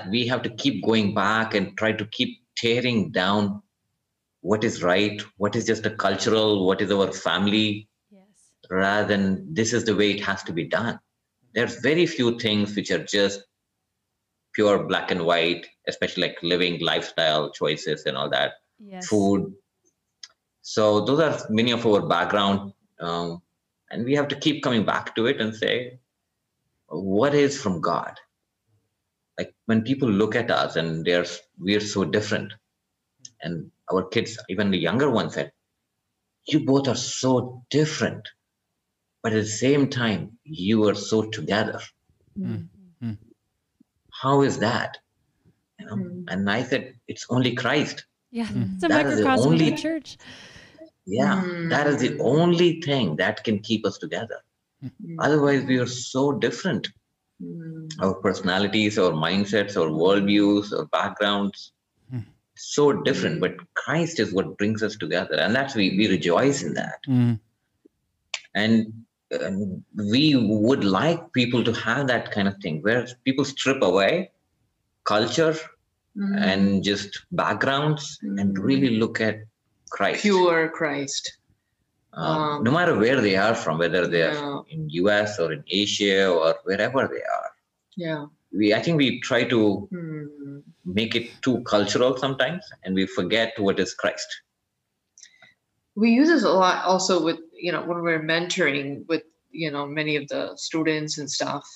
we 0.09 0.27
have 0.27 0.41
to 0.43 0.49
keep 0.49 0.83
going 0.83 1.13
back 1.13 1.53
and 1.53 1.77
try 1.77 1.91
to 1.91 2.05
keep 2.05 2.39
tearing 2.55 3.11
down 3.11 3.61
what 4.41 4.63
is 4.63 4.83
right 4.83 5.21
what 5.37 5.55
is 5.55 5.65
just 5.65 5.85
a 5.85 5.89
cultural 5.89 6.65
what 6.65 6.81
is 6.81 6.91
our 6.91 7.11
family. 7.11 7.89
Rather 8.70 9.07
than 9.07 9.53
this 9.53 9.74
is 9.74 9.86
the 9.86 9.95
way 9.95 10.11
it 10.11 10.24
has 10.24 10.43
to 10.43 10.53
be 10.53 10.66
done 10.66 10.99
there's 11.53 11.80
very 11.82 12.05
few 12.05 12.38
things 12.39 12.76
which 12.76 12.91
are 12.91 13.03
just 13.03 13.41
pure 14.53 14.84
black 14.88 15.11
and 15.11 15.26
white 15.26 15.66
especially 15.88 16.24
like 16.28 16.38
living 16.41 16.80
lifestyle 16.82 17.51
choices 17.51 18.05
and 18.05 18.18
all 18.18 18.30
that 18.30 18.53
Yes. 18.80 19.07
food. 19.07 19.53
So 20.61 21.05
those 21.05 21.20
are 21.20 21.39
many 21.49 21.72
of 21.72 21.86
our 21.86 22.07
background, 22.07 22.74
um, 22.99 23.41
and 23.89 24.05
we 24.05 24.16
have 24.16 24.28
to 24.30 24.36
keep 24.36 24.63
coming 24.63 24.86
back 24.86 25.16
to 25.16 25.28
it 25.28 25.39
and 25.39 25.55
say, 25.55 25.99
what 26.88 27.34
is 27.34 27.61
from 27.61 27.82
God? 27.82 28.13
Like 29.38 29.53
when 29.66 29.82
people 29.82 30.09
look 30.09 30.36
at 30.36 30.49
us 30.51 30.76
and 30.76 31.05
they're 31.05 31.26
we're 31.57 31.82
so 31.82 32.05
different, 32.05 32.53
and 33.41 33.70
our 33.91 34.07
kids, 34.07 34.38
even 34.49 34.72
the 34.72 34.78
younger 34.78 35.09
ones, 35.09 35.34
said, 35.34 35.51
"You 36.47 36.61
both 36.66 36.88
are 36.88 36.95
so 36.95 37.63
different, 37.70 38.28
but 39.26 39.34
at 39.34 39.43
the 39.43 39.49
same 39.49 39.89
time, 39.89 40.23
you 40.63 40.88
are 40.88 40.93
so 40.93 41.19
together. 41.36 41.80
Mm. 42.39 42.67
How 44.23 44.34
is 44.47 44.57
that?" 44.63 44.97
You 45.80 45.86
know? 45.88 45.95
Mm. 45.95 46.26
And 46.32 46.49
I 46.57 46.63
said, 46.63 46.84
"It's 47.13 47.26
only 47.36 47.53
Christ." 47.61 48.03
Yeah. 48.39 48.47
Mm. 48.47 48.76
It's 48.76 48.84
a 48.84 48.88
That 48.88 49.07
is 49.07 49.17
the 49.17 49.23
microcosm 49.23 49.53
of 49.53 49.59
the 49.59 49.71
church. 49.86 50.17
Yeah, 51.05 51.43
Mm. 51.43 51.69
that 51.69 51.88
is 51.93 51.97
the 52.05 52.11
only 52.19 52.69
thing 52.82 53.15
that 53.21 53.43
can 53.47 53.57
keep 53.69 53.86
us 53.89 53.97
together. 54.03 54.39
Mm. 54.84 55.15
Otherwise, 55.19 55.63
we 55.71 55.78
are 55.86 55.91
so 55.95 56.32
different. 56.45 56.88
Our 58.03 58.13
personalities, 58.26 58.99
our 59.05 59.11
mindsets, 59.11 59.76
our 59.82 59.89
worldviews, 60.03 60.71
our 60.78 60.86
backgrounds, 60.97 61.71
Hmm. 62.11 62.19
so 62.55 62.86
different. 63.09 63.41
But 63.45 63.57
Christ 63.73 64.19
is 64.26 64.32
what 64.38 64.57
brings 64.59 64.84
us 64.89 64.95
together, 65.03 65.36
and 65.45 65.53
that's 65.57 65.76
we 65.82 65.88
we 65.97 66.07
rejoice 66.15 66.63
in 66.67 66.73
that. 66.76 66.99
Mm. 67.07 67.34
And, 68.63 69.04
and 69.32 69.84
we 69.95 70.36
would 70.36 70.84
like 70.84 71.32
people 71.34 71.63
to 71.63 71.73
have 71.73 72.07
that 72.07 72.32
kind 72.32 72.47
of 72.47 72.55
thing, 72.57 72.82
where 72.82 73.07
people 73.23 73.45
strip 73.45 73.82
away 73.82 74.32
culture 75.03 75.55
Mm. 76.17 76.41
and 76.41 76.82
just 76.82 77.26
backgrounds 77.34 78.17
and 78.21 78.57
really 78.57 78.91
look 79.01 79.19
at 79.19 79.36
Christ. 79.89 80.21
pure 80.21 80.69
Christ. 80.69 81.38
um, 82.13 82.38
Um, 82.41 82.63
no 82.63 82.71
matter 82.71 82.97
where 82.97 83.19
they 83.19 83.36
are 83.36 83.53
from, 83.53 83.78
whether 83.80 84.07
they 84.07 84.21
are 84.23 84.34
Yeah. 84.34 84.61
in 84.69 84.89
US 85.01 85.38
or 85.39 85.51
in 85.51 85.61
Asia 85.67 86.30
or 86.32 86.55
wherever 86.63 87.01
they 87.13 87.21
are. 87.38 87.49
Yeah. 87.97 88.26
We, 88.53 88.73
I 88.73 88.82
think 88.82 88.97
we 88.97 89.19
try 89.19 89.43
to 89.43 89.89
Mm. 89.91 90.63
make 90.86 91.15
it 91.15 91.28
too 91.41 91.61
cultural 91.63 92.15
sometimes, 92.17 92.63
and 92.86 92.95
we 92.95 93.05
forget 93.07 93.59
what 93.59 93.78
is 93.80 93.93
Christ. 93.93 94.30
we 95.97 96.11
use 96.11 96.28
this 96.28 96.43
a 96.43 96.49
lot 96.51 96.84
also 96.86 97.23
with 97.23 97.39
you 97.57 97.71
know 97.71 97.83
when 97.83 98.01
we're 98.01 98.21
mentoring 98.23 99.05
with 99.07 99.23
you 99.51 99.71
know 99.71 99.85
many 99.85 100.15
of 100.15 100.27
the 100.27 100.51
students 100.55 101.17
and 101.17 101.29
stuff 101.29 101.67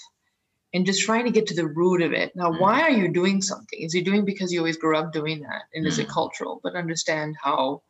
and 0.74 0.86
just 0.86 1.02
trying 1.02 1.26
to 1.26 1.32
get 1.32 1.48
to 1.48 1.56
the 1.56 1.68
root 1.68 2.02
of 2.02 2.14
it 2.14 2.36
now 2.36 2.52
Mm. 2.52 2.60
why 2.60 2.82
are 2.82 2.92
you 2.92 3.08
doing 3.08 3.42
something 3.42 3.80
is 3.82 3.94
he 3.94 4.02
doing 4.02 4.26
because 4.26 4.52
you 4.52 4.60
always 4.60 4.78
grew 4.78 4.98
up 4.98 5.14
doing 5.14 5.42
that 5.42 5.64
and 5.74 5.88
is 5.88 6.00
it 6.00 6.08
Mm. 6.08 6.14
cultural 6.14 6.60
but 6.64 6.76
understand 6.76 7.36
how 7.42 7.82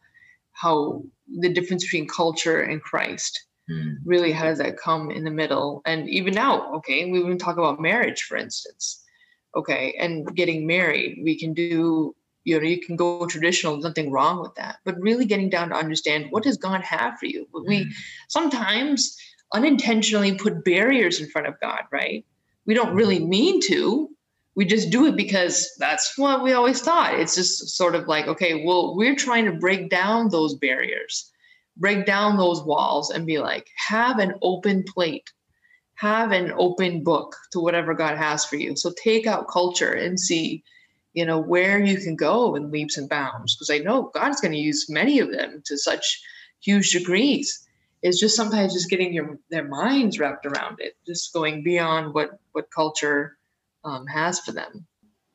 how 0.51 1.03
the 1.39 1.49
difference 1.49 1.83
between 1.85 2.07
culture 2.07 2.61
and 2.61 2.81
christ 2.81 3.45
Hmm. 3.67 3.93
really 4.03 4.31
how 4.31 4.45
does 4.45 4.57
that 4.57 4.77
come 4.79 5.11
in 5.11 5.23
the 5.23 5.29
middle 5.31 5.83
and 5.85 6.09
even 6.09 6.33
now 6.33 6.73
okay 6.77 7.09
we 7.11 7.19
even 7.19 7.37
talk 7.37 7.57
about 7.57 7.79
marriage 7.79 8.23
for 8.23 8.35
instance 8.35 9.03
okay 9.55 9.95
and 9.99 10.35
getting 10.35 10.65
married 10.65 11.19
we 11.23 11.37
can 11.39 11.53
do 11.53 12.15
you 12.43 12.57
know 12.57 12.65
you 12.65 12.79
can 12.79 12.95
go 12.95 13.25
traditional 13.25 13.73
there's 13.73 13.83
nothing 13.85 14.11
wrong 14.11 14.41
with 14.41 14.55
that. 14.55 14.77
But 14.85 14.99
really 14.99 15.25
getting 15.25 15.49
down 15.49 15.69
to 15.69 15.75
understand 15.75 16.27
what 16.29 16.43
does 16.43 16.57
god 16.57 16.81
have 16.81 17.17
for 17.19 17.25
you? 17.25 17.47
But 17.51 17.65
we 17.65 17.85
mm. 17.85 17.91
sometimes 18.27 19.17
unintentionally 19.53 20.35
put 20.35 20.63
barriers 20.63 21.19
in 21.19 21.29
front 21.29 21.47
of 21.47 21.59
god 21.59 21.81
right? 21.91 22.25
We 22.65 22.73
don't 22.73 22.95
really 22.95 23.19
mm-hmm. 23.19 23.29
mean 23.29 23.61
to. 23.67 24.09
We 24.55 24.65
just 24.65 24.89
do 24.89 25.05
it 25.05 25.15
because 25.15 25.71
that's 25.79 26.17
what 26.17 26.43
we 26.43 26.51
always 26.53 26.81
thought. 26.81 27.19
It's 27.19 27.35
just 27.35 27.69
sort 27.69 27.95
of 27.95 28.07
like 28.07 28.27
okay 28.27 28.63
well 28.65 28.95
we're 28.95 29.15
trying 29.15 29.45
to 29.45 29.53
break 29.53 29.89
down 29.89 30.29
those 30.29 30.55
barriers 30.55 31.31
break 31.79 32.05
down 32.05 32.37
those 32.37 32.61
walls 32.63 33.09
and 33.09 33.25
be 33.25 33.39
like 33.39 33.67
have 33.87 34.19
an 34.19 34.33
open 34.41 34.83
plate. 34.83 35.31
Have 35.95 36.31
an 36.31 36.53
open 36.55 37.03
book 37.03 37.35
to 37.51 37.59
whatever 37.59 37.93
god 37.93 38.17
has 38.17 38.45
for 38.45 38.55
you. 38.55 38.75
So 38.75 38.93
take 39.03 39.27
out 39.27 39.49
culture 39.49 39.91
and 39.91 40.19
see 40.19 40.63
you 41.19 41.25
know 41.25 41.39
where 41.39 41.79
you 41.83 41.97
can 41.97 42.15
go 42.15 42.55
in 42.55 42.71
leaps 42.71 42.97
and 42.97 43.09
bounds 43.09 43.55
because 43.55 43.69
i 43.69 43.77
know 43.77 44.11
god's 44.13 44.41
going 44.41 44.51
to 44.51 44.57
use 44.57 44.89
many 44.89 45.19
of 45.19 45.31
them 45.31 45.61
to 45.65 45.77
such 45.77 46.21
huge 46.61 46.91
degrees 46.91 47.67
it's 48.01 48.19
just 48.19 48.35
sometimes 48.35 48.73
just 48.73 48.89
getting 48.89 49.13
your 49.13 49.37
their 49.49 49.67
minds 49.67 50.19
wrapped 50.19 50.45
around 50.45 50.77
it 50.79 50.95
just 51.05 51.33
going 51.33 51.63
beyond 51.63 52.13
what 52.13 52.39
what 52.53 52.71
culture 52.71 53.37
um, 53.83 54.05
has 54.07 54.39
for 54.39 54.51
them 54.51 54.85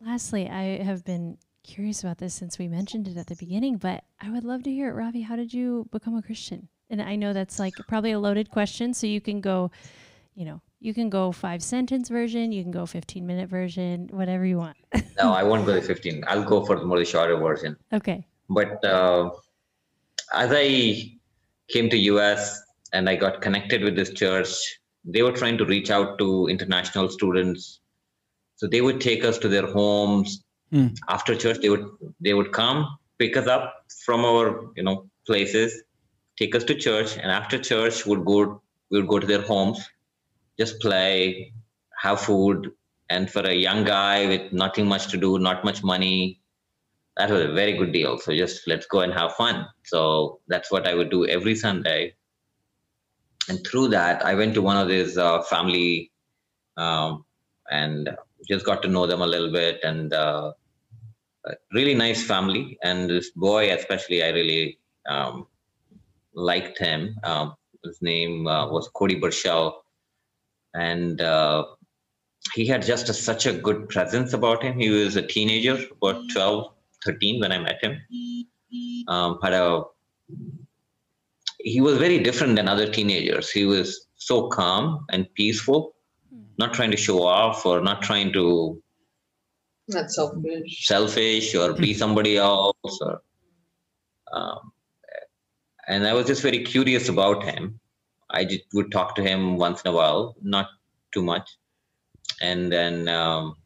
Lastly, 0.04 0.50
I 0.50 0.82
have 0.82 1.02
been 1.02 1.38
curious 1.62 2.02
about 2.02 2.18
this 2.18 2.34
since 2.34 2.58
we 2.58 2.68
mentioned 2.68 3.08
it 3.08 3.16
at 3.16 3.26
the 3.26 3.36
beginning, 3.36 3.78
but 3.78 4.04
I 4.20 4.30
would 4.30 4.44
love 4.44 4.62
to 4.64 4.70
hear 4.70 4.90
it. 4.90 4.92
Ravi, 4.92 5.22
how 5.22 5.34
did 5.34 5.54
you 5.54 5.88
become 5.92 6.14
a 6.14 6.22
Christian? 6.22 6.68
And 6.90 7.00
I 7.00 7.16
know 7.16 7.32
that's 7.32 7.58
like 7.58 7.72
probably 7.88 8.12
a 8.12 8.18
loaded 8.18 8.50
question, 8.50 8.92
so 8.92 9.06
you 9.06 9.22
can 9.22 9.40
go, 9.40 9.70
you 10.34 10.44
know, 10.44 10.60
you 10.80 10.92
can 10.92 11.08
go 11.10 11.32
five 11.32 11.62
sentence 11.62 12.08
version, 12.08 12.52
you 12.52 12.62
can 12.62 12.72
go 12.72 12.86
15 12.86 13.26
minute 13.26 13.48
version, 13.48 14.08
whatever 14.12 14.44
you 14.44 14.58
want. 14.58 14.76
No, 15.22 15.32
I 15.32 15.44
won't 15.44 15.64
go 15.64 15.72
the 15.72 15.80
15. 15.80 16.24
I'll 16.26 16.42
go 16.42 16.64
for 16.64 16.76
the 16.76 16.84
more 16.84 16.98
the 16.98 17.04
shorter 17.04 17.36
version. 17.36 17.76
okay. 17.92 18.26
But 18.50 18.84
uh, 18.84 19.30
as 20.32 20.50
I 20.52 21.12
came 21.68 21.88
to 21.90 21.96
US 21.96 22.60
and 22.92 23.08
I 23.08 23.14
got 23.16 23.40
connected 23.40 23.82
with 23.84 23.94
this 23.94 24.10
church, 24.12 24.48
they 25.04 25.22
were 25.22 25.30
trying 25.32 25.56
to 25.58 25.64
reach 25.64 25.90
out 25.90 26.18
to 26.18 26.48
international 26.48 27.08
students. 27.08 27.80
So 28.56 28.66
they 28.66 28.80
would 28.80 29.00
take 29.00 29.24
us 29.24 29.38
to 29.38 29.48
their 29.48 29.66
homes 29.66 30.40
Hmm. 30.72 30.88
after 31.08 31.36
church. 31.36 31.58
They 31.60 31.68
would 31.68 31.86
they 32.20 32.34
would 32.34 32.50
come 32.50 32.96
pick 33.18 33.36
us 33.36 33.46
up 33.46 33.64
from 34.04 34.24
our 34.24 34.72
you 34.76 34.82
know 34.82 35.08
places, 35.26 35.82
take 36.38 36.54
us 36.56 36.64
to 36.64 36.74
church, 36.74 37.16
and 37.18 37.30
after 37.30 37.58
church 37.58 38.04
would 38.06 38.24
go 38.24 38.60
we 38.90 38.98
would 38.98 39.08
go 39.08 39.18
to 39.20 39.26
their 39.26 39.42
homes, 39.42 39.78
just 40.58 40.80
play, 40.80 41.52
have 42.00 42.20
food, 42.20 42.70
and 43.10 43.30
for 43.30 43.40
a 43.40 43.54
young 43.54 43.84
guy 43.84 44.26
with 44.26 44.52
nothing 44.52 44.86
much 44.86 45.08
to 45.08 45.16
do, 45.16 45.38
not 45.38 45.64
much 45.64 45.82
money, 45.82 46.40
that 47.16 47.30
was 47.30 47.42
a 47.42 47.52
very 47.52 47.76
good 47.76 47.92
deal. 47.92 48.18
So 48.18 48.34
just 48.34 48.66
let's 48.66 48.86
go 48.86 49.00
and 49.00 49.12
have 49.12 49.34
fun. 49.34 49.66
So 49.84 50.40
that's 50.48 50.70
what 50.70 50.86
I 50.86 50.94
would 50.94 51.10
do 51.10 51.26
every 51.26 51.54
Sunday. 51.54 52.14
And 53.48 53.64
through 53.66 53.88
that, 53.88 54.24
I 54.24 54.34
went 54.34 54.54
to 54.54 54.62
one 54.62 54.76
of 54.76 54.88
these 54.88 55.16
uh, 55.18 55.42
family 55.42 56.10
um, 56.76 57.24
and 57.70 58.10
just 58.48 58.64
got 58.64 58.82
to 58.82 58.88
know 58.88 59.06
them 59.06 59.20
a 59.20 59.26
little 59.26 59.52
bit. 59.52 59.80
And 59.82 60.12
uh, 60.12 60.52
really 61.72 61.94
nice 61.94 62.24
family. 62.24 62.78
And 62.82 63.08
this 63.08 63.30
boy, 63.30 63.72
especially, 63.72 64.22
I 64.24 64.30
really 64.30 64.78
um, 65.08 65.46
liked 66.34 66.78
him. 66.78 67.16
Um, 67.22 67.54
his 67.84 68.00
name 68.00 68.46
uh, 68.46 68.68
was 68.70 68.88
Cody 68.94 69.16
Burchell. 69.16 69.83
And 70.74 71.20
uh, 71.20 71.64
he 72.54 72.66
had 72.66 72.82
just 72.82 73.08
a, 73.08 73.14
such 73.14 73.46
a 73.46 73.52
good 73.52 73.88
presence 73.88 74.32
about 74.32 74.62
him. 74.62 74.78
He 74.78 74.90
was 74.90 75.16
a 75.16 75.22
teenager, 75.22 75.78
about 76.02 76.22
12, 76.32 76.72
13 77.04 77.40
when 77.40 77.52
I 77.52 77.58
met 77.58 77.82
him. 77.82 78.00
Um, 79.08 79.38
had 79.42 79.52
a 79.52 79.84
he 81.64 81.80
was 81.80 81.96
very 81.96 82.18
different 82.18 82.56
than 82.56 82.68
other 82.68 82.86
teenagers. 82.86 83.50
He 83.50 83.64
was 83.64 84.06
so 84.16 84.48
calm 84.48 85.06
and 85.10 85.26
peaceful, 85.34 85.94
not 86.58 86.74
trying 86.74 86.90
to 86.90 86.96
show 86.96 87.22
off 87.22 87.64
or 87.64 87.80
not 87.80 88.02
trying 88.02 88.32
to 88.34 88.80
not 89.88 90.10
selfish 90.10 90.86
selfish 90.86 91.54
or 91.54 91.72
be 91.72 91.94
somebody 92.02 92.36
else. 92.36 92.98
Or, 93.00 93.22
um, 94.32 94.72
and 95.88 96.06
I 96.06 96.12
was 96.12 96.26
just 96.26 96.42
very 96.42 96.62
curious 96.62 97.08
about 97.08 97.44
him. 97.44 97.80
I 98.34 98.44
just 98.44 98.64
would 98.74 98.90
talk 98.92 99.14
to 99.16 99.22
him 99.22 99.56
once 99.56 99.82
in 99.82 99.90
a 99.92 99.94
while, 99.94 100.36
not 100.42 100.68
too 101.12 101.22
much. 101.22 101.48
And 102.40 102.70
then 102.70 103.08
um, 103.08 103.56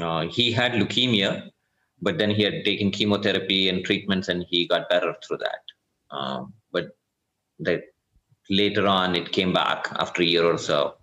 uh, 0.00 0.22
he 0.28 0.52
had 0.52 0.72
leukemia, 0.72 1.50
but 2.00 2.18
then 2.18 2.30
he 2.30 2.42
had 2.42 2.64
taken 2.64 2.90
chemotherapy 2.90 3.68
and 3.68 3.84
treatments, 3.84 4.28
and 4.28 4.44
he 4.48 4.66
got 4.66 4.88
better 4.88 5.14
through 5.22 5.38
that. 5.38 5.62
Um, 6.16 6.54
but 6.72 6.96
that 7.60 7.82
later 8.48 8.86
on, 8.86 9.16
it 9.16 9.32
came 9.32 9.52
back 9.52 9.88
after 9.98 10.22
a 10.22 10.26
year 10.26 10.44
or 10.44 10.58
so. 10.58 10.94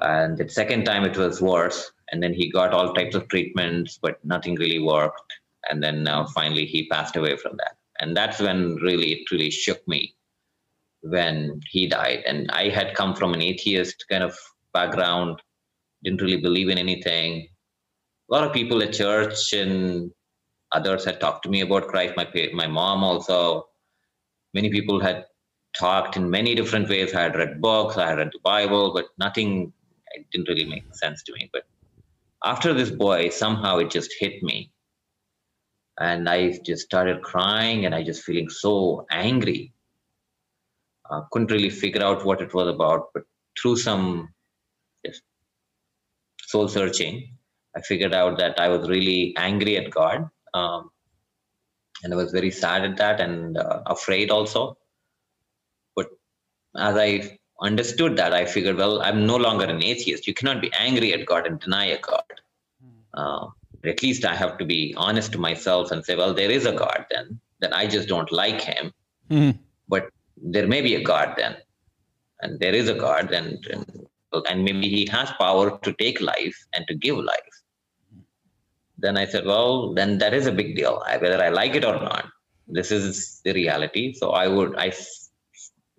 And 0.00 0.38
the 0.38 0.48
second 0.48 0.84
time, 0.84 1.04
it 1.04 1.16
was 1.16 1.40
worse. 1.40 1.92
And 2.12 2.22
then 2.22 2.34
he 2.34 2.50
got 2.50 2.72
all 2.72 2.94
types 2.94 3.14
of 3.14 3.28
treatments, 3.28 3.98
but 4.00 4.24
nothing 4.24 4.54
really 4.56 4.80
worked. 4.80 5.32
and 5.68 5.82
then 5.82 6.08
uh, 6.08 6.26
finally 6.26 6.66
he 6.66 6.88
passed 6.88 7.16
away 7.16 7.36
from 7.36 7.56
that. 7.56 7.76
And 8.00 8.16
that's 8.16 8.40
when 8.40 8.76
really 8.76 9.12
it 9.12 9.30
really 9.30 9.50
shook 9.50 9.86
me 9.86 10.14
when 11.02 11.60
he 11.70 11.88
died. 11.88 12.22
And 12.26 12.50
I 12.50 12.68
had 12.68 12.94
come 12.94 13.14
from 13.14 13.34
an 13.34 13.42
atheist 13.42 14.04
kind 14.10 14.22
of 14.22 14.36
background, 14.72 15.40
didn't 16.02 16.22
really 16.22 16.40
believe 16.40 16.68
in 16.68 16.78
anything. 16.78 17.48
A 18.30 18.34
lot 18.34 18.44
of 18.44 18.52
people 18.52 18.82
at 18.82 18.92
church 18.92 19.52
and 19.52 20.10
others 20.72 21.04
had 21.04 21.20
talked 21.20 21.42
to 21.44 21.50
me 21.50 21.62
about 21.62 21.88
Christ. 21.88 22.14
My 22.16 22.28
my 22.52 22.66
mom 22.66 23.02
also. 23.02 23.66
Many 24.52 24.70
people 24.70 24.98
had 25.00 25.26
talked 25.78 26.16
in 26.16 26.28
many 26.28 26.54
different 26.54 26.88
ways. 26.88 27.14
I 27.14 27.22
had 27.22 27.36
read 27.36 27.60
books, 27.60 27.96
I 27.96 28.08
had 28.08 28.18
read 28.18 28.30
the 28.32 28.40
Bible, 28.42 28.92
but 28.92 29.06
nothing 29.18 29.72
it 30.12 30.26
didn't 30.32 30.48
really 30.48 30.64
make 30.64 30.84
sense 30.94 31.22
to 31.24 31.32
me. 31.32 31.48
But 31.52 31.64
after 32.44 32.74
this 32.74 32.90
boy, 32.90 33.28
somehow 33.28 33.78
it 33.78 33.90
just 33.90 34.12
hit 34.18 34.42
me. 34.42 34.72
And 35.98 36.28
I 36.28 36.58
just 36.64 36.84
started 36.84 37.22
crying 37.22 37.84
and 37.84 37.94
I 37.94 38.02
just 38.02 38.24
feeling 38.24 38.48
so 38.48 39.06
angry. 39.10 39.72
Uh, 41.10 41.22
couldn't 41.32 41.50
really 41.50 41.70
figure 41.70 42.02
out 42.02 42.24
what 42.24 42.40
it 42.40 42.54
was 42.54 42.68
about, 42.68 43.08
but 43.12 43.24
through 43.60 43.76
some 43.76 44.32
soul 46.42 46.68
searching, 46.68 47.36
I 47.76 47.80
figured 47.80 48.14
out 48.14 48.38
that 48.38 48.60
I 48.60 48.68
was 48.68 48.88
really 48.88 49.34
angry 49.36 49.76
at 49.76 49.90
God. 49.90 50.28
Um, 50.54 50.90
and 52.02 52.12
I 52.12 52.16
was 52.16 52.32
very 52.32 52.50
sad 52.50 52.84
at 52.84 52.96
that 52.96 53.20
and 53.20 53.56
uh, 53.56 53.82
afraid 53.86 54.30
also. 54.30 54.76
But 55.94 56.08
as 56.76 56.96
I 56.96 57.38
understood 57.60 58.16
that, 58.16 58.32
I 58.32 58.44
figured, 58.46 58.76
well, 58.76 59.02
I'm 59.02 59.26
no 59.26 59.36
longer 59.36 59.64
an 59.64 59.82
atheist. 59.82 60.26
You 60.26 60.34
cannot 60.34 60.60
be 60.60 60.72
angry 60.72 61.12
at 61.12 61.26
God 61.26 61.46
and 61.46 61.60
deny 61.60 61.86
a 61.86 62.00
God. 62.00 62.22
Uh, 63.14 63.46
at 63.84 64.02
least 64.02 64.24
I 64.24 64.34
have 64.34 64.58
to 64.58 64.64
be 64.64 64.94
honest 64.96 65.32
to 65.32 65.38
myself 65.38 65.90
and 65.90 66.04
say, 66.04 66.16
well, 66.16 66.34
there 66.34 66.50
is 66.50 66.66
a 66.66 66.72
God 66.72 67.06
then. 67.10 67.40
Then 67.60 67.72
I 67.72 67.86
just 67.86 68.08
don't 68.08 68.30
like 68.32 68.60
him. 68.60 68.92
Mhm. 69.30 69.58
But 69.88 70.10
there 70.42 70.66
may 70.66 70.80
be 70.80 70.94
a 70.94 71.02
God 71.02 71.34
then. 71.36 71.56
And 72.42 72.58
there 72.58 72.74
is 72.74 72.88
a 72.88 72.94
God 72.94 73.32
and, 73.32 73.64
and 73.70 74.06
and 74.32 74.64
maybe 74.64 74.88
he 74.88 75.06
has 75.06 75.30
power 75.38 75.78
to 75.78 75.92
take 75.94 76.20
life 76.20 76.56
and 76.72 76.86
to 76.88 76.94
give 76.94 77.16
life. 77.16 77.56
Then 78.98 79.16
I 79.16 79.26
said, 79.26 79.46
well, 79.46 79.94
then 79.94 80.18
that 80.18 80.34
is 80.34 80.46
a 80.46 80.52
big 80.52 80.76
deal. 80.76 81.02
I, 81.06 81.16
whether 81.16 81.42
I 81.42 81.48
like 81.48 81.74
it 81.74 81.84
or 81.84 81.94
not, 81.94 82.26
this 82.68 82.92
is 82.92 83.40
the 83.44 83.52
reality. 83.52 84.12
So 84.12 84.30
I 84.30 84.46
would, 84.46 84.76
I 84.76 84.92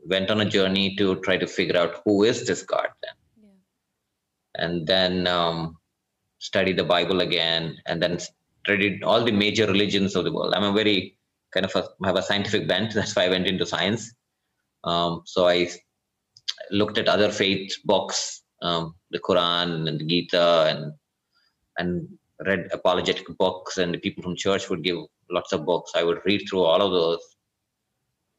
went 0.05 0.31
on 0.31 0.41
a 0.41 0.45
journey 0.45 0.95
to 0.97 1.15
try 1.21 1.37
to 1.37 1.47
figure 1.47 1.77
out 1.77 2.01
who 2.05 2.23
is 2.23 2.45
this 2.47 2.63
God 2.63 2.87
then. 3.01 3.13
Yeah. 3.43 4.63
And 4.63 4.87
then 4.87 5.27
um, 5.27 5.77
study 6.39 6.73
the 6.73 6.83
Bible 6.83 7.21
again, 7.21 7.77
and 7.85 8.01
then 8.01 8.19
studied 8.63 9.03
all 9.03 9.23
the 9.23 9.31
major 9.31 9.67
religions 9.67 10.15
of 10.15 10.23
the 10.23 10.31
world. 10.31 10.53
I'm 10.55 10.63
a 10.63 10.71
very 10.71 11.17
kind 11.53 11.65
of 11.65 11.75
a, 11.75 11.87
have 12.05 12.15
a 12.15 12.23
scientific 12.23 12.67
bent. 12.67 12.93
That's 12.95 13.15
why 13.15 13.25
I 13.25 13.29
went 13.29 13.47
into 13.47 13.65
science. 13.65 14.13
Um, 14.83 15.21
so 15.25 15.47
I 15.47 15.69
looked 16.71 16.97
at 16.97 17.07
other 17.07 17.31
faith 17.31 17.73
books, 17.85 18.43
um, 18.61 18.95
the 19.11 19.19
Quran 19.19 19.87
and 19.87 19.99
the 19.99 20.05
Gita, 20.05 20.65
and 20.69 20.93
and 21.77 22.07
read 22.45 22.69
apologetic 22.71 23.27
books. 23.37 23.77
And 23.77 23.93
the 23.93 23.99
people 23.99 24.23
from 24.23 24.35
church 24.35 24.69
would 24.69 24.83
give 24.83 24.97
lots 25.29 25.53
of 25.53 25.65
books. 25.65 25.91
I 25.95 26.03
would 26.03 26.19
read 26.25 26.45
through 26.49 26.63
all 26.63 26.81
of 26.81 26.91
those. 26.91 27.21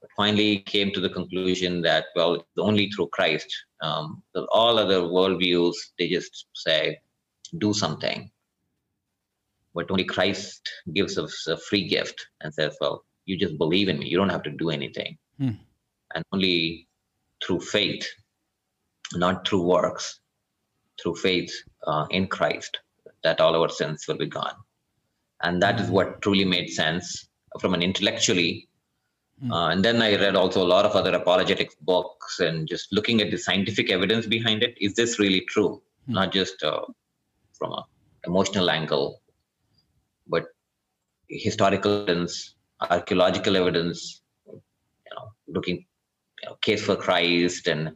But 0.00 0.10
finally, 0.16 0.58
came 0.58 0.92
to 0.92 1.00
the 1.00 1.08
conclusion 1.08 1.80
that 1.82 2.06
well, 2.16 2.44
only 2.58 2.90
through 2.90 3.08
Christ. 3.08 3.46
Um, 3.80 4.22
all 4.50 4.78
other 4.78 5.00
worldviews 5.00 5.74
they 5.98 6.08
just 6.08 6.46
say, 6.54 6.98
do 7.58 7.72
something. 7.72 8.30
But 9.74 9.90
only 9.90 10.04
Christ 10.04 10.68
gives 10.92 11.16
us 11.18 11.46
a 11.46 11.56
free 11.56 11.88
gift 11.88 12.26
and 12.42 12.52
says, 12.52 12.76
well, 12.80 13.04
you 13.24 13.38
just 13.38 13.56
believe 13.56 13.88
in 13.88 13.98
me. 13.98 14.06
You 14.06 14.18
don't 14.18 14.28
have 14.28 14.42
to 14.42 14.50
do 14.50 14.70
anything. 14.70 15.16
Hmm. 15.38 15.52
And 16.14 16.24
only 16.32 16.88
through 17.44 17.60
faith, 17.60 18.06
not 19.14 19.46
through 19.46 19.62
works, 19.62 20.20
through 21.00 21.16
faith 21.16 21.52
uh, 21.86 22.06
in 22.10 22.26
Christ, 22.26 22.78
that 23.24 23.40
all 23.40 23.56
our 23.60 23.68
sins 23.68 24.06
will 24.06 24.18
be 24.18 24.26
gone. 24.26 24.54
And 25.42 25.60
that 25.62 25.80
is 25.80 25.90
what 25.90 26.22
truly 26.22 26.44
made 26.44 26.70
sense 26.70 27.28
from 27.60 27.74
an 27.74 27.82
intellectually. 27.82 28.68
Uh, 29.50 29.68
and 29.68 29.84
then 29.84 30.00
I 30.00 30.14
read 30.14 30.36
also 30.36 30.62
a 30.62 30.72
lot 30.74 30.84
of 30.84 30.92
other 30.92 31.12
apologetics 31.14 31.74
books 31.80 32.38
and 32.38 32.68
just 32.68 32.92
looking 32.92 33.20
at 33.20 33.32
the 33.32 33.36
scientific 33.36 33.90
evidence 33.90 34.26
behind 34.26 34.62
it. 34.62 34.76
Is 34.80 34.94
this 34.94 35.18
really 35.18 35.40
true? 35.48 35.82
Not 36.06 36.32
just 36.32 36.62
uh, 36.62 36.82
from 37.58 37.72
a 37.72 37.84
emotional 38.24 38.70
angle, 38.70 39.20
but 40.28 40.44
historical 41.28 42.02
evidence, 42.02 42.54
archaeological 42.80 43.56
evidence, 43.56 44.22
you 44.46 44.60
know, 45.16 45.32
looking 45.48 45.84
you 46.42 46.48
know, 46.48 46.56
Case 46.62 46.82
for 46.84 46.96
Christ 46.96 47.66
and 47.66 47.92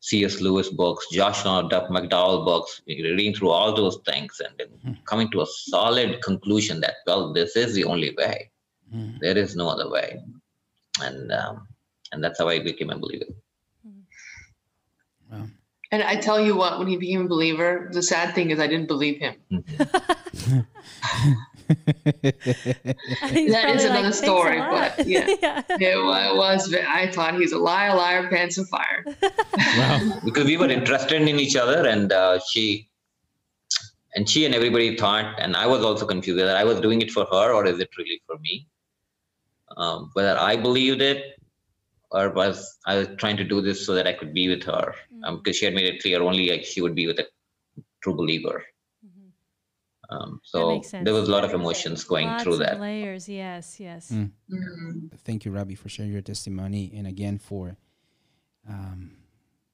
C.S. 0.00 0.40
Lewis 0.40 0.68
books, 0.68 1.06
Joshua 1.10 1.66
Duff 1.68 1.88
McDowell 1.90 2.44
books, 2.44 2.82
reading 2.86 3.34
through 3.34 3.50
all 3.50 3.74
those 3.74 3.98
things 4.06 4.40
and 4.40 4.54
then 4.58 4.98
coming 5.04 5.30
to 5.32 5.40
a 5.40 5.46
solid 5.46 6.22
conclusion 6.22 6.80
that, 6.80 6.94
well, 7.06 7.32
this 7.32 7.56
is 7.56 7.74
the 7.74 7.84
only 7.84 8.14
way. 8.16 8.50
Mhm. 8.94 9.18
There 9.20 9.36
is 9.36 9.56
no 9.56 9.68
other 9.68 9.90
way. 9.90 10.20
And 11.00 11.32
um, 11.32 11.66
and 12.12 12.22
that's 12.22 12.38
how 12.38 12.48
I 12.48 12.60
became 12.60 12.90
a 12.90 12.98
believer. 12.98 13.26
Wow. 15.30 15.46
And 15.92 16.02
I 16.02 16.16
tell 16.16 16.40
you 16.40 16.56
what, 16.56 16.78
when 16.78 16.88
he 16.88 16.96
became 16.96 17.26
a 17.26 17.28
believer, 17.28 17.88
the 17.92 18.02
sad 18.02 18.34
thing 18.34 18.50
is 18.50 18.58
I 18.60 18.66
didn't 18.66 18.86
believe 18.86 19.18
him. 19.18 19.34
He's 19.48 19.62
That 22.06 23.14
probably 23.20 23.46
is 23.46 23.84
another 23.84 24.02
"Thanks 24.02 24.20
a 24.20 24.22
story, 24.22 24.58
but 24.58 25.06
yeah. 25.06 25.62
It 25.68 26.04
wa- 26.04 26.36
was. 26.36 26.72
I 26.74 27.10
thought 27.10 27.34
he's 27.34 27.52
a 27.52 27.58
liar, 27.58 27.94
liar, 27.94 28.28
pants 28.28 28.58
of 28.58 28.68
fire. 28.68 29.04
wow. 29.78 30.20
because 30.24 30.44
we 30.44 30.56
were 30.56 30.68
interested 30.68 31.22
in 31.22 31.40
each 31.40 31.56
other 31.56 31.86
and 31.86 32.12
uh, 32.12 32.38
she 32.50 32.88
and 34.14 34.28
she 34.28 34.44
and 34.46 34.54
everybody 34.54 34.96
thought 34.96 35.34
and 35.38 35.54
i 35.56 35.66
was 35.66 35.82
also 35.84 36.06
confused 36.06 36.38
whether 36.40 36.56
i 36.56 36.64
was 36.64 36.80
doing 36.80 37.02
it 37.02 37.10
for 37.10 37.26
her 37.26 37.52
or 37.52 37.66
is 37.66 37.78
it 37.78 37.90
really 37.98 38.18
for 38.26 38.38
me 38.38 38.66
um, 39.76 40.10
whether 40.14 40.38
i 40.38 40.56
believed 40.56 41.02
it 41.02 41.38
or 42.12 42.30
was 42.30 42.78
i 42.86 42.96
was 42.96 43.08
trying 43.18 43.36
to 43.36 43.44
do 43.44 43.60
this 43.60 43.84
so 43.84 43.94
that 43.94 44.06
i 44.06 44.14
could 44.14 44.32
be 44.32 44.48
with 44.48 44.62
her 44.62 44.94
um, 45.24 45.36
because 45.36 45.56
she 45.56 45.66
had 45.66 45.74
made 45.74 45.84
it 45.92 46.00
clear 46.00 46.22
only 46.22 46.48
like 46.48 46.64
she 46.64 46.80
would 46.80 46.94
be 46.94 47.06
with 47.06 47.18
a 47.18 47.26
true 48.06 48.14
believer. 48.14 48.64
Um, 50.08 50.40
so 50.44 50.82
there 51.02 51.14
was 51.14 51.28
a 51.28 51.32
lot 51.32 51.44
of 51.44 51.52
emotions 51.52 52.04
going 52.04 52.26
Lots 52.28 52.44
through 52.44 52.58
that 52.58 52.80
layers. 52.80 53.28
Yes, 53.28 53.80
yes. 53.80 54.10
Mm. 54.12 54.30
Mhm. 54.50 55.18
Thank 55.24 55.44
you, 55.44 55.50
Ravi, 55.50 55.74
for 55.74 55.88
sharing 55.88 56.12
your 56.12 56.22
testimony 56.22 56.92
and 56.94 57.06
again 57.06 57.38
for 57.38 57.76
um, 58.68 59.16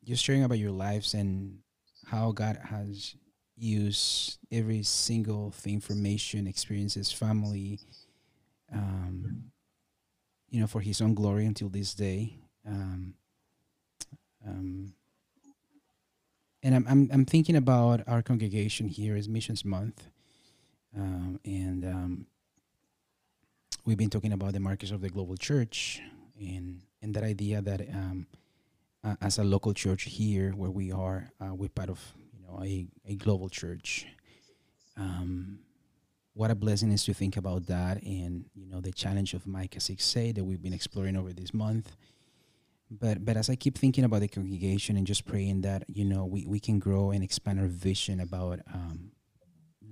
just 0.05 0.25
sharing 0.25 0.43
about 0.45 0.59
your 0.59 0.71
lives 0.71 1.15
and 1.15 1.59
how 2.07 2.33
God 2.33 2.59
has 2.65 3.15
used 3.57 4.39
every 4.51 4.83
single 4.83 5.51
thing, 5.51 5.75
information, 5.75 6.47
experiences, 6.47 7.13
family, 7.13 7.79
um, 8.73 9.45
you 10.49 10.61
know, 10.61 10.67
for 10.67 10.81
His 10.81 11.01
own 11.01 11.15
glory 11.15 11.47
until 11.47 11.69
this 11.69 11.95
day. 11.95 12.39
Um, 12.67 13.15
um, 14.47 14.95
and 16.63 16.75
I'm, 16.75 16.87
I'm 16.89 17.11
I'm 17.13 17.25
thinking 17.25 17.57
about 17.57 18.03
our 18.07 18.23
congregation 18.23 18.89
here 18.89 19.17
is 19.17 19.29
Missions 19.29 19.65
Month, 19.65 20.09
um, 20.97 21.41
and 21.45 21.85
um, 21.85 22.27
we've 23.85 23.99
been 23.99 24.11
talking 24.11 24.33
about 24.33 24.53
the 24.53 24.61
markers 24.61 24.91
of 24.91 25.01
the 25.01 25.09
global 25.09 25.37
church 25.37 26.01
and 26.39 26.83
and 27.01 27.15
that 27.15 27.25
idea 27.25 27.61
that 27.61 27.81
um, 27.93 28.27
uh, 29.05 29.17
as 29.21 29.39
a 29.39 29.45
local 29.45 29.75
church 29.75 30.05
here 30.05 30.53
where 30.53 30.71
we 30.71 30.93
are 30.93 31.31
uh, 31.41 31.55
we're 31.55 31.69
part 31.69 31.91
of 31.91 32.01
you 32.33 32.41
know 32.47 32.63
a, 32.63 32.87
a 33.07 33.15
global 33.17 33.49
church. 33.49 34.07
Um, 34.97 35.61
what 36.35 36.51
a 36.51 36.55
blessing 36.55 36.93
is 36.93 37.05
to 37.05 37.15
think 37.15 37.37
about 37.37 37.67
that 37.67 38.03
and 38.03 38.45
you 38.55 38.67
know 38.67 38.81
the 38.81 38.93
challenge 38.93 39.35
of 39.35 39.47
micah 39.47 39.81
6 39.81 40.17
a 40.17 40.33
that 40.33 40.45
we've 40.45 40.63
been 40.63 40.73
exploring 40.73 41.17
over 41.17 41.33
this 41.33 41.53
month. 41.53 41.97
But 42.91 43.25
but 43.25 43.39
as 43.39 43.49
i 43.49 43.57
keep 43.57 43.79
thinking 43.79 44.05
about 44.05 44.21
the 44.21 44.29
congregation 44.29 44.97
and 44.97 45.07
just 45.07 45.25
praying 45.25 45.63
that 45.63 45.85
you 45.89 46.05
know 46.05 46.27
we, 46.27 46.47
we 46.47 46.61
can 46.61 46.79
grow 46.79 47.11
and 47.11 47.25
expand 47.25 47.59
our 47.59 47.67
vision 47.67 48.21
about 48.21 48.61
um, 48.73 49.13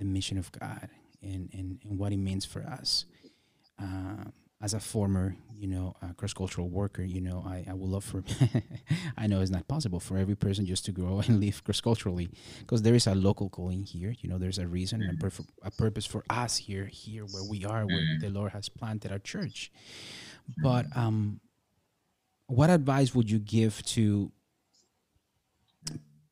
the 0.01 0.05
mission 0.05 0.37
of 0.39 0.51
god 0.51 0.89
and, 1.23 1.49
and, 1.53 1.79
and 1.85 1.99
what 1.99 2.13
it 2.13 2.17
means 2.17 2.45
for 2.45 2.63
us. 2.63 3.05
Uh, 3.81 4.25
as 4.63 4.75
a 4.75 4.81
former, 4.81 5.37
you 5.57 5.67
know, 5.67 5.95
uh, 6.03 6.13
cross-cultural 6.13 6.69
worker, 6.69 7.03
you 7.03 7.21
know, 7.21 7.43
I, 7.47 7.65
I 7.71 7.73
would 7.73 7.89
love 7.89 8.05
for, 8.05 8.23
I 9.17 9.27
know 9.27 9.41
it's 9.41 9.51
not 9.51 9.67
possible 9.69 10.01
for 10.01 10.19
every 10.19 10.35
person 10.35 10.67
just 10.67 10.85
to 10.85 10.93
grow 10.93 11.21
and 11.27 11.41
live 11.41 11.65
cross-culturally 11.65 12.31
because 12.59 12.83
there 12.83 12.95
is 12.95 13.07
a 13.07 13.15
local 13.15 13.49
calling 13.49 13.85
here, 13.85 14.15
you 14.21 14.29
know, 14.29 14.37
there's 14.37 14.59
a 14.59 14.67
reason 14.67 15.03
and 15.03 15.19
a, 15.19 15.25
perf- 15.25 15.49
a 15.63 15.71
purpose 15.71 16.05
for 16.05 16.25
us 16.29 16.59
here, 16.59 16.85
here 16.85 17.25
where 17.25 17.45
we 17.49 17.65
are, 17.65 17.87
where 17.87 18.05
the 18.21 18.29
Lord 18.29 18.53
has 18.53 18.69
planted 18.69 19.13
our 19.13 19.19
church. 19.19 19.73
But 20.63 20.85
um, 20.95 21.41
what 22.47 22.69
advice 22.69 23.15
would 23.15 23.31
you 23.31 23.39
give 23.39 23.83
to 23.87 24.31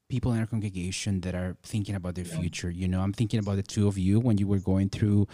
people 0.09 0.33
in 0.33 0.41
our 0.41 0.47
congregation 0.47 1.21
that 1.21 1.35
are 1.35 1.57
thinking 1.63 1.95
about 1.95 2.15
their 2.15 2.25
future. 2.25 2.71
You 2.71 2.89
know, 2.89 3.01
I'm 3.01 3.13
thinking 3.13 3.39
about 3.39 3.57
the 3.57 3.63
two 3.63 3.87
of 3.89 3.99
you 3.99 4.19
when 4.21 4.39
you 4.39 4.47
were 4.47 4.59
going 4.59 4.89
through, 4.89 5.29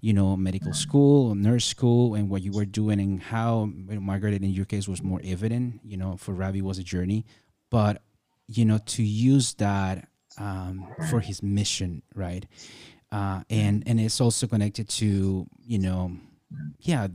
you 0.00 0.12
know, 0.12 0.36
medical 0.36 0.72
school, 0.72 1.34
nurse 1.34 1.64
school, 1.64 2.14
and 2.14 2.28
what 2.28 2.42
you 2.42 2.52
were 2.52 2.66
doing, 2.66 3.00
and 3.00 3.22
how 3.22 3.70
Marguerite, 3.74 4.42
in 4.42 4.50
your 4.50 4.66
case, 4.66 4.86
was 4.86 5.02
more 5.02 5.20
evident. 5.24 5.80
You 5.84 5.96
know, 5.96 6.16
for 6.16 6.32
Ravi 6.32 6.62
was 6.62 6.78
a 6.78 6.84
journey, 6.84 7.24
but 7.70 8.02
you 8.46 8.64
know, 8.64 8.78
to 8.78 9.02
use 9.02 9.54
that 9.54 10.08
um, 10.38 10.86
for 11.10 11.20
his 11.20 11.42
mission, 11.42 12.02
right? 12.14 12.46
Uh, 13.10 13.42
and 13.48 13.82
and 13.86 13.98
it's 13.98 14.20
also 14.20 14.46
connected 14.46 14.88
to 14.88 15.46
you 15.64 15.78
know, 15.78 16.12
yeah, 16.80 17.08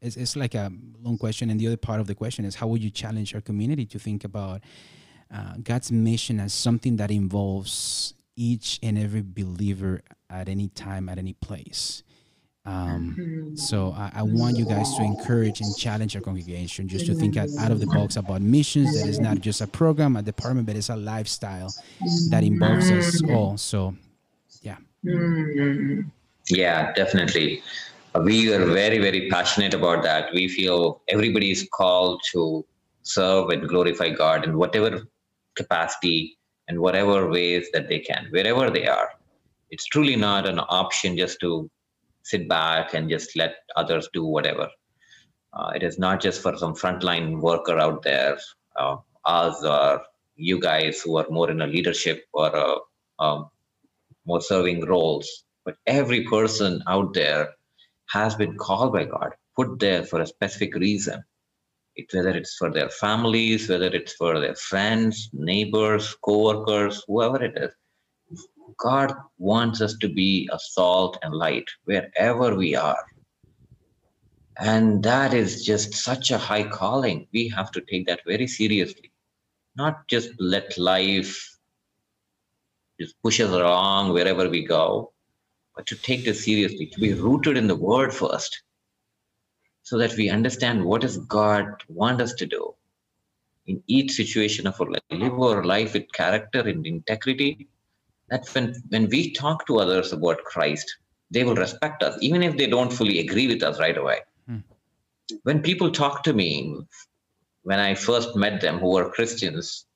it's, 0.00 0.16
it's 0.16 0.36
like 0.36 0.54
a 0.54 0.72
long 1.00 1.18
question. 1.18 1.50
And 1.50 1.60
the 1.60 1.66
other 1.66 1.76
part 1.76 2.00
of 2.00 2.06
the 2.06 2.14
question 2.14 2.44
is 2.44 2.54
how 2.54 2.66
would 2.68 2.82
you 2.82 2.90
challenge 2.90 3.34
our 3.34 3.40
community 3.42 3.84
to 3.86 3.98
think 3.98 4.24
about 4.24 4.62
uh, 5.34 5.54
God's 5.62 5.90
mission 5.90 6.38
as 6.38 6.52
something 6.52 6.96
that 6.96 7.10
involves 7.10 8.14
each 8.36 8.78
and 8.82 8.96
every 8.98 9.22
believer 9.22 10.02
at 10.30 10.48
any 10.48 10.68
time, 10.68 11.08
at 11.08 11.18
any 11.18 11.32
place. 11.34 12.02
Um, 12.66 13.52
so 13.56 13.92
I, 13.96 14.10
I 14.14 14.22
want 14.22 14.56
you 14.56 14.64
guys 14.64 14.94
to 14.96 15.02
encourage 15.02 15.60
and 15.60 15.76
challenge 15.76 16.16
our 16.16 16.22
congregation 16.22 16.88
just 16.88 17.04
to 17.06 17.14
think 17.14 17.36
out, 17.36 17.48
out 17.58 17.70
of 17.70 17.80
the 17.80 17.86
box 17.86 18.16
about 18.16 18.40
missions. 18.40 18.98
That 18.98 19.08
is 19.08 19.20
not 19.20 19.40
just 19.40 19.60
a 19.60 19.66
program, 19.66 20.16
a 20.16 20.22
department, 20.22 20.66
but 20.66 20.76
it's 20.76 20.88
a 20.88 20.96
lifestyle 20.96 21.74
that 22.30 22.42
involves 22.42 22.90
us 22.90 23.22
all. 23.28 23.58
So, 23.58 23.94
yeah. 24.62 24.76
Yeah, 26.48 26.92
definitely. 26.94 27.62
We 28.22 28.54
are 28.54 28.64
very, 28.64 28.98
very 28.98 29.28
passionate 29.28 29.74
about 29.74 30.02
that. 30.04 30.32
We 30.32 30.48
feel 30.48 31.02
everybody 31.08 31.50
is 31.50 31.68
called 31.70 32.22
to 32.32 32.64
serve 33.02 33.50
and 33.50 33.68
glorify 33.68 34.10
God 34.10 34.44
in 34.44 34.56
whatever 34.56 35.06
capacity 35.56 36.38
and 36.68 36.78
whatever 36.78 37.28
ways 37.28 37.68
that 37.72 37.88
they 37.88 37.98
can, 38.00 38.26
wherever 38.30 38.70
they 38.70 38.86
are. 38.86 39.10
It's 39.70 39.86
truly 39.86 40.16
not 40.16 40.48
an 40.48 40.58
option 40.58 41.16
just 41.16 41.40
to 41.40 41.70
sit 42.22 42.48
back 42.48 42.94
and 42.94 43.08
just 43.08 43.36
let 43.36 43.56
others 43.76 44.08
do 44.12 44.24
whatever. 44.24 44.68
Uh, 45.52 45.72
it 45.74 45.82
is 45.82 45.98
not 45.98 46.20
just 46.20 46.42
for 46.42 46.56
some 46.56 46.74
frontline 46.74 47.40
worker 47.40 47.78
out 47.78 48.02
there, 48.02 48.38
uh, 48.76 48.96
us 49.24 49.62
or 49.64 50.02
you 50.36 50.58
guys 50.60 51.00
who 51.00 51.16
are 51.16 51.26
more 51.30 51.50
in 51.50 51.60
a 51.60 51.66
leadership 51.66 52.24
or 52.32 52.48
a, 52.48 53.22
um, 53.22 53.50
more 54.26 54.40
serving 54.40 54.84
roles. 54.86 55.44
But 55.64 55.76
every 55.86 56.24
person 56.24 56.82
out 56.86 57.14
there 57.14 57.50
has 58.08 58.34
been 58.34 58.56
called 58.56 58.92
by 58.92 59.04
God, 59.04 59.34
put 59.56 59.78
there 59.78 60.04
for 60.04 60.20
a 60.20 60.26
specific 60.26 60.74
reason. 60.74 61.24
It, 61.96 62.06
whether 62.12 62.30
it's 62.30 62.56
for 62.56 62.70
their 62.70 62.90
families, 62.90 63.68
whether 63.68 63.86
it's 63.86 64.14
for 64.14 64.40
their 64.40 64.56
friends, 64.56 65.30
neighbors, 65.32 66.16
co-workers, 66.24 67.04
whoever 67.06 67.42
it 67.42 67.56
is. 67.56 67.70
God 68.78 69.12
wants 69.38 69.80
us 69.80 69.96
to 69.98 70.08
be 70.08 70.48
a 70.52 70.58
salt 70.58 71.18
and 71.22 71.32
light 71.34 71.68
wherever 71.84 72.56
we 72.56 72.74
are. 72.74 73.04
And 74.58 75.02
that 75.02 75.34
is 75.34 75.64
just 75.64 75.94
such 75.94 76.30
a 76.30 76.38
high 76.38 76.68
calling. 76.68 77.26
We 77.32 77.48
have 77.48 77.70
to 77.72 77.80
take 77.80 78.06
that 78.06 78.20
very 78.26 78.46
seriously. 78.46 79.12
Not 79.76 80.06
just 80.08 80.30
let 80.38 80.76
life 80.78 81.56
just 83.00 83.14
push 83.22 83.40
us 83.40 83.50
along 83.50 84.12
wherever 84.12 84.48
we 84.48 84.64
go, 84.64 85.12
but 85.74 85.86
to 85.86 85.96
take 85.96 86.24
this 86.24 86.44
seriously, 86.44 86.86
to 86.86 87.00
be 87.00 87.14
rooted 87.14 87.56
in 87.56 87.66
the 87.66 87.74
word 87.74 88.14
first, 88.14 88.62
so 89.84 89.98
that 89.98 90.16
we 90.16 90.30
understand 90.30 90.84
what 90.84 91.02
does 91.02 91.18
God 91.18 91.66
want 91.88 92.20
us 92.20 92.32
to 92.34 92.46
do 92.46 92.74
in 93.66 93.82
each 93.86 94.12
situation 94.12 94.66
of 94.66 94.80
our 94.80 94.90
life. 94.90 95.02
Live 95.10 95.34
our 95.34 95.62
life 95.62 95.92
with 95.92 96.10
character 96.12 96.60
and 96.60 96.86
integrity. 96.86 97.68
That 98.30 98.48
when, 98.54 98.74
when 98.88 99.08
we 99.08 99.32
talk 99.32 99.66
to 99.66 99.78
others 99.78 100.12
about 100.12 100.44
Christ, 100.44 100.96
they 101.30 101.44
will 101.44 101.54
respect 101.54 102.02
us, 102.02 102.18
even 102.20 102.42
if 102.42 102.56
they 102.56 102.66
don't 102.66 102.92
fully 102.92 103.20
agree 103.20 103.46
with 103.46 103.62
us 103.62 103.78
right 103.78 103.96
away. 103.96 104.20
Hmm. 104.48 104.58
When 105.42 105.62
people 105.62 105.90
talk 105.90 106.22
to 106.24 106.32
me, 106.32 106.76
when 107.62 107.78
I 107.78 107.94
first 107.94 108.36
met 108.36 108.60
them 108.60 108.78
who 108.78 108.90
were 108.90 109.10
Christians, 109.10 109.86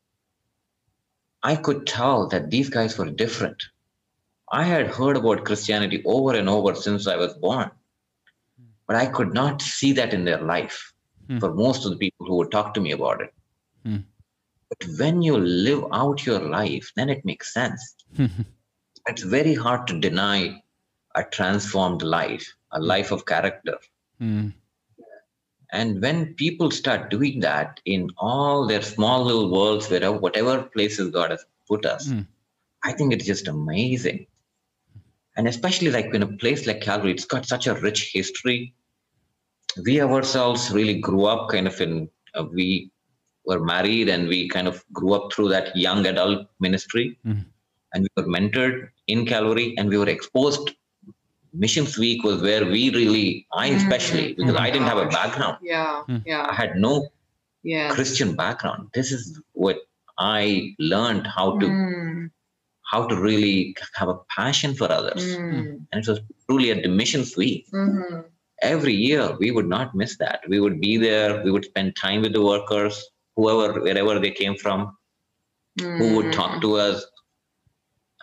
I 1.43 1.57
could 1.57 1.87
tell 1.87 2.29
that 2.29 2.51
these 2.51 2.69
guys 2.69 2.99
were 2.99 3.11
different. 3.11 3.63
I 4.51 4.65
had 4.65 4.89
heard 4.89 5.17
about 5.17 5.45
Christianity 5.45 6.03
over 6.05 6.35
and 6.35 6.49
over 6.49 6.75
since 6.75 7.07
I 7.07 7.17
was 7.17 7.35
born, 7.35 7.71
but 8.89 8.97
I 8.97 9.07
could 9.07 9.33
not 9.33 9.63
see 9.63 9.93
that 9.93 10.13
in 10.13 10.25
their 10.25 10.41
life 10.41 10.93
for 11.39 11.53
most 11.55 11.85
of 11.85 11.91
the 11.93 11.99
people 11.99 12.27
who 12.27 12.37
would 12.37 12.51
talk 12.51 12.75
to 12.75 12.81
me 12.81 12.93
about 12.93 13.21
it. 13.21 13.35
Hmm. 13.85 13.99
But 14.71 14.89
when 14.99 15.23
you 15.23 15.37
live 15.37 15.85
out 15.93 16.27
your 16.27 16.41
life, 16.41 16.91
then 16.97 17.09
it 17.09 17.25
makes 17.25 17.53
sense. 17.55 17.97
it's 19.07 19.23
very 19.23 19.55
hard 19.55 19.87
to 19.89 20.01
deny 20.01 20.63
a 21.15 21.25
transformed 21.25 22.03
life, 22.03 22.55
a 22.73 22.81
life 22.81 23.13
of 23.13 23.27
character. 23.27 23.77
Mm. 24.21 24.55
And 25.73 26.01
when 26.01 26.35
people 26.35 26.71
start 26.71 27.11
doing 27.11 27.41
that 27.41 27.81
in 27.85 28.09
all 28.17 28.67
their 28.67 28.83
small 28.83 29.25
little 29.25 29.51
worlds, 29.51 29.89
wherever, 29.89 30.17
whatever 30.17 30.63
places 30.63 31.11
God 31.11 31.31
has 31.31 31.45
put 31.67 31.85
us, 31.85 32.09
Mm. 32.09 32.27
I 32.85 32.93
think 32.93 33.13
it's 33.13 33.27
just 33.27 33.49
amazing. 33.49 34.27
And 35.37 35.49
especially 35.49 35.91
like 35.91 36.15
in 36.15 36.23
a 36.23 36.37
place 36.37 36.67
like 36.67 36.81
Calvary, 36.81 37.13
it's 37.13 37.25
got 37.25 37.45
such 37.45 37.67
a 37.67 37.75
rich 37.75 38.11
history. 38.13 38.75
We 39.85 40.01
ourselves 40.01 40.71
really 40.71 40.99
grew 41.01 41.25
up 41.27 41.49
kind 41.51 41.67
of 41.67 41.81
in, 41.81 42.09
uh, 42.35 42.45
we 42.53 42.91
were 43.45 43.61
married 43.65 44.09
and 44.09 44.29
we 44.29 44.49
kind 44.49 44.69
of 44.69 44.85
grew 44.93 45.15
up 45.15 45.33
through 45.33 45.49
that 45.51 45.75
young 45.77 46.07
adult 46.07 46.49
ministry. 46.61 47.19
Mhm. 47.27 47.47
And 47.95 48.03
we 48.05 48.23
were 48.23 48.29
mentored 48.29 48.89
in 49.07 49.25
Calvary 49.27 49.75
and 49.79 49.89
we 49.89 49.99
were 49.99 50.09
exposed. 50.09 50.75
Missions 51.55 51.97
Week 51.97 52.23
was 52.25 52.43
where 52.43 52.65
we 52.67 52.91
really, 52.91 53.47
I 53.55 53.69
especially, 53.69 54.35
because 54.35 54.55
I 54.57 54.71
didn't 54.71 54.87
have 54.87 54.99
a 54.99 55.07
background. 55.07 55.57
Yeah, 55.63 56.03
yeah 56.27 56.47
I 56.51 56.55
had 56.55 56.77
no 56.77 57.09
yeah. 57.63 57.91
Christian 57.91 58.37
background. 58.37 58.91
This 58.93 59.13
is 59.13 59.41
what 59.53 59.79
I 60.19 60.75
learned 60.79 61.27
how 61.27 61.59
to 61.59 61.67
Mm, 61.67 62.31
how 62.91 63.07
to 63.07 63.17
really 63.17 63.75
have 63.95 64.09
a 64.09 64.19
passion 64.37 64.75
for 64.75 64.91
others. 64.91 65.23
mm, 65.37 65.81
And 65.91 65.97
it 66.03 66.07
was 66.09 66.21
truly 66.47 66.71
at 66.71 66.83
the 66.83 66.89
missions 66.89 67.37
week. 67.37 67.67
mhm. 67.73 68.25
Every 68.63 68.95
year 68.95 69.37
we 69.39 69.51
would 69.51 69.69
not 69.69 69.95
miss 69.95 70.17
that. 70.19 70.41
We 70.49 70.61
would 70.61 70.81
be 70.81 70.97
there, 70.97 71.43
we 71.45 71.51
would 71.51 71.65
spend 71.65 71.97
time 71.97 72.23
with 72.23 72.33
the 72.33 72.43
workers, 72.43 73.05
whoever, 73.37 73.81
wherever 73.81 74.19
they 74.19 74.31
came 74.33 74.57
from, 74.57 74.97
who 75.99 76.17
would 76.17 76.33
talk 76.33 76.61
to 76.63 76.75
us. 76.77 77.05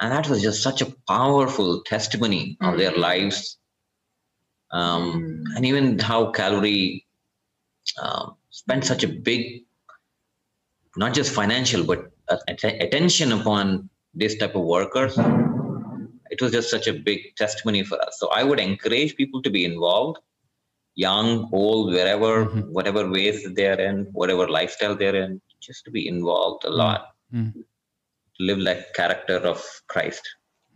And 0.01 0.11
that 0.11 0.27
was 0.27 0.41
just 0.41 0.61
such 0.61 0.81
a 0.81 0.93
powerful 1.07 1.81
testimony 1.83 2.57
of 2.61 2.77
their 2.77 2.91
lives. 2.97 3.57
Um, 4.71 5.43
And 5.55 5.65
even 5.65 5.99
how 5.99 6.31
Calvary 6.31 7.05
um, 8.01 8.35
spent 8.49 8.83
such 8.83 9.03
a 9.03 9.07
big, 9.07 9.63
not 10.97 11.13
just 11.13 11.31
financial, 11.33 11.83
but 11.85 12.11
uh, 12.27 12.37
att- 12.49 12.81
attention 12.81 13.31
upon 13.31 13.89
this 14.13 14.37
type 14.37 14.55
of 14.55 14.63
workers. 14.63 15.17
It 16.29 16.41
was 16.41 16.51
just 16.51 16.69
such 16.69 16.87
a 16.87 16.93
big 16.93 17.35
testimony 17.35 17.83
for 17.83 18.01
us. 18.01 18.17
So 18.19 18.29
I 18.29 18.43
would 18.43 18.59
encourage 18.59 19.15
people 19.15 19.41
to 19.43 19.49
be 19.49 19.65
involved, 19.65 20.19
young, 20.95 21.49
old, 21.51 21.93
wherever, 21.93 22.45
Mhm. 22.45 22.69
whatever 22.71 23.09
ways 23.09 23.45
they're 23.53 23.79
in, 23.79 24.05
whatever 24.13 24.47
lifestyle 24.47 24.95
they're 24.95 25.15
in, 25.15 25.41
just 25.59 25.83
to 25.85 25.91
be 25.91 26.07
involved 26.07 26.63
a 26.65 26.69
lot, 26.69 27.15
Mm. 27.33 27.53
to 27.53 27.63
live 28.39 28.59
like 28.59 28.93
character 28.93 29.37
of 29.37 29.63
Christ. 29.87 30.23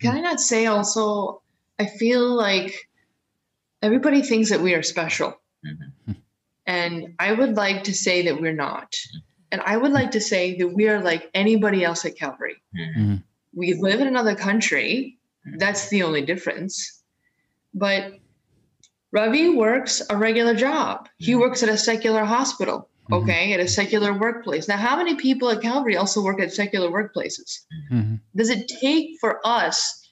Can 0.02 0.16
I 0.18 0.22
not 0.22 0.40
say 0.40 0.66
also, 0.66 1.42
I 1.78 1.86
feel 1.86 2.28
like 2.36 2.74
everybody 3.82 4.22
thinks 4.22 4.50
that 4.50 4.62
we 4.62 4.74
are 4.74 4.84
special. 4.84 5.40
Mhm. 5.66 6.16
And 6.66 7.16
I 7.20 7.34
would 7.34 7.56
like 7.56 7.84
to 7.86 7.94
say 7.94 8.22
that 8.24 8.40
we're 8.40 8.54
not. 8.54 8.96
And 9.52 9.62
I 9.62 9.78
would 9.78 9.92
like 9.92 10.12
to 10.12 10.22
say 10.22 10.56
that 10.58 10.68
we 10.68 10.88
are 10.88 11.02
like 11.02 11.30
anybody 11.34 11.84
else 11.84 12.06
at 12.06 12.16
Calvary. 12.16 12.62
We 13.54 13.74
live 13.74 14.00
in 14.00 14.08
another 14.08 14.36
country. 14.36 15.18
That's 15.58 15.90
the 15.90 16.04
only 16.04 16.22
difference. 16.22 17.02
But 17.74 18.14
Ravi 19.12 19.50
works 19.50 20.02
a 20.10 20.18
regular 20.18 20.54
job. 20.54 21.10
He 21.18 21.36
works 21.36 21.64
at 21.64 21.70
a 21.70 21.78
secular 21.78 22.24
hospital, 22.26 22.90
Mhm. 23.10 23.24
okay, 23.24 23.54
at 23.54 23.60
a 23.60 23.68
secular 23.68 24.14
workplace. 24.18 24.68
Now, 24.68 24.78
how 24.78 24.96
many 24.98 25.16
people 25.16 25.50
at 25.50 25.62
Calvary 25.62 25.98
also 25.98 26.22
work 26.22 26.40
at 26.40 26.54
secular 26.54 26.90
workplaces? 26.90 27.60
Mhm. 27.92 28.20
Does 28.36 28.50
it 28.50 28.68
take 28.82 29.18
for 29.20 29.40
us 29.46 30.08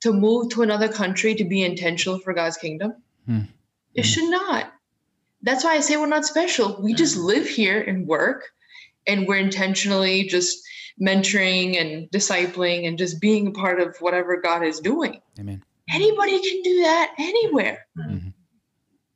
to 0.00 0.12
move 0.12 0.50
to 0.50 0.62
another 0.62 0.88
country 0.88 1.34
to 1.34 1.44
be 1.44 1.62
intentional 1.62 2.18
for 2.20 2.32
God's 2.32 2.56
kingdom? 2.56 2.94
Hmm. 3.26 3.40
It 3.94 4.04
should 4.04 4.30
not. 4.30 4.72
That's 5.42 5.64
why 5.64 5.74
I 5.74 5.80
say 5.80 5.96
we're 5.96 6.06
not 6.06 6.24
special. 6.24 6.80
We 6.82 6.94
just 6.94 7.16
live 7.16 7.46
here 7.48 7.80
and 7.80 8.06
work, 8.06 8.44
and 9.06 9.26
we're 9.26 9.36
intentionally 9.36 10.24
just 10.24 10.58
mentoring 11.00 11.80
and 11.80 12.10
discipling 12.10 12.86
and 12.86 12.98
just 12.98 13.20
being 13.20 13.46
a 13.48 13.50
part 13.52 13.80
of 13.80 13.96
whatever 14.00 14.40
God 14.40 14.64
is 14.64 14.80
doing. 14.80 15.20
Amen. 15.38 15.62
Anybody 15.90 16.38
can 16.40 16.62
do 16.62 16.82
that 16.82 17.14
anywhere. 17.18 17.86
Mhm. 17.98 18.32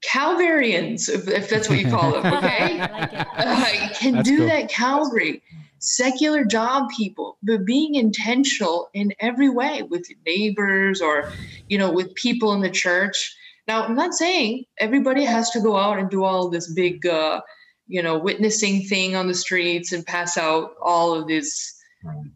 Calvarians, 0.05 1.09
if, 1.09 1.29
if 1.29 1.49
that's 1.49 1.69
what 1.69 1.79
you 1.79 1.89
call 1.89 2.13
them, 2.13 2.33
okay? 2.35 2.81
I 2.81 3.61
like 3.61 3.83
uh, 3.83 3.95
can 3.95 4.15
That's 4.15 4.29
do 4.29 4.39
cool. 4.39 4.47
that 4.49 4.69
Calvary. 4.69 5.43
secular 5.79 6.45
job 6.45 6.89
people, 6.97 7.39
but 7.43 7.65
being 7.65 7.95
intentional 7.97 8.89
in 8.95 9.13
every 9.21 9.49
way 9.49 9.83
with 9.83 10.07
neighbors 10.27 11.01
or, 11.01 11.31
you 11.69 11.77
know, 11.79 11.91
with 11.91 12.15
people 12.15 12.53
in 12.53 12.61
the 12.61 12.71
church. 12.71 13.37
Now, 13.69 13.85
I'm 13.85 13.95
not 13.95 14.13
saying 14.15 14.65
everybody 14.79 15.25
has 15.25 15.51
to 15.51 15.61
go 15.61 15.77
out 15.77 15.99
and 15.99 16.09
do 16.11 16.25
all 16.25 16.49
this 16.51 16.73
big, 16.73 17.05
uh, 17.07 17.41
you 17.87 18.03
know, 18.03 18.19
witnessing 18.19 18.83
thing 18.83 19.17
on 19.17 19.29
the 19.29 19.35
streets 19.35 19.93
and 19.93 20.07
pass 20.07 20.37
out 20.37 20.73
all 20.83 21.15
of 21.15 21.27
these, 21.27 21.75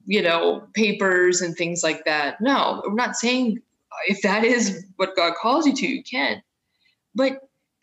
you 0.06 0.22
know, 0.22 0.66
papers 0.74 1.40
and 1.40 1.56
things 1.56 1.82
like 1.82 2.04
that. 2.04 2.40
No, 2.40 2.82
we're 2.86 2.94
not 2.94 3.16
saying 3.16 3.60
if 4.06 4.22
that 4.22 4.44
is 4.44 4.84
what 4.96 5.16
God 5.16 5.34
calls 5.40 5.66
you 5.66 5.74
to, 5.74 5.86
you 5.86 6.02
can. 6.02 6.42
But 7.14 7.38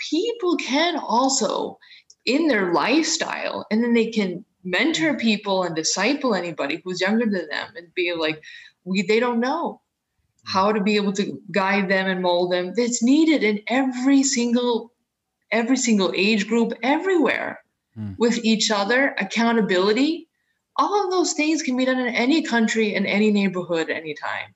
people 0.09 0.57
can 0.57 0.97
also, 0.97 1.79
in 2.25 2.47
their 2.47 2.73
lifestyle, 2.73 3.65
and 3.71 3.83
then 3.83 3.93
they 3.93 4.11
can 4.11 4.45
mentor 4.63 5.13
mm. 5.13 5.19
people 5.19 5.63
and 5.63 5.75
disciple 5.75 6.35
anybody 6.35 6.81
who's 6.83 7.01
younger 7.01 7.25
than 7.25 7.47
them 7.49 7.73
and 7.75 7.93
be 7.93 8.13
like, 8.13 8.41
we 8.85 9.01
they 9.01 9.19
don't 9.19 9.39
know 9.39 9.81
mm. 10.45 10.51
how 10.51 10.71
to 10.71 10.81
be 10.81 10.95
able 10.95 11.13
to 11.13 11.41
guide 11.51 11.89
them 11.89 12.07
and 12.07 12.21
mold 12.21 12.51
them. 12.51 12.73
It's 12.77 13.03
needed 13.03 13.43
in 13.43 13.61
every 13.67 14.23
single 14.23 14.92
every 15.59 15.77
single 15.77 16.11
age 16.15 16.47
group 16.47 16.73
everywhere 16.95 17.59
Mm. 17.97 18.17
with 18.17 18.37
each 18.43 18.71
other, 18.71 19.13
accountability. 19.19 20.27
All 20.81 20.93
of 21.05 21.11
those 21.11 21.33
things 21.33 21.61
can 21.61 21.77
be 21.77 21.85
done 21.85 21.99
in 21.99 22.13
any 22.25 22.41
country, 22.41 22.95
in 22.95 23.05
any 23.05 23.29
neighborhood, 23.39 23.91
anytime, 23.91 24.49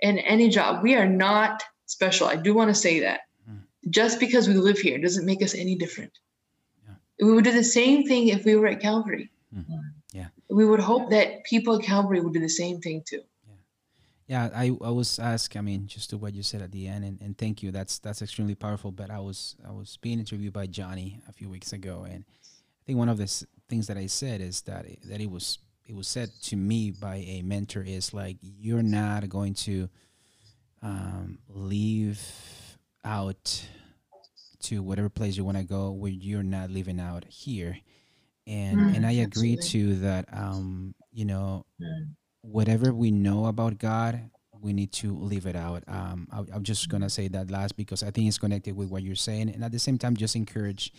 in 0.00 0.18
any 0.34 0.48
job. 0.48 0.82
We 0.84 0.94
are 0.94 1.08
not 1.08 1.64
special. 1.86 2.28
I 2.28 2.36
do 2.36 2.54
want 2.54 2.70
to 2.70 2.80
say 2.86 3.00
that. 3.00 3.20
Mm. 3.50 3.62
Just 3.90 4.20
because 4.20 4.46
we 4.46 4.54
live 4.54 4.78
here 4.78 4.98
doesn't 4.98 5.26
make 5.26 5.42
us 5.42 5.54
any 5.64 5.74
different. 5.74 6.12
Yeah. 6.86 6.94
We 7.26 7.32
would 7.32 7.44
do 7.44 7.52
the 7.52 7.64
same 7.64 8.04
thing 8.10 8.28
if 8.28 8.44
we 8.44 8.54
were 8.54 8.68
at 8.68 8.80
Calvary. 8.80 9.26
Mhm. 9.52 9.80
Yeah. 10.12 10.28
We 10.48 10.64
would 10.64 10.80
hope 10.80 11.10
that 11.10 11.42
people 11.44 11.72
at 11.76 11.84
Calvary 11.84 12.20
would 12.20 12.34
do 12.34 12.40
the 12.48 12.56
same 12.62 12.80
thing 12.80 13.02
too. 13.10 13.22
Yeah, 14.26 14.48
I, 14.54 14.66
I 14.82 14.90
was 14.90 15.18
asked. 15.18 15.56
I 15.56 15.60
mean, 15.60 15.86
just 15.86 16.10
to 16.10 16.16
what 16.16 16.34
you 16.34 16.42
said 16.42 16.62
at 16.62 16.72
the 16.72 16.86
end, 16.88 17.04
and, 17.04 17.20
and 17.20 17.36
thank 17.36 17.62
you. 17.62 17.70
That's 17.70 17.98
that's 17.98 18.22
extremely 18.22 18.54
powerful. 18.54 18.90
But 18.90 19.10
I 19.10 19.18
was 19.20 19.56
I 19.66 19.70
was 19.72 19.98
being 20.00 20.18
interviewed 20.18 20.52
by 20.52 20.66
Johnny 20.66 21.20
a 21.28 21.32
few 21.32 21.48
weeks 21.50 21.72
ago, 21.72 22.06
and 22.08 22.24
I 22.26 22.82
think 22.86 22.98
one 22.98 23.08
of 23.10 23.18
the 23.18 23.24
s- 23.24 23.44
things 23.68 23.86
that 23.88 23.98
I 23.98 24.06
said 24.06 24.40
is 24.40 24.62
that 24.62 24.86
it, 24.86 24.98
that 25.08 25.20
it 25.20 25.30
was 25.30 25.58
it 25.86 25.94
was 25.94 26.08
said 26.08 26.30
to 26.44 26.56
me 26.56 26.90
by 26.90 27.16
a 27.16 27.42
mentor 27.42 27.82
is 27.82 28.14
like 28.14 28.38
you're 28.40 28.82
not 28.82 29.28
going 29.28 29.54
to 29.54 29.88
um, 30.82 31.38
leave 31.48 32.20
out 33.04 33.66
to 34.60 34.82
whatever 34.82 35.08
place 35.08 35.36
you 35.36 35.44
want 35.44 35.58
to 35.58 35.64
go 35.64 35.90
where 35.92 36.10
you're 36.10 36.42
not 36.42 36.70
living 36.70 37.00
out 37.00 37.24
here, 37.26 37.78
and 38.46 38.78
Mm, 38.78 38.94
and 38.94 39.06
I 39.06 39.12
agree 39.12 39.56
absolutely. 39.56 39.68
to 39.70 39.96
that. 39.96 40.26
Um, 40.32 40.94
you 41.12 41.24
know, 41.24 41.66
Mm. 41.80 42.14
Whatever 42.44 42.92
we 42.92 43.10
know 43.10 43.46
about 43.46 43.78
God, 43.78 44.30
we 44.60 44.72
need 44.72 44.92
to 44.92 45.16
leave 45.16 45.46
it 45.46 45.56
out. 45.56 45.82
Um, 45.88 46.28
I, 46.32 46.44
I'm 46.54 46.62
just 46.62 46.88
gonna 46.88 47.10
say 47.10 47.28
that 47.28 47.50
last 47.50 47.76
because 47.76 48.02
I 48.02 48.10
think 48.10 48.28
it's 48.28 48.38
connected 48.38 48.76
with 48.76 48.90
what 48.90 49.02
you're 49.02 49.14
saying, 49.14 49.50
and 49.50 49.64
at 49.64 49.72
the 49.72 49.78
same 49.78 49.98
time, 49.98 50.16
just 50.16 50.36
encourage 50.36 50.92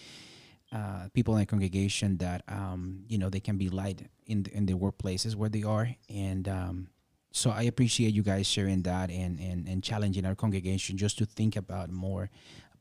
uh, 0.71 1.07
people 1.13 1.35
in 1.35 1.41
the 1.41 1.45
congregation 1.45 2.17
that 2.17 2.43
um, 2.47 3.03
you 3.07 3.17
know 3.17 3.29
they 3.29 3.39
can 3.39 3.57
be 3.57 3.69
light 3.69 4.07
in 4.27 4.43
the, 4.43 4.53
in 4.53 4.65
the 4.65 4.73
workplaces 4.73 5.35
where 5.35 5.49
they 5.49 5.63
are, 5.63 5.89
and 6.09 6.47
um, 6.47 6.87
so 7.31 7.49
I 7.49 7.63
appreciate 7.63 8.13
you 8.13 8.23
guys 8.23 8.47
sharing 8.47 8.83
that 8.83 9.09
and, 9.09 9.39
and 9.39 9.67
and 9.67 9.83
challenging 9.83 10.25
our 10.25 10.35
congregation 10.35 10.97
just 10.97 11.17
to 11.19 11.25
think 11.25 11.55
about 11.55 11.89
more 11.89 12.29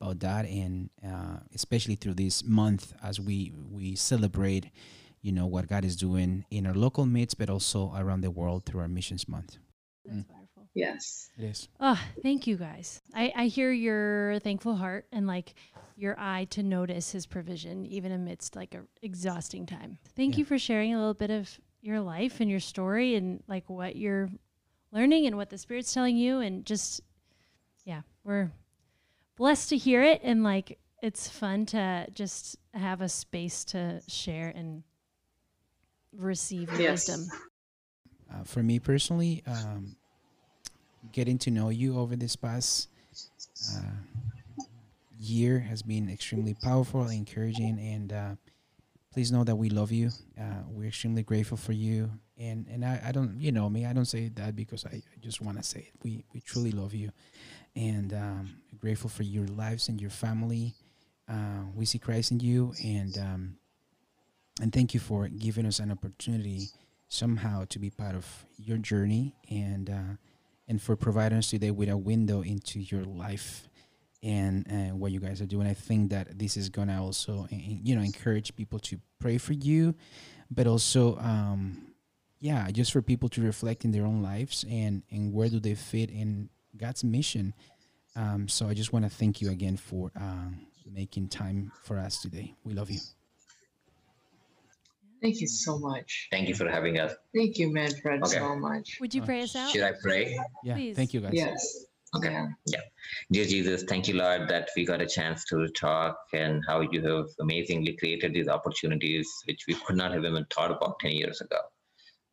about 0.01 0.21
that, 0.21 0.45
and 0.47 0.91
uh, 1.05 1.39
especially 1.55 1.95
through 1.95 2.15
this 2.15 2.45
month 2.45 2.93
as 3.03 3.21
we 3.21 3.53
we 3.71 3.95
celebrate 3.95 4.71
you 5.25 5.33
know 5.33 5.47
what 5.47 5.67
God 5.67 5.87
is 5.87 5.97
doing 5.97 6.45
in 6.51 6.67
our 6.67 6.75
local 6.75 7.07
midst, 7.07 7.39
but 7.39 7.49
also 7.49 7.91
around 7.97 8.21
the 8.21 8.31
world 8.31 8.67
through 8.67 8.83
our 8.83 8.89
missions 8.89 9.27
month. 9.27 9.57
That's 10.05 10.19
mm. 10.19 10.31
wonderful. 10.31 10.69
Yes. 10.75 11.31
It 11.39 11.45
is. 11.45 11.69
Oh, 11.81 11.99
thank 12.23 12.47
you 12.47 12.59
guys. 12.59 13.01
I, 13.15 13.33
I 13.35 13.47
hear 13.47 13.73
your 13.73 14.39
thankful 14.41 14.77
heart 14.77 15.07
and 15.13 15.27
like 15.27 15.55
your 15.97 16.15
eye 16.19 16.47
to 16.51 16.63
notice 16.63 17.11
his 17.11 17.25
provision 17.25 17.87
even 17.87 18.13
amidst 18.13 18.55
like 18.55 18.75
a 18.75 18.83
exhausting 19.01 19.65
time. 19.65 19.97
Thank 20.15 20.35
Yeah. 20.35 20.41
you 20.41 20.45
for 20.45 20.59
sharing 20.59 20.93
a 20.93 20.99
little 20.99 21.15
bit 21.15 21.31
of 21.31 21.59
your 21.81 22.01
life 22.01 22.41
and 22.41 22.51
your 22.51 22.61
story 22.61 23.15
and 23.15 23.43
like 23.49 23.71
what 23.71 23.97
you're 23.97 24.29
learning 24.93 25.27
and 25.27 25.39
what 25.39 25.49
the 25.49 25.57
spirit's 25.57 25.95
telling 25.95 26.19
you 26.19 26.41
and 26.41 26.67
just 26.67 27.01
yeah, 27.87 28.03
we're 28.25 28.51
blessed 29.37 29.71
to 29.71 29.79
hear 29.79 30.03
it 30.03 30.21
and 30.23 30.45
like 30.45 30.79
it's 31.03 31.29
fun 31.31 31.65
to 31.67 32.07
just 32.13 32.59
have 32.75 33.01
a 33.01 33.09
space 33.09 33.65
to 33.65 34.03
share 34.07 34.53
and 34.55 34.83
receive 36.19 36.71
your 36.73 36.81
Yes. 36.81 37.09
wisdom. 37.09 37.31
Uh, 38.33 38.45
for 38.45 38.63
me 38.63 38.79
personally, 38.79 39.43
um, 39.47 39.97
getting 41.13 41.39
to 41.39 41.51
know 41.51 41.69
you 41.69 41.99
over 41.99 42.17
this 42.17 42.37
past 42.37 42.89
uh, 43.71 43.81
year 45.19 45.61
has 45.61 45.83
been 45.83 46.09
extremely 46.11 46.55
powerful, 46.55 47.07
encouraging, 47.09 47.79
and 47.79 48.13
uh, 48.13 48.35
please 49.13 49.31
know 49.31 49.45
that 49.45 49.57
we 49.57 49.69
love 49.71 49.93
you. 49.93 50.11
Uh, 50.39 50.63
we're 50.69 50.89
extremely 50.89 51.23
grateful 51.23 51.57
for 51.57 51.73
you, 51.73 52.11
and 52.39 52.67
and 52.69 52.85
I, 52.85 53.01
I 53.07 53.13
don't, 53.13 53.39
you 53.41 53.53
know 53.53 53.69
me, 53.69 53.87
I 53.87 53.93
don't 53.93 54.05
say 54.07 54.29
that 54.35 54.57
because 54.57 54.85
I, 54.85 54.97
I 54.97 55.03
just 55.21 55.41
want 55.41 55.57
to 55.59 55.63
say 55.63 55.81
it. 55.81 55.93
We 56.03 56.25
we 56.33 56.41
truly 56.41 56.73
love 56.73 56.95
you, 56.95 57.11
and 57.77 58.13
um, 58.13 58.57
grateful 58.79 59.11
for 59.11 59.23
your 59.23 59.47
lives 59.49 59.89
and 59.89 60.01
your 60.01 60.11
family. 60.11 60.75
Uh, 61.29 61.65
we 61.75 61.85
see 61.87 61.99
Christ 61.99 62.33
in 62.33 62.41
you, 62.41 62.75
and 62.85 63.17
um, 63.19 63.57
and 64.61 64.73
thank 64.73 64.95
you 64.95 65.01
for 65.01 65.29
giving 65.29 65.67
us 65.67 65.79
an 65.79 65.91
opportunity 65.91 66.69
somehow 67.09 67.65
to 67.69 67.79
be 67.79 67.91
part 67.91 68.15
of 68.15 68.47
your 68.57 68.79
journey 68.79 69.35
and 69.51 69.91
uh, 69.91 70.17
and 70.69 70.81
for 70.81 70.97
providing 70.97 71.39
us 71.39 71.51
today 71.51 71.71
with 71.71 71.89
a 71.89 71.97
window 71.97 72.41
into 72.41 72.81
your 72.81 73.05
life 73.05 73.69
and 74.23 74.67
uh, 74.71 74.95
what 74.95 75.13
you 75.13 75.21
guys 75.21 75.43
are 75.43 75.47
doing. 75.47 75.67
I 75.67 75.75
think 75.75 76.11
that 76.11 76.39
this 76.39 76.57
is 76.57 76.69
gonna 76.69 77.03
also 77.03 77.47
uh, 77.53 77.57
you 77.57 77.95
know 77.97 78.03
encourage 78.03 78.55
people 78.57 78.79
to 78.81 78.99
pray 79.19 79.39
for 79.39 79.53
you, 79.53 79.95
but 80.51 80.67
also 80.67 81.17
um, 81.19 81.95
yeah, 82.41 82.71
just 82.71 82.93
for 82.93 83.03
people 83.03 83.29
to 83.31 83.43
reflect 83.43 83.85
in 83.85 83.91
their 83.91 84.07
own 84.07 84.23
lives 84.23 84.65
and 84.71 85.03
and 85.11 85.33
where 85.33 85.49
do 85.49 85.61
they 85.61 85.75
fit 85.75 86.11
in 86.11 86.49
God's 86.77 87.05
mission. 87.05 87.55
Um, 88.17 88.49
so 88.49 88.69
I 88.69 88.75
just 88.75 88.93
want 88.93 89.05
to 89.05 89.11
thank 89.11 89.41
you 89.41 89.51
again 89.51 89.77
for 89.77 90.13
uh, 90.19 90.51
making 90.89 91.29
time 91.29 91.73
for 91.83 91.99
us 91.99 92.23
today. 92.23 92.55
We 92.63 92.75
love 92.75 92.91
you. 92.91 93.01
Thank 95.25 95.41
you 95.41 95.47
so 95.47 95.79
much. 95.79 96.29
Thank 96.31 96.49
you 96.51 96.55
for 96.55 96.69
having 96.69 97.01
us. 97.01 97.15
Thank 97.35 97.57
you, 97.59 97.73
Manfred, 97.73 98.23
Okay. 98.25 98.39
so 98.41 98.57
much. 98.57 98.99
Would 99.01 99.15
you 99.15 99.23
Uh, 99.23 99.27
pray 99.27 99.41
us 99.43 99.57
out? 99.57 99.71
Should 99.71 99.83
I 99.83 99.93
pray? 99.93 100.39
Yeah, 100.63 100.75
Please. 100.75 100.97
thank 100.97 101.15
you 101.15 101.23
guys. 101.23 101.33
Yes. 101.33 101.87
Okay. 102.15 102.31
Yeah. 102.67 102.83
Dear 103.33 103.47
Jesus, 103.47 103.85
thank 103.85 104.07
you, 104.07 104.15
Lord, 104.15 104.49
that 104.51 104.69
we 104.77 104.85
got 104.85 105.01
a 105.01 105.07
chance 105.07 105.47
to 105.47 105.67
talk 105.69 106.19
and 106.35 106.63
how 106.69 106.83
you 106.83 107.01
have 107.09 107.27
amazingly 107.41 107.97
created 107.97 108.35
these 108.35 108.49
opportunities, 108.49 109.27
which 109.47 109.63
we 109.67 109.75
could 109.75 109.97
not 109.97 110.13
have 110.13 110.27
even 110.27 110.45
thought 110.55 110.71
about 110.71 111.01
10 111.01 111.13
years 111.13 111.41
ago. 111.41 111.61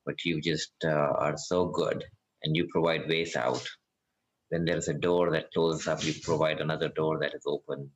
But 0.05 0.25
you 0.25 0.41
just 0.41 0.73
uh, 0.83 0.89
are 1.25 1.37
so 1.37 1.67
good 1.67 2.03
and 2.43 2.57
you 2.57 2.67
provide 2.67 3.07
ways 3.07 3.37
out. 3.37 3.65
When 4.49 4.65
there's 4.65 4.89
a 4.89 4.93
door 4.93 5.31
that 5.31 5.53
closes 5.53 5.87
up, 5.87 6.03
you 6.03 6.13
provide 6.21 6.59
another 6.59 6.89
door 6.89 7.19
that 7.21 7.33
is 7.33 7.43
open. 7.47 7.89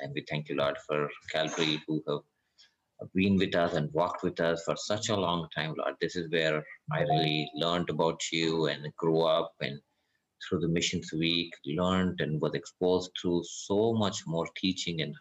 And 0.00 0.12
we 0.14 0.24
thank 0.30 0.48
you, 0.48 0.56
Lord, 0.56 0.78
for 0.88 1.10
Calvary 1.30 1.82
who 1.86 2.02
have 2.08 2.20
been 3.14 3.36
with 3.36 3.54
us 3.54 3.74
and 3.74 3.92
walked 3.92 4.22
with 4.22 4.40
us 4.40 4.62
for 4.64 4.76
such 4.76 5.08
a 5.08 5.16
long 5.16 5.48
time, 5.54 5.74
Lord. 5.78 5.94
This 6.00 6.16
is 6.16 6.30
where 6.30 6.62
I 6.92 7.00
really 7.02 7.50
learned 7.54 7.90
about 7.90 8.20
you 8.32 8.66
and 8.66 8.86
grew 8.96 9.22
up 9.22 9.52
and 9.60 9.80
through 10.48 10.60
the 10.60 10.68
missions 10.68 11.10
week 11.12 11.52
learned 11.66 12.20
and 12.20 12.40
was 12.40 12.54
exposed 12.54 13.10
to 13.22 13.42
so 13.44 13.92
much 13.94 14.18
more 14.26 14.46
teaching 14.56 15.02
and 15.02 15.14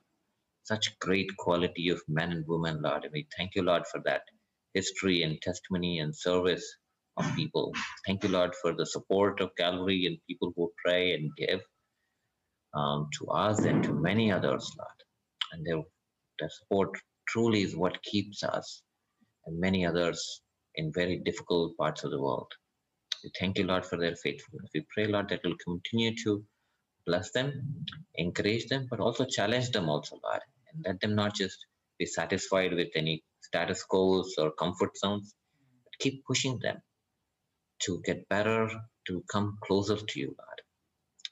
such 0.64 0.98
great 1.00 1.30
quality 1.38 1.90
of 1.90 2.02
men 2.08 2.32
and 2.32 2.46
women, 2.48 2.82
Lord. 2.82 3.04
And 3.04 3.14
we 3.14 3.28
thank 3.38 3.56
you, 3.56 3.64
Lord, 3.64 3.84
for 3.88 4.02
that 4.06 4.22
history 4.74 5.24
and 5.24 5.42
testimony 5.42 6.00
and 6.00 6.16
service 6.16 6.66
of 7.18 7.36
people. 7.36 7.74
Thank 8.06 8.24
you, 8.24 8.30
Lord, 8.30 8.54
for 8.62 8.74
the 8.74 8.86
support 8.86 9.42
of 9.42 9.56
Calvary 9.58 10.06
and 10.06 10.18
people 10.28 10.54
who 10.56 10.72
pray 10.86 11.14
and 11.14 11.32
give 11.38 11.62
um, 12.74 13.10
to 13.20 13.28
us 13.28 13.66
and 13.66 13.84
to 13.84 13.94
many 13.94 14.32
others, 14.32 14.72
Lord. 14.78 15.00
And 15.52 15.66
their, 15.66 15.82
their 16.40 16.50
support 16.50 16.92
truly 17.30 17.62
is 17.64 17.76
what 17.76 18.04
keeps 18.04 18.44
us 18.44 18.82
and 19.46 19.60
many 19.60 19.86
others 19.86 20.42
in 20.76 20.92
very 20.94 21.18
difficult 21.26 21.78
parts 21.78 22.04
of 22.04 22.12
the 22.12 22.22
world. 22.22 22.52
We 23.24 23.32
thank 23.40 23.58
you, 23.58 23.66
Lord, 23.66 23.86
for 23.86 23.98
their 23.98 24.16
faithfulness. 24.16 24.70
We 24.74 24.86
pray, 24.94 25.08
Lord, 25.08 25.30
that 25.30 25.42
will 25.44 25.58
continue 25.64 26.14
to 26.24 26.44
bless 27.06 27.32
them, 27.32 27.86
encourage 28.16 28.68
them, 28.68 28.88
but 28.90 29.00
also 29.00 29.26
challenge 29.26 29.72
them 29.72 29.90
also, 29.90 30.20
Lord, 30.24 30.42
and 30.74 30.84
let 30.86 31.02
them 31.02 31.16
not 31.16 31.36
just 31.36 31.58
be 31.98 32.06
satisfied 32.06 32.74
with 32.74 32.90
any 32.96 33.24
status 33.42 33.84
quos 33.84 34.36
or 34.38 34.52
comfort 34.52 34.98
zones, 34.98 35.36
but 35.84 36.00
keep 36.00 36.26
pushing 36.26 36.60
them 36.60 36.82
to 37.82 38.02
get 38.06 38.28
better, 38.30 38.70
to 39.08 39.24
come 39.32 39.58
closer 39.64 39.98
to 39.98 40.20
you, 40.20 40.28
Lord, 40.28 40.62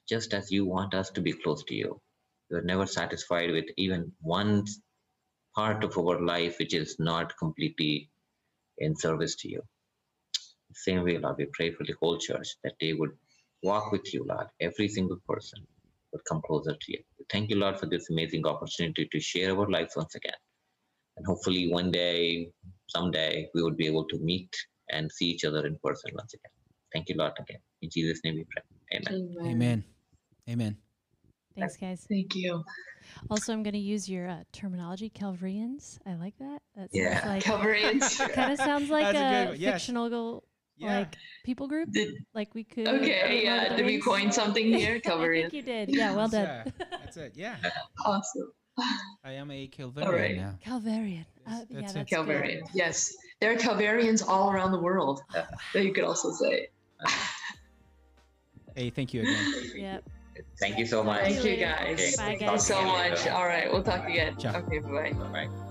just 0.10 0.34
as 0.34 0.52
you 0.52 0.66
want 0.66 0.94
us 0.94 1.10
to 1.12 1.22
be 1.22 1.34
close 1.34 1.64
to 1.66 1.76
you. 1.76 2.02
You 2.50 2.58
are 2.58 2.62
never 2.64 2.86
satisfied 2.86 3.52
with 3.52 3.66
even 3.78 4.12
one 4.22 4.66
part 5.58 5.84
of 5.84 5.98
our 5.98 6.20
life 6.22 6.60
which 6.60 6.74
is 6.76 6.96
not 7.00 7.36
completely 7.38 8.10
in 8.78 8.96
service 8.96 9.36
to 9.42 9.50
you. 9.50 9.62
Same 10.74 11.04
way, 11.04 11.18
Lord, 11.18 11.38
we 11.40 11.48
pray 11.54 11.72
for 11.72 11.84
the 11.84 11.96
whole 12.00 12.18
church 12.20 12.50
that 12.64 12.76
they 12.80 12.94
would 12.94 13.14
walk 13.64 13.92
with 13.92 14.14
you, 14.14 14.26
Lord. 14.30 14.48
Every 14.60 14.88
single 14.88 15.20
person 15.28 15.66
would 16.12 16.24
come 16.30 16.42
closer 16.46 16.74
to 16.74 16.92
you. 16.92 17.00
Thank 17.32 17.50
you, 17.50 17.56
Lord, 17.56 17.80
for 17.80 17.88
this 17.88 18.10
amazing 18.12 18.46
opportunity 18.46 19.10
to 19.12 19.20
share 19.20 19.58
our 19.58 19.68
lives 19.68 19.96
once 19.96 20.14
again. 20.16 20.40
And 21.16 21.26
hopefully, 21.26 21.72
one 21.72 21.92
day, 21.92 22.52
someday, 22.90 23.50
we 23.56 23.64
would 23.64 23.78
be 23.78 23.88
able 23.88 24.06
to 24.06 24.20
meet 24.20 24.54
and 24.92 25.12
see 25.12 25.28
each 25.32 25.46
other 25.46 25.66
in 25.66 25.80
person 25.84 26.12
once 26.14 26.34
again. 26.36 26.52
Thank 26.94 27.10
you, 27.10 27.16
Lord, 27.18 27.34
again. 27.40 27.60
In 27.82 27.90
Jesus' 27.90 28.22
name 28.24 28.36
we 28.36 28.46
pray. 28.52 28.64
Amen. 28.94 29.38
Amen. 29.46 29.84
Amen. 30.50 30.78
Thanks, 31.58 31.78
guys. 31.78 32.06
Thank 32.10 32.36
you. 32.36 32.64
Also, 33.30 33.54
I'm 33.54 33.64
going 33.64 33.74
to 33.74 33.80
use 33.80 34.08
your 34.10 34.28
uh, 34.28 34.44
terminology, 34.52 35.10
Calvarians. 35.10 35.98
I 36.06 36.16
like 36.16 36.38
that. 36.40 36.62
That 36.76 36.92
sounds 36.92 36.94
Yeah. 36.94 37.24
like 37.28 37.44
Calvarians. 37.50 38.34
kind 38.34 38.52
of 38.52 38.58
sounds 38.60 38.90
like 38.90 39.14
That's 39.14 39.50
a 39.50 39.54
a. 39.54 39.56
Yes. 39.56 39.74
fictional 39.82 40.44
Yeah. 40.78 41.00
like 41.00 41.16
people 41.44 41.68
group. 41.68 41.92
Did- 41.92 42.14
like 42.36 42.54
we 42.54 42.64
could. 42.64 42.88
okay, 42.88 43.44
yeah. 43.44 43.56
Lord 43.56 43.66
of 43.66 43.70
the 43.72 43.78
Did 43.78 43.86
we 43.88 44.00
coin 44.00 44.32
something 44.32 44.66
here? 44.66 44.90
I 44.96 45.00
think 45.00 45.04
Calvarians. 45.06 45.54
you 45.54 45.62
did. 45.64 45.90
Yeah, 45.90 46.16
well 46.16 46.28
done. 46.28 46.44
That's, 46.44 46.68
uh, 46.82 46.98
that's 47.02 47.18
it. 47.18 47.34
Yeah. 47.36 47.56
Awesome. 48.06 48.52
I 49.24 49.32
am 49.32 49.50
a 49.50 49.68
Calvarian 49.70 50.06
All 50.06 50.12
right. 50.14 50.36
now. 50.38 50.54
Calvarian. 50.64 51.26
Uh, 51.48 51.60
That's 51.60 51.72
yeah, 51.72 51.80
it. 51.80 51.82
that's 51.82 51.94
good. 51.94 52.08
Calvarian. 52.10 52.62
Yes. 52.76 53.12
There 53.40 53.52
are 53.52 53.56
Calvarians 53.56 54.22
all 54.28 54.52
around 54.52 54.72
the 54.72 54.80
world. 54.80 55.22
That 55.34 55.84
you 55.84 55.94
could 55.94 56.04
also 56.04 56.32
say. 56.32 56.68
Hey, 58.76 58.92
thank 58.92 59.14
you 59.16 59.22
again. 59.22 59.54
Yep. 59.76 60.10
Thank 60.60 60.78
you 60.78 60.86
so 60.86 61.04
much. 61.04 61.22
Thank 61.24 61.38
you 61.38 61.52
later. 61.52 61.66
guys. 61.66 62.16
Bye, 62.18 62.36
Talk 62.36 62.40
guys. 62.40 62.68
to 62.68 62.74
so 62.74 62.82
much. 62.82 63.28
All 63.28 63.46
right. 63.46 63.72
We'll 63.72 63.84
talk 63.84 64.08
again. 64.08 64.38
Ciao. 64.38 64.56
Okay. 64.58 64.80
Bye 64.80 64.90
bye. 64.90 65.14
Bye-bye. 65.14 65.67